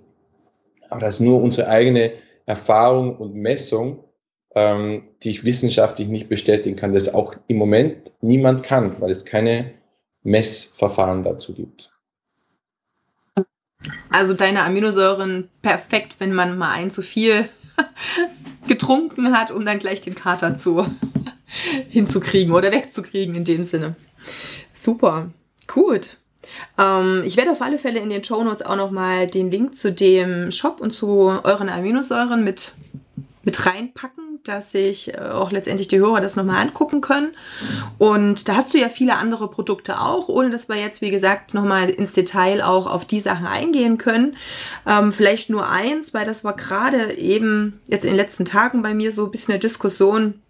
Aber 0.91 1.01
das 1.01 1.17
ist 1.17 1.21
nur 1.21 1.43
unsere 1.43 1.69
eigene 1.69 2.13
Erfahrung 2.47 3.17
und 3.17 3.35
Messung, 3.35 4.05
ähm, 4.55 5.09
die 5.23 5.31
ich 5.31 5.45
wissenschaftlich 5.45 6.09
nicht 6.09 6.29
bestätigen 6.29 6.77
kann, 6.77 6.93
das 6.93 7.15
auch 7.15 7.35
im 7.47 7.57
Moment 7.57 8.11
niemand 8.21 8.63
kann, 8.63 9.01
weil 9.01 9.11
es 9.11 9.25
keine 9.25 9.71
Messverfahren 10.23 11.23
dazu 11.23 11.55
gibt. 11.55 11.91
Also 14.11 14.35
deine 14.35 14.63
Aminosäuren 14.63 15.51
perfekt, 15.61 16.17
wenn 16.19 16.33
man 16.33 16.57
mal 16.57 16.73
ein 16.73 16.91
zu 16.91 17.03
viel 17.03 17.49
getrunken 18.67 19.37
hat, 19.37 19.51
um 19.51 19.65
dann 19.65 19.79
gleich 19.79 20.01
den 20.01 20.15
Kater 20.15 20.57
zu 20.57 20.87
hinzukriegen 21.89 22.53
oder 22.53 22.73
wegzukriegen 22.73 23.35
in 23.35 23.45
dem 23.45 23.65
Sinne. 23.65 23.97
Super, 24.75 25.31
gut. 25.67 26.19
Ähm, 26.79 27.23
ich 27.25 27.37
werde 27.37 27.53
auf 27.53 27.63
alle 27.63 27.79
Fälle 27.79 28.01
in 28.01 28.11
den 28.11 28.25
Show 28.25 28.43
Notes 28.43 28.65
auch 28.65 28.77
nochmal 28.77 29.27
den 29.27 29.51
Link 29.51 29.77
zu 29.77 29.93
dem 29.93 30.51
Shop 30.51 30.81
und 30.81 30.93
zu 30.93 31.41
euren 31.43 31.69
Aminosäuren 31.69 32.45
mit, 32.45 32.73
mit 33.43 33.67
reinpacken, 33.67 34.24
dass 34.45 34.73
sich 34.73 35.15
äh, 35.15 35.19
auch 35.19 35.51
letztendlich 35.51 35.89
die 35.89 35.99
Hörer 35.99 36.21
das 36.21 36.37
nochmal 36.37 36.61
angucken 36.61 37.01
können. 37.01 37.35
Und 37.99 38.49
da 38.49 38.57
hast 38.57 38.75
du 38.75 38.79
ja 38.79 38.89
viele 38.89 39.17
andere 39.17 39.49
Produkte 39.49 40.01
auch, 40.01 40.29
ohne 40.29 40.51
dass 40.51 40.69
wir 40.69 40.77
jetzt, 40.77 41.01
wie 41.01 41.11
gesagt, 41.11 41.55
nochmal 41.55 41.91
ins 41.91 42.13
Detail 42.13 42.63
auch 42.63 42.87
auf 42.87 43.05
die 43.05 43.21
Sachen 43.21 43.47
eingehen 43.47 43.99
können. 43.99 44.37
Ähm, 44.87 45.13
vielleicht 45.13 45.51
nur 45.51 45.69
eins, 45.69 46.15
weil 46.15 46.27
das 46.27 46.45
war 46.45 46.55
gerade 46.55 47.15
eben 47.15 47.81
jetzt 47.87 48.05
in 48.05 48.11
den 48.11 48.17
letzten 48.17 48.45
Tagen 48.45 48.83
bei 48.83 48.95
mir 48.95 49.13
so 49.13 49.25
ein 49.25 49.31
bisschen 49.31 49.53
eine 49.53 49.61
Diskussion. 49.61 50.43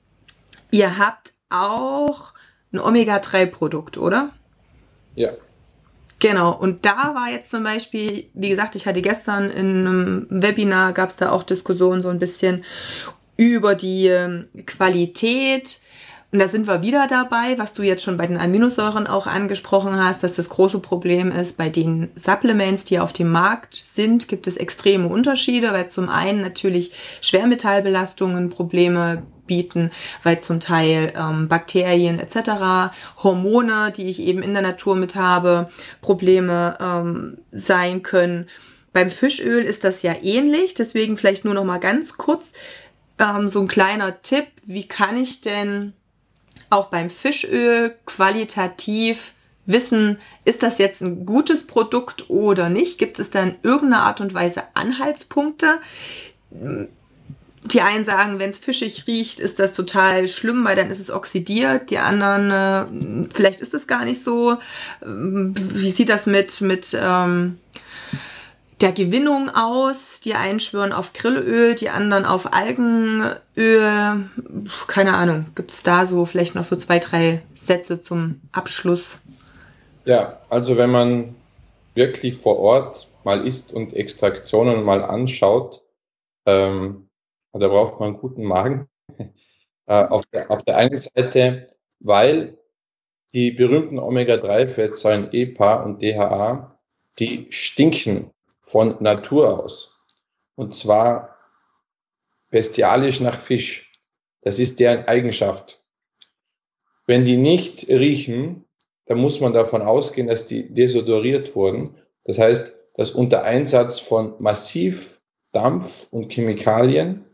Ihr 0.71 0.99
habt 0.99 1.35
auch 1.51 2.33
ein 2.73 2.81
Omega-3-Produkt, 2.81 3.97
oder? 3.97 4.31
Ja. 5.15 5.31
Genau, 6.19 6.53
und 6.53 6.87
da 6.87 7.15
war 7.15 7.31
jetzt 7.31 7.51
zum 7.51 7.65
Beispiel, 7.65 8.27
wie 8.35 8.49
gesagt, 8.49 8.77
ich 8.77 8.87
hatte 8.87 9.03
gestern 9.03 9.51
in 9.51 9.87
einem 9.87 10.27
Webinar, 10.31 10.93
gab 10.93 11.11
es 11.11 11.17
da 11.17 11.31
auch 11.31 11.43
Diskussionen 11.43 12.03
so 12.03 12.09
ein 12.09 12.19
bisschen 12.19 12.65
über 13.37 13.75
die 13.75 14.09
ähm, 14.09 14.49
Qualität. 14.67 15.81
Und 16.35 16.41
da 16.41 16.49
sind 16.49 16.67
wir 16.67 16.83
wieder 16.83 17.07
dabei, 17.07 17.59
was 17.59 17.75
du 17.75 17.83
jetzt 17.83 18.03
schon 18.03 18.17
bei 18.17 18.27
den 18.27 18.39
Aminosäuren 18.39 19.07
auch 19.07 19.29
angesprochen 19.29 20.03
hast, 20.03 20.25
dass 20.25 20.35
das 20.35 20.49
große 20.49 20.81
Problem 20.81 21.31
ist, 21.31 21.57
bei 21.57 21.69
den 21.69 22.11
Supplements, 22.17 22.85
die 22.85 22.99
auf 22.99 23.13
dem 23.13 23.31
Markt 23.31 23.85
sind, 23.95 24.27
gibt 24.27 24.49
es 24.49 24.57
extreme 24.57 25.07
Unterschiede, 25.07 25.71
weil 25.73 25.89
zum 25.89 26.09
einen 26.09 26.41
natürlich 26.41 26.91
Schwermetallbelastungen 27.21 28.51
Probleme 28.51 29.23
bieten, 29.47 29.93
weil 30.25 30.41
zum 30.41 30.59
Teil 30.59 31.13
ähm, 31.17 31.47
Bakterien 31.47 32.19
etc., 32.19 32.93
Hormone, 33.23 33.93
die 33.97 34.09
ich 34.09 34.21
eben 34.21 34.43
in 34.43 34.55
der 34.55 34.63
Natur 34.65 34.97
mit 34.97 35.15
habe, 35.15 35.69
Probleme 36.01 36.77
ähm, 36.81 37.39
sein 37.53 38.03
können. 38.03 38.49
Beim 38.93 39.11
Fischöl 39.11 39.65
ist 39.65 39.83
das 39.83 40.03
ja 40.03 40.15
ähnlich, 40.23 40.75
deswegen 40.75 41.17
vielleicht 41.17 41.45
nur 41.45 41.55
noch 41.55 41.65
mal 41.65 41.79
ganz 41.79 42.17
kurz 42.17 42.53
ähm, 43.19 43.49
so 43.49 43.61
ein 43.61 43.69
kleiner 43.69 44.23
Tipp, 44.23 44.47
wie 44.65 44.87
kann 44.87 45.17
ich 45.17 45.41
denn 45.41 45.93
auch 46.71 46.87
beim 46.87 47.11
Fischöl 47.11 47.95
qualitativ 48.07 49.35
wissen, 49.67 50.19
ist 50.45 50.63
das 50.63 50.79
jetzt 50.79 51.01
ein 51.03 51.25
gutes 51.25 51.67
Produkt 51.67 52.29
oder 52.29 52.69
nicht? 52.69 52.99
Gibt 52.99 53.19
es 53.19 53.31
da 53.31 53.43
in 53.43 53.57
irgendeiner 53.63 54.03
Art 54.03 54.21
und 54.21 54.35
Weise 54.35 54.63
Anhaltspunkte? 54.75 55.81
die 57.65 57.81
einen 57.81 58.05
sagen, 58.05 58.39
wenn 58.39 58.51
es 58.51 58.59
fischig 58.59 59.07
riecht, 59.07 59.41
ist 59.41 59.59
das 59.59 59.73
total 59.73 60.29
schlimm, 60.29 60.65
weil 60.65 60.77
dann 60.77 60.91
ist 60.91 61.01
es 61.01 61.11
oxidiert. 61.11 61.91
Die 61.91 61.99
anderen, 61.99 62.51
äh, 62.51 63.29
vielleicht 63.33 63.63
ist 63.63 63.73
es 63.73 63.87
gar 63.87 64.05
nicht 64.05 64.23
so. 64.23 64.59
Ähm, 65.03 65.55
wie 65.57 65.91
sieht 65.91 66.11
das 66.11 66.27
mit, 66.27 66.61
mit 66.61 66.97
ähm, 66.99 67.59
der 68.85 68.93
Gewinnung 68.93 69.49
aus? 69.49 70.21
Die 70.21 70.35
einen 70.35 70.61
schwören 70.61 70.93
auf 70.93 71.15
Grillöl, 71.15 71.75
die 71.75 71.89
anderen 71.89 72.27
auf 72.27 72.53
Algenöl. 72.53 73.41
Keine 74.87 75.15
Ahnung. 75.15 75.47
Gibt 75.55 75.73
es 75.73 75.83
da 75.83 76.05
so 76.05 76.27
vielleicht 76.27 76.55
noch 76.55 76.67
so 76.67 76.77
zwei, 76.77 76.99
drei 76.99 77.43
Sätze 77.57 78.01
zum 78.01 78.43
Abschluss? 78.53 79.19
Ja, 80.05 80.39
also 80.51 80.77
wenn 80.77 80.91
man 80.91 81.35
wirklich 81.95 82.37
vor 82.37 82.59
Ort 82.59 83.09
mal 83.25 83.47
isst 83.47 83.73
und 83.73 83.95
Extraktionen 83.95 84.85
mal 84.85 85.03
anschaut, 85.03 85.81
ähm, 86.45 87.09
da 87.55 87.69
braucht 87.69 88.01
man 88.01 88.11
einen 88.11 88.19
guten 88.19 88.45
Magen. 88.45 88.89
Äh, 89.87 90.03
auf, 90.05 90.25
der, 90.33 90.51
auf 90.51 90.63
der 90.63 90.79
einen 90.79 90.97
Seite, 90.97 91.69
weil 92.01 92.57
die 93.35 93.51
berühmten 93.51 93.99
Omega-3-Fettsäuren 93.99 95.29
EPA 95.31 95.83
und 95.83 96.01
DHA, 96.01 96.81
die 97.19 97.49
stinken 97.51 98.31
von 98.65 98.97
Natur 99.01 99.63
aus. 99.63 99.93
Und 100.57 100.75
zwar 100.75 101.37
bestialisch 102.51 103.21
nach 103.21 103.39
Fisch. 103.39 103.93
Das 104.43 104.59
ist 104.59 104.81
deren 104.81 105.07
Eigenschaft. 105.07 105.83
Wenn 107.07 107.25
die 107.25 107.37
nicht 107.37 107.89
riechen, 107.89 108.65
dann 109.07 109.19
muss 109.19 109.41
man 109.41 109.53
davon 109.53 109.83
ausgehen, 109.83 110.29
dass 110.29 110.47
die 110.47 110.73
desodoriert 110.73 111.55
wurden. 111.55 111.97
Das 112.25 112.39
heißt, 112.39 112.73
dass 112.97 113.11
unter 113.11 113.45
Einsatz 113.45 113.99
von 113.99 114.35
massiv 114.39 115.21
Dampf 115.53 116.09
und 116.11 116.33
Chemikalien 116.33 117.25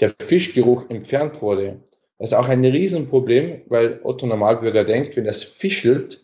der 0.00 0.14
Fischgeruch 0.20 0.88
entfernt 0.88 1.42
wurde. 1.42 1.80
Das 2.18 2.30
ist 2.30 2.34
auch 2.34 2.48
ein 2.48 2.64
Riesenproblem, 2.64 3.62
weil 3.66 4.00
Otto 4.02 4.26
Normalbürger 4.26 4.84
denkt, 4.84 5.16
wenn 5.16 5.24
das 5.24 5.42
fischelt, 5.42 6.20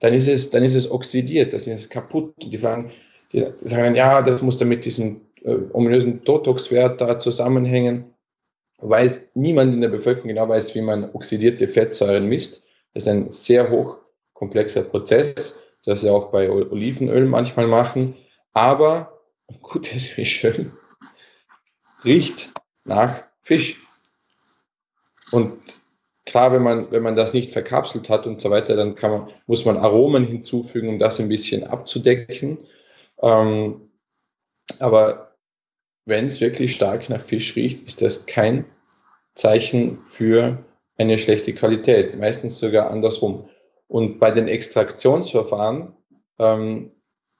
dann 0.00 0.12
ist 0.12 0.28
es, 0.28 0.50
dann 0.50 0.62
ist 0.62 0.74
es 0.74 0.90
oxidiert, 0.90 1.52
das 1.52 1.66
ist 1.66 1.90
kaputt. 1.90 2.34
Die, 2.42 2.58
fragen, 2.58 2.92
die 3.32 3.44
sagen 3.62 3.94
ja, 3.94 4.22
das 4.22 4.42
muss 4.42 4.58
dann 4.58 4.68
mit 4.68 4.84
diesem 4.84 5.20
äh, 5.42 5.56
ominösen 5.72 6.22
Totox-Wert 6.22 7.00
da 7.00 7.18
zusammenhängen. 7.18 8.04
Weiß 8.78 9.30
niemand 9.34 9.74
in 9.74 9.80
der 9.80 9.88
Bevölkerung 9.88 10.28
genau 10.28 10.48
weiß, 10.48 10.74
wie 10.74 10.82
man 10.82 11.10
oxidierte 11.12 11.68
Fettsäuren 11.68 12.28
misst. 12.28 12.62
Das 12.92 13.04
ist 13.04 13.08
ein 13.08 13.32
sehr 13.32 13.70
hochkomplexer 13.70 14.82
Prozess, 14.82 15.58
das 15.84 16.02
wir 16.02 16.12
auch 16.12 16.30
bei 16.30 16.50
Olivenöl 16.50 17.24
manchmal 17.26 17.66
machen. 17.66 18.14
Aber 18.52 19.20
gutes 19.62 20.08
Fischöl 20.08 20.70
riecht 22.04 22.50
nach 22.84 23.22
Fisch. 23.42 23.80
Und 25.32 25.52
klar, 26.26 26.52
wenn 26.52 26.62
man, 26.62 26.90
wenn 26.90 27.02
man 27.02 27.16
das 27.16 27.32
nicht 27.32 27.50
verkapselt 27.50 28.08
hat 28.08 28.26
und 28.26 28.40
so 28.40 28.50
weiter, 28.50 28.76
dann 28.76 28.94
kann 28.94 29.10
man, 29.10 29.28
muss 29.46 29.64
man 29.64 29.76
Aromen 29.76 30.24
hinzufügen, 30.24 30.88
um 30.88 30.98
das 30.98 31.20
ein 31.20 31.28
bisschen 31.28 31.64
abzudecken. 31.64 32.58
Ähm, 33.22 33.90
aber 34.78 35.36
wenn 36.04 36.26
es 36.26 36.40
wirklich 36.40 36.74
stark 36.74 37.08
nach 37.08 37.20
Fisch 37.20 37.56
riecht, 37.56 37.86
ist 37.86 38.02
das 38.02 38.26
kein 38.26 38.64
Zeichen 39.34 39.96
für 39.96 40.64
eine 40.96 41.18
schlechte 41.18 41.52
Qualität, 41.54 42.16
meistens 42.18 42.58
sogar 42.58 42.90
andersrum. 42.90 43.48
Und 43.88 44.20
bei 44.20 44.30
den 44.30 44.48
Extraktionsverfahren 44.48 45.92
ähm, 46.38 46.90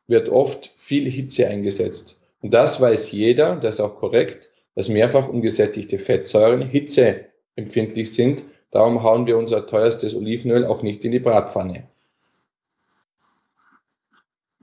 wird 0.06 0.28
oft 0.28 0.70
viel 0.76 1.10
Hitze 1.10 1.46
eingesetzt. 1.46 2.20
Und 2.40 2.52
das 2.52 2.80
weiß 2.80 3.12
jeder, 3.12 3.56
das 3.56 3.76
ist 3.76 3.80
auch 3.80 3.96
korrekt 3.96 4.48
dass 4.74 4.88
mehrfach 4.88 5.28
ungesättigte 5.28 5.98
Fettsäuren 5.98 6.62
hitzeempfindlich 6.62 8.12
sind. 8.12 8.42
Darum 8.70 9.02
hauen 9.02 9.26
wir 9.26 9.38
unser 9.38 9.66
teuerstes 9.66 10.14
Olivenöl 10.14 10.64
auch 10.64 10.82
nicht 10.82 11.04
in 11.04 11.12
die 11.12 11.20
Bratpfanne. 11.20 11.84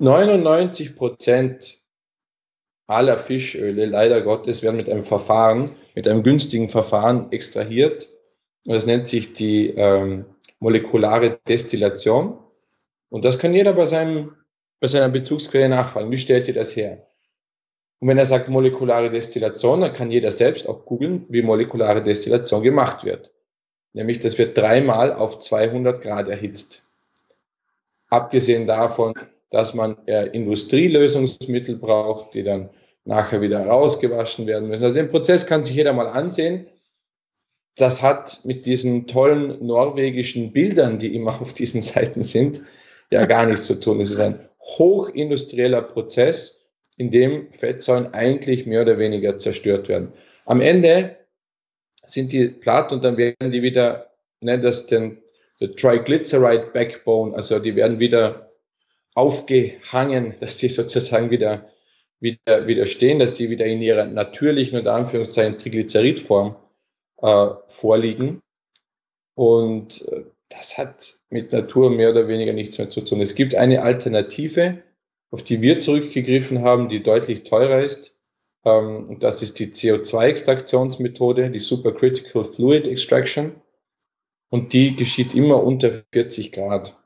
99 0.01 0.95
Prozent 0.95 1.79
aller 2.87 3.19
Fischöle, 3.19 3.85
leider 3.85 4.21
Gottes, 4.21 4.63
werden 4.63 4.77
mit 4.77 4.89
einem 4.89 5.03
Verfahren, 5.03 5.75
mit 5.93 6.07
einem 6.07 6.23
günstigen 6.23 6.69
Verfahren 6.69 7.31
extrahiert. 7.31 8.07
Und 8.65 8.73
das 8.73 8.87
nennt 8.87 9.07
sich 9.07 9.33
die 9.33 9.69
ähm, 9.69 10.25
molekulare 10.59 11.39
Destillation. 11.47 12.39
Und 13.09 13.25
das 13.25 13.37
kann 13.37 13.53
jeder 13.53 13.73
bei, 13.73 13.85
seinem, 13.85 14.35
bei 14.79 14.87
seiner 14.87 15.09
Bezugsquelle 15.09 15.69
nachfragen. 15.69 16.11
Wie 16.11 16.17
stellt 16.17 16.47
ihr 16.47 16.55
das 16.55 16.75
her? 16.75 17.07
Und 17.99 18.07
wenn 18.07 18.17
er 18.17 18.25
sagt 18.25 18.49
molekulare 18.49 19.11
Destillation, 19.11 19.81
dann 19.81 19.93
kann 19.93 20.09
jeder 20.09 20.31
selbst 20.31 20.67
auch 20.67 20.83
googeln, 20.83 21.27
wie 21.29 21.43
molekulare 21.43 22.01
Destillation 22.01 22.63
gemacht 22.63 23.03
wird. 23.03 23.31
Nämlich, 23.93 24.19
das 24.19 24.39
wird 24.39 24.57
dreimal 24.57 25.13
auf 25.13 25.37
200 25.37 26.01
Grad 26.01 26.27
erhitzt. 26.27 26.81
Abgesehen 28.09 28.65
davon, 28.65 29.13
dass 29.51 29.73
man 29.73 29.97
äh, 30.07 30.27
Industrielösungsmittel 30.27 31.75
braucht, 31.75 32.33
die 32.33 32.43
dann 32.43 32.69
nachher 33.03 33.41
wieder 33.41 33.65
rausgewaschen 33.65 34.47
werden 34.47 34.69
müssen. 34.69 34.83
Also 34.83 34.95
den 34.95 35.11
Prozess 35.11 35.45
kann 35.45 35.63
sich 35.63 35.75
jeder 35.75 35.93
mal 35.93 36.07
ansehen. 36.07 36.67
Das 37.75 38.01
hat 38.01 38.41
mit 38.43 38.65
diesen 38.65 39.07
tollen 39.07 39.65
norwegischen 39.65 40.53
Bildern, 40.53 40.99
die 40.99 41.13
immer 41.15 41.39
auf 41.41 41.53
diesen 41.53 41.81
Seiten 41.81 42.23
sind, 42.23 42.63
ja 43.11 43.25
gar 43.25 43.45
nichts 43.45 43.67
zu 43.67 43.79
tun. 43.79 43.99
Es 43.99 44.09
ist 44.09 44.19
ein 44.19 44.39
hochindustrieller 44.59 45.81
Prozess, 45.81 46.61
in 46.97 47.11
dem 47.11 47.51
Fettsäuren 47.51 48.13
eigentlich 48.13 48.65
mehr 48.65 48.83
oder 48.83 48.97
weniger 48.99 49.37
zerstört 49.37 49.89
werden. 49.89 50.13
Am 50.45 50.61
Ende 50.61 51.17
sind 52.05 52.31
die 52.31 52.47
platt 52.47 52.91
und 52.91 53.03
dann 53.03 53.17
werden 53.17 53.51
die 53.51 53.61
wieder, 53.61 54.11
nennen 54.39 54.63
das 54.63 54.87
den, 54.87 55.17
den 55.59 55.75
Triglyceride 55.75 56.71
Backbone, 56.73 57.35
also 57.35 57.59
die 57.59 57.75
werden 57.75 57.99
wieder 57.99 58.47
aufgehangen, 59.13 60.35
dass 60.39 60.57
die 60.57 60.69
sozusagen 60.69 61.29
wieder, 61.29 61.69
wieder, 62.19 62.67
wieder 62.67 62.85
stehen, 62.85 63.19
dass 63.19 63.35
sie 63.35 63.49
wieder 63.49 63.65
in 63.65 63.81
ihrer 63.81 64.05
natürlichen 64.05 64.79
und 64.79 64.87
Anführungszeichen 64.87 65.57
Triglyceridform 65.57 66.55
äh, 67.21 67.47
vorliegen. 67.67 68.41
Und 69.35 70.07
äh, 70.07 70.23
das 70.49 70.77
hat 70.77 71.19
mit 71.29 71.51
Natur 71.51 71.89
mehr 71.89 72.11
oder 72.11 72.27
weniger 72.27 72.53
nichts 72.53 72.77
mehr 72.77 72.89
zu 72.89 73.01
tun. 73.01 73.21
Es 73.21 73.35
gibt 73.35 73.55
eine 73.55 73.83
Alternative, 73.83 74.81
auf 75.29 75.43
die 75.43 75.61
wir 75.61 75.79
zurückgegriffen 75.79 76.61
haben, 76.61 76.89
die 76.89 77.03
deutlich 77.03 77.43
teurer 77.43 77.83
ist. 77.83 78.17
Ähm, 78.65 79.17
das 79.19 79.41
ist 79.41 79.59
die 79.59 79.67
CO2-Extraktionsmethode, 79.67 81.49
die 81.49 81.59
Supercritical 81.59 82.43
Fluid 82.43 82.87
Extraction. 82.87 83.55
Und 84.49 84.73
die 84.73 84.95
geschieht 84.95 85.33
immer 85.33 85.63
unter 85.63 86.03
40 86.11 86.51
Grad. 86.51 86.97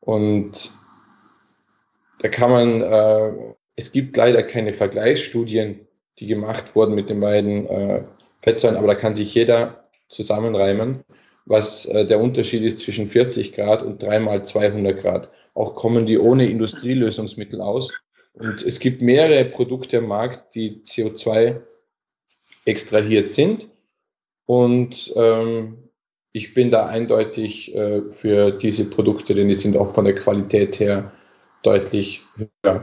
Und 0.00 0.70
da 2.24 2.30
kann 2.30 2.50
man, 2.50 2.80
äh, 2.80 3.54
es 3.76 3.92
gibt 3.92 4.16
leider 4.16 4.42
keine 4.42 4.72
Vergleichsstudien, 4.72 5.86
die 6.18 6.26
gemacht 6.26 6.74
wurden 6.74 6.94
mit 6.94 7.10
den 7.10 7.20
beiden 7.20 7.66
äh, 7.66 8.02
Fettsäuren, 8.40 8.78
aber 8.78 8.86
da 8.86 8.94
kann 8.94 9.14
sich 9.14 9.34
jeder 9.34 9.82
zusammenreimen, 10.08 11.04
was 11.44 11.84
äh, 11.84 12.06
der 12.06 12.20
Unterschied 12.20 12.62
ist 12.62 12.78
zwischen 12.78 13.08
40 13.08 13.52
Grad 13.52 13.82
und 13.82 14.02
dreimal 14.02 14.46
200 14.46 15.02
Grad. 15.02 15.28
Auch 15.52 15.74
kommen 15.74 16.06
die 16.06 16.18
ohne 16.18 16.48
Industrielösungsmittel 16.48 17.60
aus. 17.60 17.92
Und 18.32 18.62
es 18.62 18.80
gibt 18.80 19.02
mehrere 19.02 19.44
Produkte 19.44 19.98
am 19.98 20.06
Markt, 20.06 20.54
die 20.54 20.82
CO2 20.86 21.60
extrahiert 22.64 23.32
sind. 23.32 23.68
Und 24.46 25.12
ähm, 25.14 25.76
ich 26.32 26.54
bin 26.54 26.70
da 26.70 26.86
eindeutig 26.86 27.74
äh, 27.74 28.00
für 28.00 28.50
diese 28.50 28.88
Produkte, 28.88 29.34
denn 29.34 29.48
die 29.48 29.54
sind 29.54 29.76
auch 29.76 29.92
von 29.92 30.06
der 30.06 30.14
Qualität 30.14 30.80
her 30.80 31.12
deutlich 31.64 32.22
höher. 32.36 32.82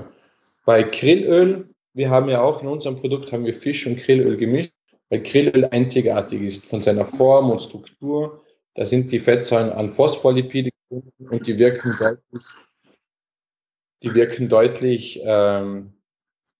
Bei 0.66 0.84
Grillöl, 0.84 1.66
wir 1.94 2.10
haben 2.10 2.30
ja 2.30 2.42
auch 2.42 2.62
in 2.62 2.68
unserem 2.68 2.98
Produkt 2.98 3.32
haben 3.32 3.46
wir 3.46 3.54
Fisch 3.54 3.88
und 3.88 3.98
Grillöl 3.98 4.38
gemischt, 4.38 4.74
weil 5.10 5.22
Grillöl 5.22 5.66
einzigartig 5.66 6.42
ist 6.42 6.66
von 6.66 6.82
seiner 6.82 7.06
Form 7.06 7.50
und 7.50 7.62
Struktur. 7.62 8.44
Da 8.76 8.86
sind 8.86 9.12
die 9.12 9.20
Fettsäuren 9.20 9.70
an 9.70 9.90
Phospholipide 9.90 10.72
und 10.90 11.48
die 11.48 11.58
wirken 11.58 11.92
deutlich, 12.00 12.46
die 14.04 14.14
wirken 14.14 14.50
deutlich 14.50 15.22
ähm, 15.24 15.94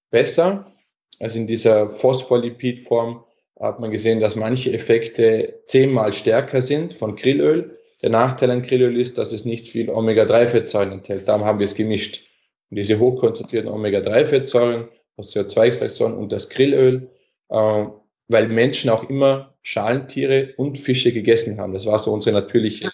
besser. 0.10 0.72
Also 1.20 1.40
in 1.40 1.48
dieser 1.48 1.90
Phospholipidform 1.90 3.24
hat 3.60 3.80
man 3.80 3.92
gesehen, 3.92 4.20
dass 4.20 4.36
manche 4.36 4.74
Effekte 4.74 5.62
zehnmal 5.68 6.14
stärker 6.14 6.62
sind 6.62 6.94
von 6.94 7.16
Grillöl 7.16 7.78
der 8.02 8.10
Nachteil 8.10 8.52
an 8.52 8.62
Grillöl 8.62 9.00
ist, 9.00 9.18
dass 9.18 9.32
es 9.32 9.46
nicht 9.46 9.68
viel 9.68 9.90
Omega-3-Fettsäuren 9.90 10.92
enthält. 10.92 11.28
Darum 11.28 11.46
haben 11.46 11.60
wir 11.60 11.66
es 11.66 11.76
gemischt. 11.76 12.28
Und 12.70 12.78
diese 12.78 13.00
hochkonzentrierten 13.00 13.70
Omega-3-Fettsäuren, 13.70 14.88
CO2-Extraktion 15.20 16.14
und 16.14 16.32
das 16.32 16.50
Grillöl, 16.50 17.10
äh, 17.50 17.86
weil 18.28 18.48
Menschen 18.48 18.90
auch 18.90 19.10
immer 19.10 19.54
Schalentiere 19.62 20.54
und 20.58 20.78
Fische 20.78 21.12
gegessen 21.12 21.60
haben. 21.60 21.74
Das 21.74 21.86
war 21.86 22.00
so 22.00 22.12
unsere 22.12 22.36
natürliche 22.36 22.90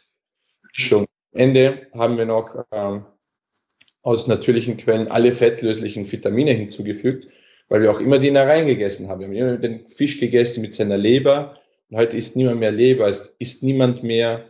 Mischung. 0.76 1.05
Am 1.34 1.39
Ende 1.39 1.88
haben 1.93 2.18
wir 2.18 2.26
noch 2.26 2.66
äh, 2.72 2.99
aus 4.01 4.28
natürlichen 4.28 4.78
Quellen 4.78 5.08
alle 5.10 5.32
fettlöslichen 5.32 6.12
Vitamine 6.12 6.51
hinzugefügt, 6.51 7.28
weil 7.70 7.82
wir 7.82 7.91
auch 7.91 7.99
immer 7.99 8.20
die 8.20 8.30
Innereien 8.30 8.68
gegessen 8.68 9.10
haben. 9.10 9.32
Wir 9.32 9.43
haben 9.43 9.49
immer 9.49 9.58
den 9.58 9.89
Fisch 9.89 10.20
gegessen 10.20 10.62
mit 10.62 10.74
seiner 10.74 10.97
Leber 10.97 11.58
und 11.89 11.97
heute 11.97 12.18
isst 12.18 12.36
niemand 12.36 12.60
mehr 12.60 12.72
Leber, 12.72 13.08
es 13.08 13.36
isst 13.39 13.64
niemand 13.64 14.03
mehr 14.03 14.49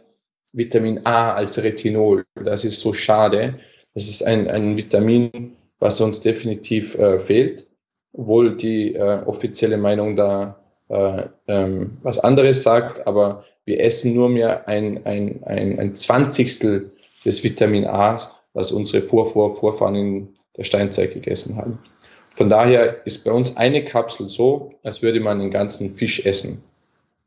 Vitamin 0.57 0.99
A 1.05 1.33
als 1.33 1.61
Retinol. 1.61 2.25
Das 2.43 2.65
ist 2.65 2.79
so 2.79 2.93
schade. 2.93 3.53
Das 3.93 4.07
ist 4.07 4.23
ein, 4.23 4.49
ein 4.49 4.75
Vitamin, 4.75 5.55
was 5.79 6.01
uns 6.01 6.19
definitiv 6.19 6.97
äh, 6.97 7.19
fehlt, 7.19 7.67
obwohl 8.13 8.57
die 8.57 8.95
äh, 8.95 9.21
offizielle 9.25 9.77
Meinung 9.77 10.15
da 10.15 10.57
äh, 10.89 11.23
ähm, 11.47 11.97
was 12.01 12.17
anderes 12.19 12.63
sagt, 12.63 13.05
aber 13.05 13.43
wir 13.65 13.79
essen 13.81 14.13
nur 14.13 14.29
mehr 14.29 14.67
ein, 14.67 15.05
ein, 15.05 15.43
ein, 15.43 15.77
ein 15.79 15.95
Zwanzigstel 15.95 16.91
des 17.25 17.43
Vitamin 17.43 17.85
A, 17.85 18.19
was 18.53 18.71
unsere 18.71 19.03
Vorvor 19.03 19.55
Vorfahren 19.55 19.95
in 19.95 20.29
der 20.55 20.63
Steinzeit 20.63 21.13
gegessen 21.13 21.57
haben. 21.57 21.77
Von 22.35 22.49
daher 22.49 23.05
ist 23.05 23.23
bei 23.23 23.31
uns 23.31 23.57
eine 23.57 23.83
Kapsel 23.83 24.29
so, 24.29 24.69
als 24.83 25.01
würde 25.01 25.19
man 25.19 25.41
einen 25.41 25.51
ganzen 25.51 25.91
Fisch 25.91 26.25
essen. 26.25 26.63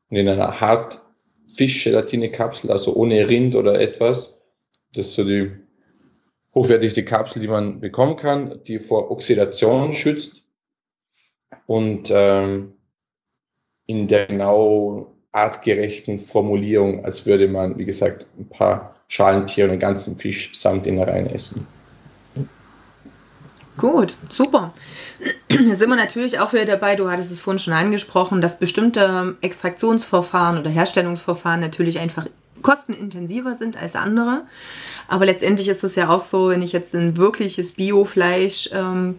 Und 0.09 0.17
in 0.17 0.29
einer 0.29 0.61
hart 0.61 1.01
Fischgelatine-Kapsel, 1.57 2.71
also 2.71 2.95
ohne 2.95 3.29
Rind 3.29 3.55
oder 3.55 3.81
etwas. 3.81 4.39
Das 4.95 5.07
ist 5.07 5.15
so 5.15 5.25
die 5.25 5.53
hochwertigste 6.55 7.05
Kapsel, 7.05 7.41
die 7.41 7.49
man 7.49 7.81
bekommen 7.81 8.17
kann, 8.17 8.61
die 8.65 8.79
vor 8.79 9.11
Oxidation 9.11 9.93
schützt 9.93 10.43
und 11.67 12.11
ähm, 12.13 12.75
in 13.87 14.09
der 14.09 14.27
genau 14.27 15.15
artgerechten 15.33 16.19
Formulierung, 16.19 17.05
als 17.05 17.27
würde 17.27 17.47
man, 17.47 17.79
wie 17.79 17.85
gesagt, 17.85 18.27
ein 18.39 18.49
paar 18.49 18.97
Schalentiere 19.09 19.67
und 19.67 19.73
einen 19.73 19.81
ganzen 19.81 20.17
Fisch 20.17 20.51
samt 20.55 20.87
Innereien 20.87 21.29
essen. 21.33 21.67
Gut, 23.81 24.15
super. 24.31 24.75
Da 25.49 25.75
sind 25.75 25.89
wir 25.91 25.97
natürlich 25.97 26.39
auch 26.39 26.53
wieder 26.53 26.65
dabei, 26.65 26.97
du 26.97 27.11
hattest 27.11 27.31
es 27.31 27.41
vorhin 27.41 27.59
schon 27.59 27.73
angesprochen, 27.73 28.41
dass 28.41 28.59
bestimmte 28.59 29.37
Extraktionsverfahren 29.41 30.59
oder 30.59 30.71
Herstellungsverfahren 30.71 31.61
natürlich 31.61 31.99
einfach 31.99 32.27
kostenintensiver 32.63 33.57
sind 33.57 33.77
als 33.77 33.97
andere. 33.97 34.43
Aber 35.09 35.27
letztendlich 35.27 35.69
ist 35.69 35.85
es 35.85 35.97
ja 35.97 36.09
auch 36.09 36.21
so, 36.21 36.51
wenn 36.51 36.63
ich 36.63 36.73
jetzt 36.73 36.95
ein 36.95 37.17
wirkliches 37.17 37.73
Biofleisch 37.73 38.71
ähm, 38.73 39.19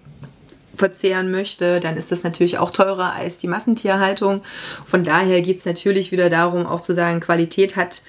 verzehren 0.76 1.32
möchte, 1.32 1.80
dann 1.80 1.98
ist 1.98 2.12
das 2.12 2.24
natürlich 2.24 2.58
auch 2.58 2.72
teurer 2.72 3.14
als 3.14 3.38
die 3.38 3.48
Massentierhaltung. 3.48 4.42
Von 4.86 5.04
daher 5.04 5.42
geht 5.42 5.60
es 5.60 5.66
natürlich 5.66 6.12
wieder 6.12 6.30
darum, 6.30 6.66
auch 6.66 6.82
zu 6.82 6.94
sagen, 6.94 7.20
Qualität 7.20 7.76
hat 7.76 8.04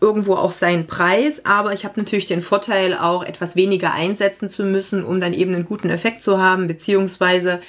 irgendwo 0.00 0.34
auch 0.34 0.52
seinen 0.52 0.86
Preis, 0.86 1.44
aber 1.44 1.72
ich 1.72 1.84
habe 1.84 1.98
natürlich 1.98 2.26
den 2.26 2.40
Vorteil, 2.40 2.94
auch 2.94 3.24
etwas 3.24 3.56
weniger 3.56 3.92
einsetzen 3.92 4.48
zu 4.48 4.64
müssen, 4.64 5.02
um 5.02 5.20
dann 5.20 5.34
eben 5.34 5.54
einen 5.54 5.64
guten 5.64 5.90
Effekt 5.90 6.22
zu 6.22 6.40
haben, 6.40 6.68
beziehungsweise 6.68 7.60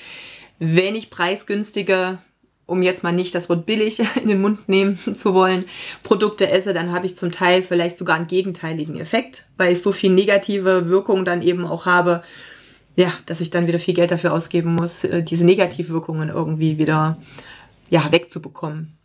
wenn 0.60 0.96
ich 0.96 1.10
preisgünstige, 1.10 2.20
um 2.68 2.84
jetzt 2.84 3.02
mal 3.02 3.12
nicht 3.12 3.34
das 3.34 3.50
Wort 3.50 3.66
billig 3.66 4.00
in 4.22 4.28
den 4.28 4.42
Mund 4.42 4.70
nehmen 4.70 5.00
zu 5.16 5.34
wollen, 5.34 5.66
Produkte 6.04 6.50
esse, 6.50 6.74
dann 6.74 6.92
habe 6.92 7.08
ich 7.08 7.16
zum 7.16 7.32
Teil 7.32 7.64
vielleicht 7.64 7.98
sogar 7.98 8.18
einen 8.18 8.28
gegenteiligen 8.28 9.00
Effekt, 9.00 9.48
weil 9.58 9.74
ich 9.74 9.82
so 9.82 9.92
viel 9.92 10.12
negative 10.12 10.88
Wirkung 10.88 11.26
dann 11.26 11.42
eben 11.42 11.66
auch 11.66 11.88
habe, 11.88 12.24
ja, 12.96 13.14
dass 13.26 13.42
ich 13.42 13.50
dann 13.50 13.66
wieder 13.66 13.80
viel 13.80 13.94
Geld 13.94 14.12
dafür 14.12 14.34
ausgeben 14.34 14.76
muss, 14.76 15.04
äh, 15.04 15.24
diese 15.24 15.46
Negativwirkungen 15.46 16.30
irgendwie 16.30 16.78
wieder 16.78 17.18
ja, 17.90 18.12
wegzubekommen. 18.12 18.98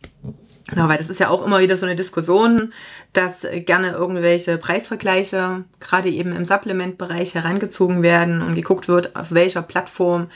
Genau, 0.67 0.89
weil 0.89 0.97
das 0.97 1.09
ist 1.09 1.19
ja 1.19 1.29
auch 1.29 1.45
immer 1.45 1.59
wieder 1.59 1.77
so 1.77 1.85
eine 1.85 1.95
Diskussion, 1.95 2.73
dass 3.13 3.45
gerne 3.65 3.91
irgendwelche 3.91 4.57
Preisvergleiche 4.57 5.63
gerade 5.79 6.09
eben 6.09 6.31
im 6.31 6.43
Supplement-Bereich 6.43 7.35
herangezogen 7.35 8.01
werden 8.01 8.41
und 8.41 8.55
geguckt 8.55 8.87
wird, 8.87 9.15
auf 9.15 9.31
welcher 9.31 9.61
Plattform 9.61 10.29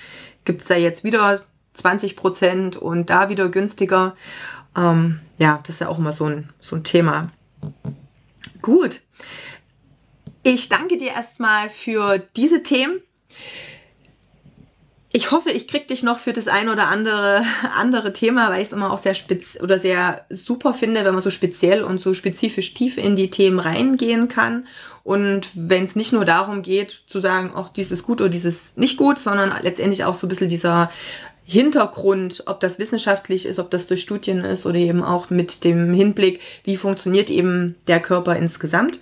gibt 0.45 0.61
es 0.61 0.67
da 0.67 0.75
jetzt 0.75 1.03
wieder 1.03 1.41
20 1.73 2.15
Prozent 2.15 2.77
und 2.77 3.09
da 3.09 3.29
wieder 3.29 3.49
günstiger. 3.49 4.15
Ähm, 4.77 5.19
ja, 5.39 5.61
das 5.63 5.75
ist 5.75 5.81
ja 5.81 5.87
auch 5.87 5.97
immer 5.97 6.13
so 6.13 6.25
ein, 6.25 6.49
so 6.59 6.75
ein 6.75 6.83
Thema. 6.83 7.31
Gut. 8.61 9.01
Ich 10.43 10.69
danke 10.69 10.97
dir 10.97 11.11
erstmal 11.11 11.69
für 11.69 12.19
diese 12.35 12.61
Themen. 12.61 13.01
Ich 15.19 15.31
hoffe, 15.31 15.51
ich 15.51 15.67
krieg 15.67 15.89
dich 15.89 16.01
noch 16.01 16.17
für 16.17 16.31
das 16.31 16.47
ein 16.47 16.69
oder 16.69 16.87
andere 16.87 17.43
andere 17.75 18.13
Thema, 18.13 18.49
weil 18.49 18.61
ich 18.61 18.67
es 18.67 18.73
immer 18.73 18.89
auch 18.89 18.99
sehr 18.99 19.13
spitz 19.13 19.57
oder 19.61 19.77
sehr 19.77 20.25
super 20.29 20.73
finde, 20.73 21.03
wenn 21.03 21.13
man 21.13 21.21
so 21.21 21.29
speziell 21.29 21.83
und 21.83 21.99
so 21.99 22.13
spezifisch 22.13 22.73
tief 22.73 22.97
in 22.97 23.17
die 23.17 23.29
Themen 23.29 23.59
reingehen 23.59 24.29
kann. 24.29 24.65
Und 25.03 25.49
wenn 25.55 25.83
es 25.83 25.97
nicht 25.97 26.13
nur 26.13 26.23
darum 26.23 26.61
geht, 26.61 27.03
zu 27.05 27.19
sagen, 27.19 27.53
auch 27.53 27.67
dies 27.67 27.91
ist 27.91 28.03
gut 28.03 28.21
oder 28.21 28.29
dieses 28.29 28.77
nicht 28.77 28.95
gut, 28.95 29.19
sondern 29.19 29.53
letztendlich 29.61 30.05
auch 30.05 30.15
so 30.15 30.25
ein 30.25 30.29
bisschen 30.29 30.49
dieser 30.49 30.89
Hintergrund, 31.49 32.43
ob 32.45 32.59
das 32.59 32.77
wissenschaftlich 32.77 33.47
ist, 33.47 33.57
ob 33.57 33.71
das 33.71 33.87
durch 33.87 34.01
Studien 34.01 34.45
ist 34.45 34.67
oder 34.67 34.77
eben 34.77 35.03
auch 35.03 35.31
mit 35.31 35.63
dem 35.63 35.93
Hinblick, 35.95 36.41
wie 36.63 36.77
funktioniert 36.77 37.31
eben 37.31 37.75
der 37.87 37.99
Körper 37.99 38.35
insgesamt. 38.35 38.99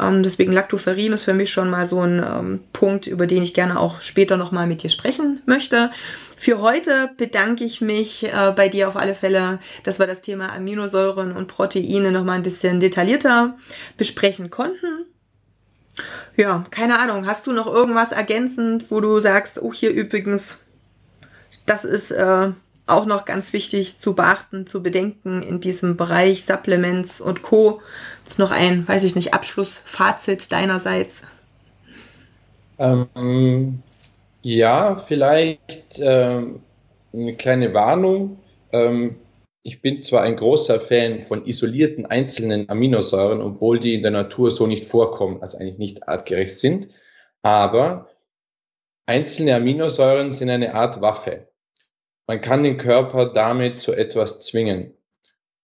Ähm, 0.00 0.22
deswegen 0.22 0.52
Lactoferrin 0.52 1.12
ist 1.12 1.24
für 1.24 1.34
mich 1.34 1.50
schon 1.50 1.68
mal 1.68 1.86
so 1.86 2.00
ein 2.00 2.24
ähm, 2.24 2.60
Punkt, 2.72 3.08
über 3.08 3.26
den 3.26 3.42
ich 3.42 3.52
gerne 3.52 3.80
auch 3.80 4.00
später 4.00 4.36
nochmal 4.36 4.68
mit 4.68 4.84
dir 4.84 4.90
sprechen 4.90 5.42
möchte. 5.44 5.90
Für 6.36 6.60
heute 6.60 7.10
bedanke 7.16 7.64
ich 7.64 7.80
mich 7.80 8.24
äh, 8.24 8.52
bei 8.54 8.68
dir 8.68 8.86
auf 8.86 8.96
alle 8.96 9.16
Fälle, 9.16 9.58
dass 9.82 9.98
wir 9.98 10.06
das 10.06 10.20
Thema 10.20 10.52
Aminosäuren 10.52 11.32
und 11.32 11.48
Proteine 11.48 12.12
nochmal 12.12 12.36
ein 12.36 12.44
bisschen 12.44 12.78
detaillierter 12.78 13.56
besprechen 13.96 14.50
konnten. 14.50 15.04
Ja, 16.36 16.64
keine 16.70 17.00
Ahnung. 17.00 17.26
Hast 17.26 17.48
du 17.48 17.52
noch 17.52 17.66
irgendwas 17.66 18.12
ergänzend, 18.12 18.92
wo 18.92 19.00
du 19.00 19.18
sagst, 19.18 19.60
oh, 19.60 19.72
hier 19.72 19.90
übrigens 19.90 20.58
das 21.68 21.84
ist 21.84 22.10
äh, 22.10 22.50
auch 22.86 23.06
noch 23.06 23.24
ganz 23.24 23.52
wichtig 23.52 23.98
zu 23.98 24.14
beachten, 24.14 24.66
zu 24.66 24.82
bedenken 24.82 25.42
in 25.42 25.60
diesem 25.60 25.96
Bereich 25.96 26.44
Supplements 26.44 27.20
und 27.20 27.42
Co. 27.42 27.80
Ist 28.26 28.38
noch 28.38 28.50
ein, 28.50 28.86
weiß 28.88 29.04
ich 29.04 29.14
nicht, 29.14 29.34
Abschlussfazit 29.34 30.50
deinerseits. 30.50 31.22
Ähm, 32.78 33.82
ja, 34.42 34.94
vielleicht 34.94 35.98
ähm, 35.98 36.60
eine 37.12 37.36
kleine 37.36 37.74
Warnung. 37.74 38.38
Ähm, 38.72 39.16
ich 39.62 39.82
bin 39.82 40.02
zwar 40.02 40.22
ein 40.22 40.36
großer 40.36 40.80
Fan 40.80 41.20
von 41.20 41.44
isolierten 41.44 42.06
einzelnen 42.06 42.68
Aminosäuren, 42.70 43.42
obwohl 43.42 43.78
die 43.78 43.94
in 43.94 44.02
der 44.02 44.12
Natur 44.12 44.50
so 44.50 44.66
nicht 44.66 44.86
vorkommen, 44.86 45.42
also 45.42 45.58
eigentlich 45.58 45.78
nicht 45.78 46.08
artgerecht 46.08 46.58
sind, 46.58 46.88
aber 47.42 48.08
einzelne 49.06 49.54
Aminosäuren 49.56 50.32
sind 50.32 50.48
eine 50.48 50.74
Art 50.74 51.00
Waffe. 51.00 51.47
Man 52.28 52.42
kann 52.42 52.62
den 52.62 52.76
Körper 52.76 53.32
damit 53.32 53.80
zu 53.80 53.94
etwas 53.94 54.38
zwingen. 54.40 54.92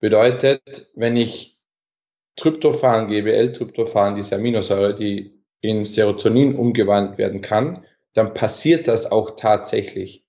Bedeutet, 0.01 0.91
wenn 0.95 1.15
ich 1.15 1.59
Tryptophan 2.37 3.09
gebe, 3.09 3.35
L-Tryptophan, 3.35 4.15
diese 4.17 4.37
Aminosäure, 4.37 4.95
die 4.95 5.35
in 5.61 5.85
Serotonin 5.85 6.57
umgewandelt 6.57 7.19
werden 7.19 7.43
kann, 7.43 7.85
dann 8.15 8.33
passiert 8.33 8.89
das 8.89 9.13
auch 9.13 9.37
tatsächlich. 9.37 10.25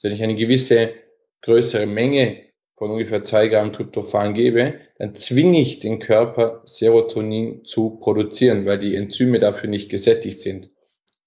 Wenn 0.00 0.12
ich 0.12 0.22
eine 0.22 0.36
gewisse 0.36 0.94
größere 1.42 1.86
Menge 1.86 2.44
von 2.76 2.92
ungefähr 2.92 3.24
zwei 3.24 3.48
Gramm 3.48 3.72
Tryptophan 3.72 4.32
gebe, 4.32 4.74
dann 4.98 5.16
zwinge 5.16 5.60
ich 5.60 5.80
den 5.80 5.98
Körper, 5.98 6.62
Serotonin 6.66 7.64
zu 7.64 7.98
produzieren, 7.98 8.64
weil 8.64 8.78
die 8.78 8.94
Enzyme 8.94 9.40
dafür 9.40 9.68
nicht 9.68 9.90
gesättigt 9.90 10.38
sind. 10.38 10.70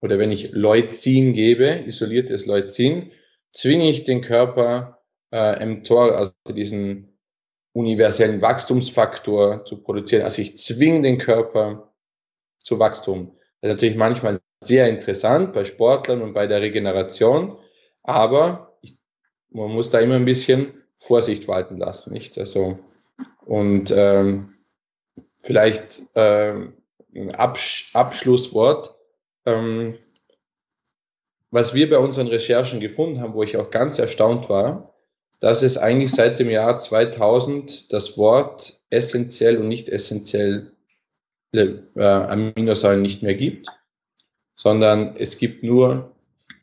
Oder 0.01 0.19
wenn 0.19 0.31
ich 0.31 0.51
Leucin 0.51 1.33
gebe, 1.33 1.83
isoliertes 1.85 2.45
Leucin, 2.45 3.11
zwinge 3.53 3.89
ich 3.89 4.03
den 4.03 4.21
Körper, 4.21 4.99
äh, 5.31 5.65
mTOR, 5.65 6.17
also 6.17 6.33
diesen 6.49 7.17
universellen 7.73 8.41
Wachstumsfaktor 8.41 9.65
zu 9.65 9.81
produzieren. 9.81 10.23
Also 10.23 10.41
ich 10.41 10.57
zwinge 10.57 11.01
den 11.01 11.17
Körper 11.17 11.93
zu 12.59 12.79
Wachstum. 12.79 13.37
Das 13.61 13.69
ist 13.69 13.75
natürlich 13.75 13.97
manchmal 13.97 14.39
sehr 14.63 14.87
interessant 14.87 15.53
bei 15.53 15.65
Sportlern 15.65 16.21
und 16.21 16.33
bei 16.33 16.47
der 16.47 16.61
Regeneration, 16.61 17.57
aber 18.03 18.77
ich, 18.81 18.93
man 19.49 19.71
muss 19.71 19.89
da 19.89 19.99
immer 19.99 20.15
ein 20.15 20.25
bisschen 20.25 20.73
Vorsicht 20.95 21.47
walten 21.47 21.77
lassen, 21.77 22.13
nicht? 22.13 22.37
Also 22.37 22.79
und 23.45 23.91
ähm, 23.91 24.53
vielleicht 25.39 26.03
ähm, 26.15 26.73
ein 27.13 27.35
Absch 27.35 27.91
Abschlusswort. 27.93 28.95
Ähm, 29.45 29.93
was 31.53 31.75
wir 31.75 31.87
bei 31.87 31.99
unseren 31.99 32.27
Recherchen 32.27 32.79
gefunden 32.79 33.21
haben, 33.21 33.35
wo 33.35 33.43
ich 33.43 33.57
auch 33.57 33.69
ganz 33.69 33.99
erstaunt 33.99 34.49
war, 34.49 34.91
dass 35.39 35.61
es 35.61 35.77
eigentlich 35.77 36.11
seit 36.11 36.39
dem 36.39 36.49
Jahr 36.49 36.79
2000 36.79 37.93
das 37.93 38.17
Wort 38.17 38.81
essentiell 38.89 39.57
und 39.59 39.67
nicht 39.67 39.87
essentiell 39.87 40.71
äh, 41.53 41.77
Aminosäuren 42.01 43.03
nicht 43.03 43.21
mehr 43.21 43.35
gibt, 43.35 43.67
sondern 44.55 45.15
es 45.15 45.37
gibt 45.37 45.61
nur 45.63 46.11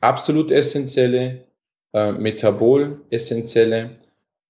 absolut 0.01 0.51
essentielle, 0.51 1.45
äh, 1.93 2.11
metabol 2.11 3.01
essentielle 3.11 3.91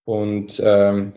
und 0.07 0.59
ähm, 0.64 1.12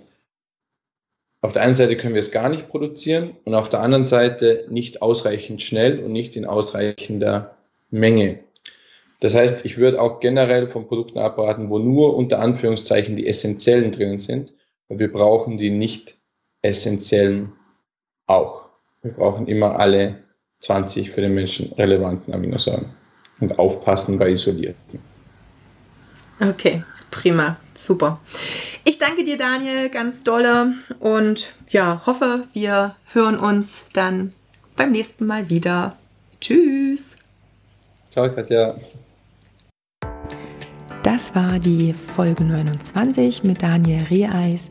auf 1.40 1.54
der 1.54 1.62
einen 1.62 1.76
Seite 1.76 1.96
können 1.96 2.14
wir 2.14 2.20
es 2.20 2.32
gar 2.32 2.50
nicht 2.50 2.68
produzieren 2.68 3.38
und 3.46 3.56
auf 3.56 3.70
der 3.70 3.80
anderen 3.80 4.06
Seite 4.06 4.68
nicht 4.70 5.02
ausreichend 5.02 5.62
schnell 5.62 6.04
und 6.04 6.12
nicht 6.12 6.36
in 6.36 6.46
ausreichender 6.46 7.56
Menge. 7.90 8.44
Das 9.24 9.36
heißt, 9.36 9.64
ich 9.64 9.78
würde 9.78 10.02
auch 10.02 10.20
generell 10.20 10.68
von 10.68 10.86
Produkten 10.86 11.18
abraten, 11.18 11.70
wo 11.70 11.80
nur 11.80 12.18
unter 12.18 12.40
Anführungszeichen 12.40 13.16
die 13.16 13.26
essentiellen 13.26 13.94
drinnen 13.94 14.20
sind. 14.20 14.52
Und 14.90 15.00
wir 15.00 15.10
brauchen 15.10 15.58
die 15.58 15.70
nicht 15.70 16.16
essentiellen 16.62 17.54
auch. 18.28 18.70
Wir 19.02 19.14
brauchen 19.14 19.48
immer 19.48 19.80
alle 19.80 20.16
20 20.60 21.10
für 21.10 21.22
den 21.22 21.34
Menschen 21.36 21.72
relevanten 21.72 22.34
Aminosäuren 22.34 22.86
und 23.40 23.58
aufpassen 23.60 24.20
bei 24.20 24.30
isolierten. 24.30 25.00
Okay, 26.42 26.84
prima, 27.10 27.56
super. 27.76 28.20
Ich 28.84 28.98
danke 28.98 29.24
dir, 29.24 29.38
Daniel, 29.38 29.88
ganz 29.90 30.24
dolle 30.24 30.74
und 31.00 31.54
ja, 31.70 32.02
hoffe, 32.06 32.50
wir 32.52 32.98
hören 33.14 33.40
uns 33.40 33.86
dann 33.94 34.34
beim 34.76 34.92
nächsten 34.92 35.26
Mal 35.26 35.50
wieder. 35.50 35.96
Tschüss. 36.42 37.16
Ciao, 38.12 38.30
Katja. 38.30 38.76
Das 41.04 41.36
war 41.36 41.60
die 41.60 41.94
Folge 41.94 42.46
29 42.46 43.44
mit 43.44 43.62
Daniel 43.62 44.04
Reeis 44.04 44.70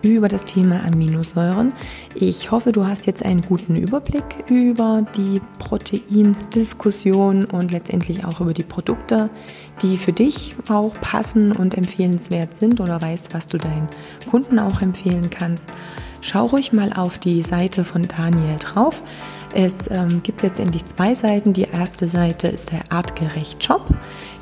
über 0.00 0.26
das 0.26 0.46
Thema 0.46 0.82
Aminosäuren. 0.86 1.74
Ich 2.14 2.50
hoffe, 2.50 2.72
du 2.72 2.86
hast 2.86 3.06
jetzt 3.06 3.22
einen 3.22 3.42
guten 3.42 3.76
Überblick 3.76 4.24
über 4.48 5.04
die 5.18 5.42
Proteindiskussion 5.58 7.44
und 7.44 7.72
letztendlich 7.72 8.24
auch 8.24 8.40
über 8.40 8.54
die 8.54 8.62
Produkte, 8.62 9.28
die 9.82 9.98
für 9.98 10.14
dich 10.14 10.56
auch 10.70 10.94
passen 11.02 11.52
und 11.52 11.76
empfehlenswert 11.76 12.56
sind 12.58 12.80
oder 12.80 13.02
weißt, 13.02 13.34
was 13.34 13.46
du 13.46 13.58
deinen 13.58 13.88
Kunden 14.30 14.58
auch 14.58 14.80
empfehlen 14.80 15.28
kannst. 15.28 15.68
Schau 16.22 16.46
ruhig 16.46 16.72
mal 16.72 16.94
auf 16.94 17.18
die 17.18 17.42
Seite 17.42 17.84
von 17.84 18.02
Daniel 18.08 18.56
drauf. 18.58 19.02
Es 19.58 19.90
ähm, 19.90 20.22
gibt 20.22 20.42
letztendlich 20.42 20.84
zwei 20.84 21.14
Seiten. 21.14 21.54
Die 21.54 21.62
erste 21.62 22.06
Seite 22.08 22.46
ist 22.46 22.72
der 22.72 22.92
Artgerecht 22.92 23.64
Shop. 23.64 23.86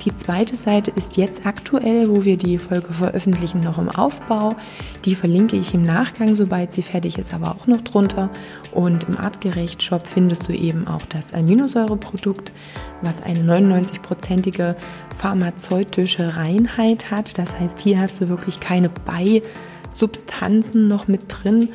Die 0.05 0.17
zweite 0.17 0.57
Seite 0.57 0.91
ist 0.91 1.17
jetzt 1.17 1.47
aktuell, 1.47 2.09
wo 2.09 2.25
wir 2.25 2.37
die 2.37 2.59
Folge 2.59 2.93
veröffentlichen, 2.93 3.61
noch 3.61 3.79
im 3.79 3.89
Aufbau. 3.89 4.57
Die 5.05 5.15
verlinke 5.15 5.55
ich 5.55 5.73
im 5.73 5.85
Nachgang, 5.85 6.35
sobald 6.35 6.73
sie 6.73 6.83
fertig 6.83 7.17
ist, 7.17 7.33
aber 7.33 7.53
auch 7.53 7.69
noch 7.69 7.83
drunter. 7.83 8.29
Und 8.73 9.05
im 9.05 9.17
Artgerecht 9.17 9.85
Shop 9.85 10.05
findest 10.05 10.49
du 10.49 10.53
eben 10.53 10.89
auch 10.89 11.07
das 11.07 11.33
Aminosäureprodukt, 11.33 12.51
was 13.01 13.23
eine 13.23 13.39
99-prozentige 13.45 14.75
pharmazeutische 15.17 16.37
Reinheit 16.37 17.13
hat. 17.13 17.39
Das 17.39 17.61
heißt, 17.61 17.83
hier 17.83 18.01
hast 18.01 18.21
du 18.21 18.29
wirklich 18.29 18.59
keine 18.59 18.91
Beisubstanzen 19.91 20.89
noch 20.89 21.07
mit 21.07 21.27
drin 21.29 21.69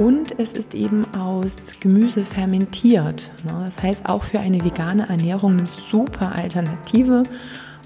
und 0.00 0.38
es 0.38 0.54
ist 0.54 0.74
eben 0.74 1.04
aus 1.14 1.72
Gemüse 1.78 2.24
fermentiert. 2.24 3.30
Das 3.46 3.82
heißt 3.82 4.08
auch 4.08 4.22
für 4.22 4.40
eine 4.40 4.64
vegane 4.64 5.06
Ernährung 5.10 5.52
eine 5.52 5.66
super 5.66 6.34
Alternative. 6.34 7.24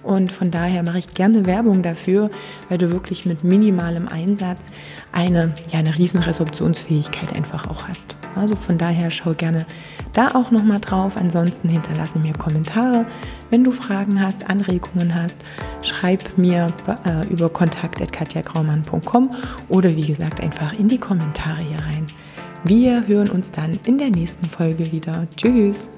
Und 0.05 0.30
von 0.30 0.50
daher 0.50 0.82
mache 0.82 0.98
ich 0.98 1.14
gerne 1.14 1.46
Werbung 1.46 1.82
dafür, 1.82 2.30
weil 2.68 2.78
du 2.78 2.92
wirklich 2.92 3.24
mit 3.24 3.42
minimalem 3.42 4.07
Einsatz 4.07 4.70
eine, 5.12 5.55
ja, 5.72 5.78
eine 5.78 5.96
riesen 5.96 6.20
Resorptionsfähigkeit 6.20 7.34
einfach 7.34 7.68
auch 7.68 7.88
hast. 7.88 8.16
Also 8.36 8.55
von 8.55 8.78
daher 8.78 9.11
schau 9.11 9.32
gerne 9.32 9.64
da 10.12 10.34
auch 10.34 10.50
nochmal 10.50 10.80
drauf. 10.80 11.16
Ansonsten 11.16 11.68
hinterlasse 11.68 12.18
mir 12.18 12.34
Kommentare. 12.34 13.07
Wenn 13.50 13.64
du 13.64 13.70
Fragen 13.70 14.20
hast, 14.20 14.50
Anregungen 14.50 15.14
hast, 15.14 15.38
schreib 15.82 16.36
mir 16.36 16.72
äh, 17.07 17.26
über 17.28 17.48
kontakt.katjagraumann.com 17.48 19.30
oder 19.68 19.96
wie 19.96 20.07
gesagt 20.07 20.42
einfach 20.42 20.72
in 20.78 20.88
die 20.88 20.98
Kommentare 20.98 21.62
hier 21.62 21.78
rein. 21.78 22.07
Wir 22.64 23.07
hören 23.07 23.30
uns 23.30 23.52
dann 23.52 23.78
in 23.84 23.98
der 23.98 24.11
nächsten 24.11 24.46
Folge 24.46 24.90
wieder. 24.90 25.26
Tschüss! 25.36 25.88